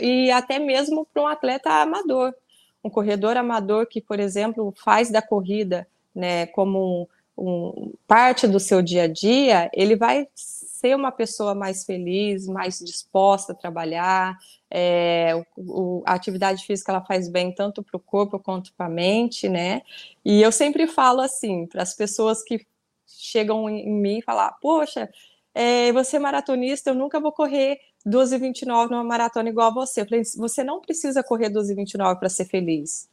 e 0.00 0.30
até 0.30 0.58
mesmo 0.58 1.06
para 1.12 1.22
um 1.22 1.26
atleta 1.26 1.70
amador. 1.70 2.34
Um 2.82 2.90
corredor 2.90 3.36
amador 3.36 3.86
que, 3.86 4.00
por 4.00 4.18
exemplo, 4.18 4.72
faz 4.76 5.10
da 5.10 5.22
corrida 5.22 5.86
né, 6.14 6.46
como 6.46 7.08
um, 7.36 7.92
parte 8.06 8.46
do 8.46 8.60
seu 8.60 8.80
dia 8.80 9.04
a 9.04 9.08
dia, 9.08 9.70
ele 9.72 9.96
vai 9.96 10.28
ser 10.34 10.94
uma 10.94 11.10
pessoa 11.10 11.54
mais 11.54 11.84
feliz, 11.84 12.46
mais 12.46 12.78
disposta 12.78 13.52
a 13.52 13.56
trabalhar. 13.56 14.36
É, 14.70 15.44
o, 15.56 16.02
a 16.06 16.14
atividade 16.14 16.64
física 16.64 16.92
ela 16.92 17.04
faz 17.04 17.28
bem 17.28 17.52
tanto 17.52 17.82
para 17.82 17.96
o 17.96 18.00
corpo 18.00 18.38
quanto 18.38 18.72
para 18.74 18.86
a 18.86 18.90
mente, 18.90 19.48
né? 19.48 19.82
E 20.24 20.42
eu 20.42 20.52
sempre 20.52 20.86
falo 20.86 21.20
assim 21.20 21.66
para 21.66 21.82
as 21.82 21.94
pessoas 21.94 22.42
que 22.42 22.66
chegam 23.06 23.68
em, 23.68 23.88
em 23.88 23.94
mim 23.94 24.18
e 24.18 24.22
falar, 24.22 24.52
poxa, 24.60 25.08
é, 25.54 25.92
você 25.92 26.16
é 26.16 26.20
maratonista, 26.20 26.90
eu 26.90 26.94
nunca 26.94 27.20
vou 27.20 27.32
correr 27.32 27.78
12,29 28.06 28.90
numa 28.90 29.04
maratona 29.04 29.48
igual 29.48 29.68
a 29.68 29.74
você. 29.74 30.02
Eu 30.02 30.06
falei, 30.06 30.22
você 30.36 30.62
não 30.62 30.80
precisa 30.80 31.22
correr 31.22 31.50
12,29 31.50 32.18
para 32.18 32.28
ser 32.28 32.44
feliz. 32.44 33.08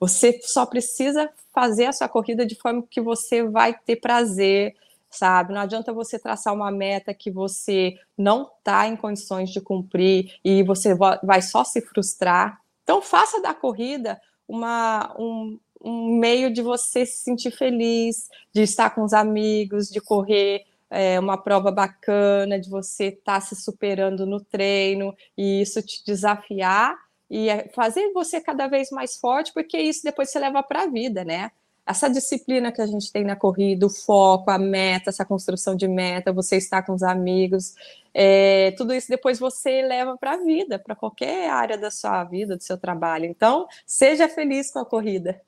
Você 0.00 0.40
só 0.42 0.64
precisa 0.64 1.30
fazer 1.52 1.84
a 1.84 1.92
sua 1.92 2.08
corrida 2.08 2.46
de 2.46 2.54
forma 2.54 2.82
que 2.88 3.02
você 3.02 3.42
vai 3.42 3.74
ter 3.78 3.96
prazer, 3.96 4.74
sabe? 5.10 5.52
Não 5.52 5.60
adianta 5.60 5.92
você 5.92 6.18
traçar 6.18 6.54
uma 6.54 6.70
meta 6.70 7.12
que 7.12 7.30
você 7.30 7.98
não 8.16 8.50
está 8.58 8.88
em 8.88 8.96
condições 8.96 9.50
de 9.50 9.60
cumprir 9.60 10.32
e 10.42 10.62
você 10.62 10.94
vai 10.94 11.42
só 11.42 11.64
se 11.64 11.82
frustrar. 11.82 12.62
Então, 12.82 13.02
faça 13.02 13.42
da 13.42 13.52
corrida 13.52 14.18
uma, 14.48 15.14
um, 15.18 15.58
um 15.82 16.16
meio 16.18 16.50
de 16.50 16.62
você 16.62 17.04
se 17.04 17.22
sentir 17.22 17.50
feliz, 17.50 18.30
de 18.54 18.62
estar 18.62 18.90
com 18.90 19.02
os 19.02 19.12
amigos, 19.12 19.88
de 19.88 20.00
correr 20.00 20.64
é, 20.88 21.20
uma 21.20 21.36
prova 21.36 21.70
bacana, 21.70 22.58
de 22.58 22.70
você 22.70 23.08
estar 23.08 23.34
tá 23.34 23.40
se 23.40 23.54
superando 23.54 24.24
no 24.24 24.40
treino 24.40 25.14
e 25.36 25.60
isso 25.60 25.82
te 25.82 26.02
desafiar 26.06 26.96
e 27.30 27.48
é 27.48 27.68
fazer 27.68 28.12
você 28.12 28.40
cada 28.40 28.66
vez 28.66 28.90
mais 28.90 29.16
forte, 29.16 29.52
porque 29.52 29.78
isso 29.78 30.02
depois 30.02 30.30
você 30.30 30.38
leva 30.38 30.62
para 30.62 30.82
a 30.82 30.86
vida, 30.86 31.24
né? 31.24 31.50
essa 31.90 32.08
disciplina 32.08 32.70
que 32.70 32.80
a 32.80 32.86
gente 32.86 33.10
tem 33.10 33.24
na 33.24 33.34
corrida, 33.34 33.86
o 33.86 33.90
foco, 33.90 34.50
a 34.50 34.58
meta, 34.58 35.10
essa 35.10 35.24
construção 35.24 35.74
de 35.74 35.88
meta, 35.88 36.32
você 36.32 36.56
estar 36.56 36.82
com 36.82 36.92
os 36.92 37.02
amigos, 37.02 37.74
é, 38.14 38.72
tudo 38.76 38.94
isso 38.94 39.08
depois 39.08 39.38
você 39.38 39.82
leva 39.82 40.16
para 40.16 40.34
a 40.34 40.36
vida, 40.36 40.78
para 40.78 40.94
qualquer 40.94 41.50
área 41.50 41.76
da 41.76 41.90
sua 41.90 42.22
vida, 42.24 42.56
do 42.56 42.62
seu 42.62 42.78
trabalho. 42.78 43.24
Então, 43.24 43.66
seja 43.86 44.28
feliz 44.28 44.70
com 44.70 44.78
a 44.78 44.86
corrida. 44.86 45.40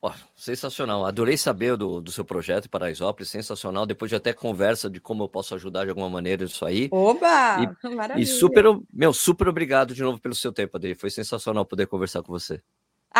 Oh, 0.00 0.12
sensacional, 0.36 1.04
adorei 1.04 1.36
saber 1.36 1.76
do, 1.76 2.00
do 2.00 2.12
seu 2.12 2.24
projeto 2.24 2.70
Paraisópolis, 2.70 3.28
sensacional. 3.30 3.84
Depois 3.84 4.08
de 4.08 4.14
até 4.14 4.32
conversa 4.32 4.88
de 4.88 5.00
como 5.00 5.24
eu 5.24 5.28
posso 5.28 5.56
ajudar 5.56 5.84
de 5.84 5.90
alguma 5.90 6.08
maneira 6.08 6.44
isso 6.44 6.64
aí. 6.64 6.88
Oba! 6.92 7.76
E, 7.82 7.94
maravilha! 7.96 8.22
E 8.22 8.26
super, 8.26 8.64
meu, 8.92 9.12
super 9.12 9.48
obrigado 9.48 9.92
de 9.94 10.02
novo 10.02 10.20
pelo 10.20 10.36
seu 10.36 10.52
tempo, 10.52 10.76
Adri. 10.76 10.94
Foi 10.94 11.10
sensacional 11.10 11.66
poder 11.66 11.88
conversar 11.88 12.22
com 12.22 12.32
você. 12.32 12.62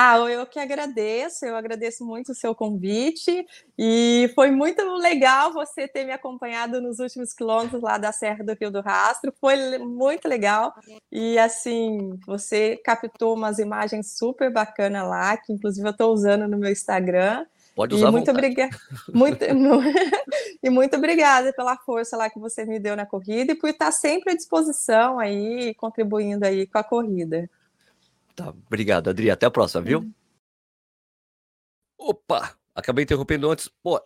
Ah, 0.01 0.17
eu 0.31 0.47
que 0.47 0.61
agradeço, 0.61 1.45
eu 1.45 1.57
agradeço 1.57 2.07
muito 2.07 2.31
o 2.31 2.35
seu 2.35 2.55
convite 2.55 3.45
e 3.77 4.31
foi 4.33 4.49
muito 4.49 4.81
legal 4.95 5.53
você 5.53 5.89
ter 5.89 6.05
me 6.05 6.13
acompanhado 6.13 6.81
nos 6.81 7.01
últimos 7.01 7.35
quilômetros 7.35 7.83
lá 7.83 7.99
da 7.99 8.13
Serra 8.13 8.45
do 8.45 8.55
Rio 8.55 8.71
do 8.71 8.81
Rastro, 8.81 9.35
foi 9.41 9.77
muito 9.79 10.29
legal 10.29 10.73
e 11.11 11.37
assim, 11.37 12.17
você 12.25 12.77
captou 12.77 13.35
umas 13.35 13.59
imagens 13.59 14.17
super 14.17 14.53
bacanas 14.53 15.03
lá, 15.03 15.37
que 15.37 15.53
inclusive 15.53 15.89
eu 15.89 15.91
estou 15.91 16.15
usando 16.15 16.47
no 16.47 16.57
meu 16.57 16.71
Instagram. 16.71 17.45
Pode 17.75 17.97
usar 17.97 18.07
e 18.07 18.13
muito 18.13 18.31
obrigada 18.31 18.77
muito, 19.13 19.45
e 20.63 20.71
muito 20.71 20.97
obrigada 20.97 21.53
pela 21.53 21.77
força 21.77 22.17
lá 22.17 22.31
que 22.31 22.39
você 22.39 22.65
me 22.65 22.79
deu 22.79 22.95
na 22.95 23.05
corrida 23.05 23.51
e 23.51 23.57
por 23.57 23.69
estar 23.69 23.91
sempre 23.91 24.33
à 24.33 24.37
disposição 24.37 25.19
aí, 25.19 25.75
contribuindo 25.75 26.47
aí 26.47 26.69
com 26.69 26.79
a 26.79 26.85
corrida. 26.85 27.51
Tá, 28.39 28.51
obrigado, 28.51 29.11
Adri. 29.11 29.33
Até 29.33 29.47
a 29.47 29.51
próxima, 29.51 29.83
viu? 29.83 29.99
Uhum. 29.99 30.15
Opa! 31.99 32.57
Acabei 32.73 33.03
interrompendo 33.03 33.51
antes. 33.51 33.69
Pô, 33.83 34.01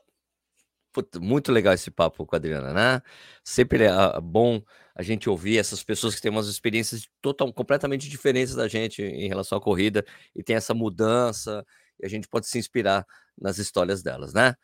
muito 1.21 1.53
legal 1.53 1.75
esse 1.75 1.91
papo 1.91 2.25
com 2.25 2.35
a 2.35 2.39
Adriana, 2.39 2.73
né? 2.73 3.03
Sempre 3.45 3.85
é 3.85 3.89
ah, 3.91 4.19
bom 4.23 4.63
a 4.95 5.03
gente 5.03 5.29
ouvir 5.29 5.59
essas 5.59 5.85
pessoas 5.85 6.15
que 6.15 6.23
têm 6.23 6.31
umas 6.31 6.47
experiências 6.47 7.07
total, 7.21 7.53
completamente 7.53 8.09
diferentes 8.09 8.55
da 8.55 8.67
gente 8.67 9.03
em 9.03 9.29
relação 9.29 9.59
à 9.59 9.61
corrida 9.61 10.03
e 10.35 10.43
tem 10.43 10.57
essa 10.57 10.73
mudança 10.73 11.63
e 12.01 12.07
a 12.07 12.09
gente 12.09 12.27
pode 12.27 12.47
se 12.47 12.59
inspirar 12.59 13.07
nas 13.39 13.59
histórias 13.59 14.03
delas, 14.03 14.33
né? 14.33 14.55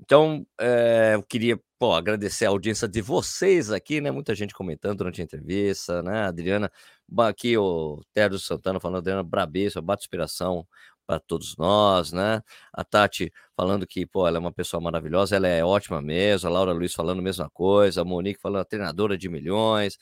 Então, 0.00 0.46
é, 0.60 1.12
eu 1.14 1.22
queria 1.22 1.58
pô, 1.78 1.92
agradecer 1.94 2.46
a 2.46 2.48
audiência 2.50 2.88
de 2.88 3.00
vocês 3.00 3.70
aqui, 3.70 4.00
né? 4.00 4.10
Muita 4.10 4.34
gente 4.34 4.54
comentando 4.54 4.98
durante 4.98 5.20
a 5.20 5.24
entrevista, 5.24 6.02
né? 6.02 6.24
Adriana, 6.26 6.70
aqui 7.18 7.56
o 7.56 8.00
Tércio 8.12 8.38
Santana 8.40 8.80
falando, 8.80 8.98
Adriana 8.98 9.22
Brabíssima, 9.22 9.82
bate 9.82 10.02
inspiração 10.04 10.66
para 11.06 11.20
todos 11.20 11.56
nós, 11.56 12.12
né? 12.12 12.42
A 12.72 12.84
Tati 12.84 13.32
falando 13.56 13.86
que, 13.86 14.06
pô, 14.06 14.26
ela 14.26 14.38
é 14.38 14.40
uma 14.40 14.52
pessoa 14.52 14.80
maravilhosa, 14.80 15.36
ela 15.36 15.48
é 15.48 15.64
ótima 15.64 16.00
mesmo, 16.00 16.48
a 16.48 16.52
Laura 16.52 16.72
Luiz 16.72 16.94
falando 16.94 17.18
a 17.20 17.22
mesma 17.22 17.50
coisa, 17.50 18.02
a 18.02 18.04
Monique 18.04 18.40
falando 18.40 18.64
treinadora 18.64 19.16
de 19.18 19.28
milhões. 19.28 19.98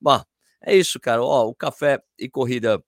Bom, 0.00 0.22
é 0.62 0.76
isso, 0.76 1.00
cara. 1.00 1.22
Ó, 1.22 1.48
o 1.48 1.54
café 1.54 2.02
e 2.18 2.28
corrida 2.28 2.82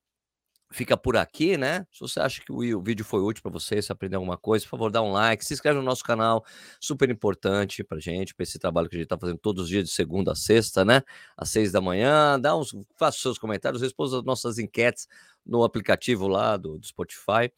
fica 0.73 0.97
por 0.97 1.17
aqui, 1.17 1.57
né? 1.57 1.87
Se 1.93 2.01
você 2.01 2.21
acha 2.21 2.43
que 2.43 2.53
o 2.53 2.83
vídeo 2.83 3.05
foi 3.05 3.21
útil 3.21 3.43
para 3.43 3.53
você, 3.53 3.81
se 3.81 3.93
aprendeu 3.93 4.19
alguma 4.19 4.37
coisa, 4.37 4.65
por 4.65 4.71
favor, 4.71 4.91
dá 4.91 5.01
um 5.03 5.13
like, 5.13 5.45
se 5.45 5.55
inscreve 5.55 5.79
no 5.79 5.85
nosso 5.85 6.03
canal, 6.03 6.45
super 6.81 7.09
importante 7.11 7.85
pra 7.85 7.99
gente, 8.01 8.35
para 8.35 8.43
esse 8.43 8.59
trabalho 8.59 8.89
que 8.89 8.97
a 8.97 8.99
gente 8.99 9.09
tá 9.09 9.19
fazendo 9.19 9.39
todos 9.39 9.65
os 9.65 9.69
dias 9.69 9.85
de 9.85 9.91
segunda 9.91 10.33
a 10.33 10.35
sexta, 10.35 10.85
né? 10.85 11.03
Às 11.37 11.51
seis 11.51 11.73
da 11.73 11.81
manhã, 11.81 12.39
dá 12.41 12.57
uns, 12.57 12.75
faça 12.99 13.19
seus 13.19 13.39
comentários, 13.39 13.81
responda 13.83 14.19
as 14.19 14.25
nossas 14.25 14.59
enquetes 14.59 15.07
no 15.45 15.63
aplicativo 15.63 16.27
lá 16.27 16.57
do, 16.57 16.79
do 16.79 16.87
Spotify. 16.87 17.51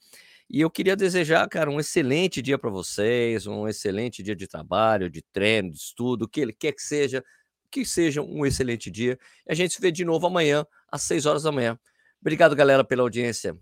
E 0.51 0.61
eu 0.61 0.71
queria 0.71 0.97
desejar, 0.97 1.47
cara, 1.49 1.71
um 1.71 1.79
excelente 1.79 2.41
dia 2.41 2.59
para 2.59 2.71
vocês, 2.71 3.47
um 3.47 3.69
excelente 3.69 4.23
dia 4.23 4.35
de 4.35 4.47
trabalho, 4.47 5.11
de 5.11 5.23
treino, 5.23 5.71
de 5.71 5.77
estudo, 5.77 6.25
o 6.25 6.29
que 6.29 6.41
ele 6.41 6.55
quer 6.55 6.73
que 6.73 6.83
seja, 6.83 7.23
que 7.71 7.85
seja 7.85 8.23
um 8.23 8.47
excelente 8.47 8.91
dia. 8.91 9.19
E 9.47 9.53
a 9.53 9.55
gente 9.55 9.75
se 9.75 9.81
vê 9.81 9.93
de 9.93 10.05
novo 10.07 10.27
amanhã, 10.27 10.65
às 10.91 11.03
seis 11.03 11.27
horas 11.27 11.43
da 11.43 11.53
manhã. 11.53 11.79
Obrigado, 12.21 12.55
galera, 12.57 12.85
pela 12.85 13.03
audiência. 13.03 13.57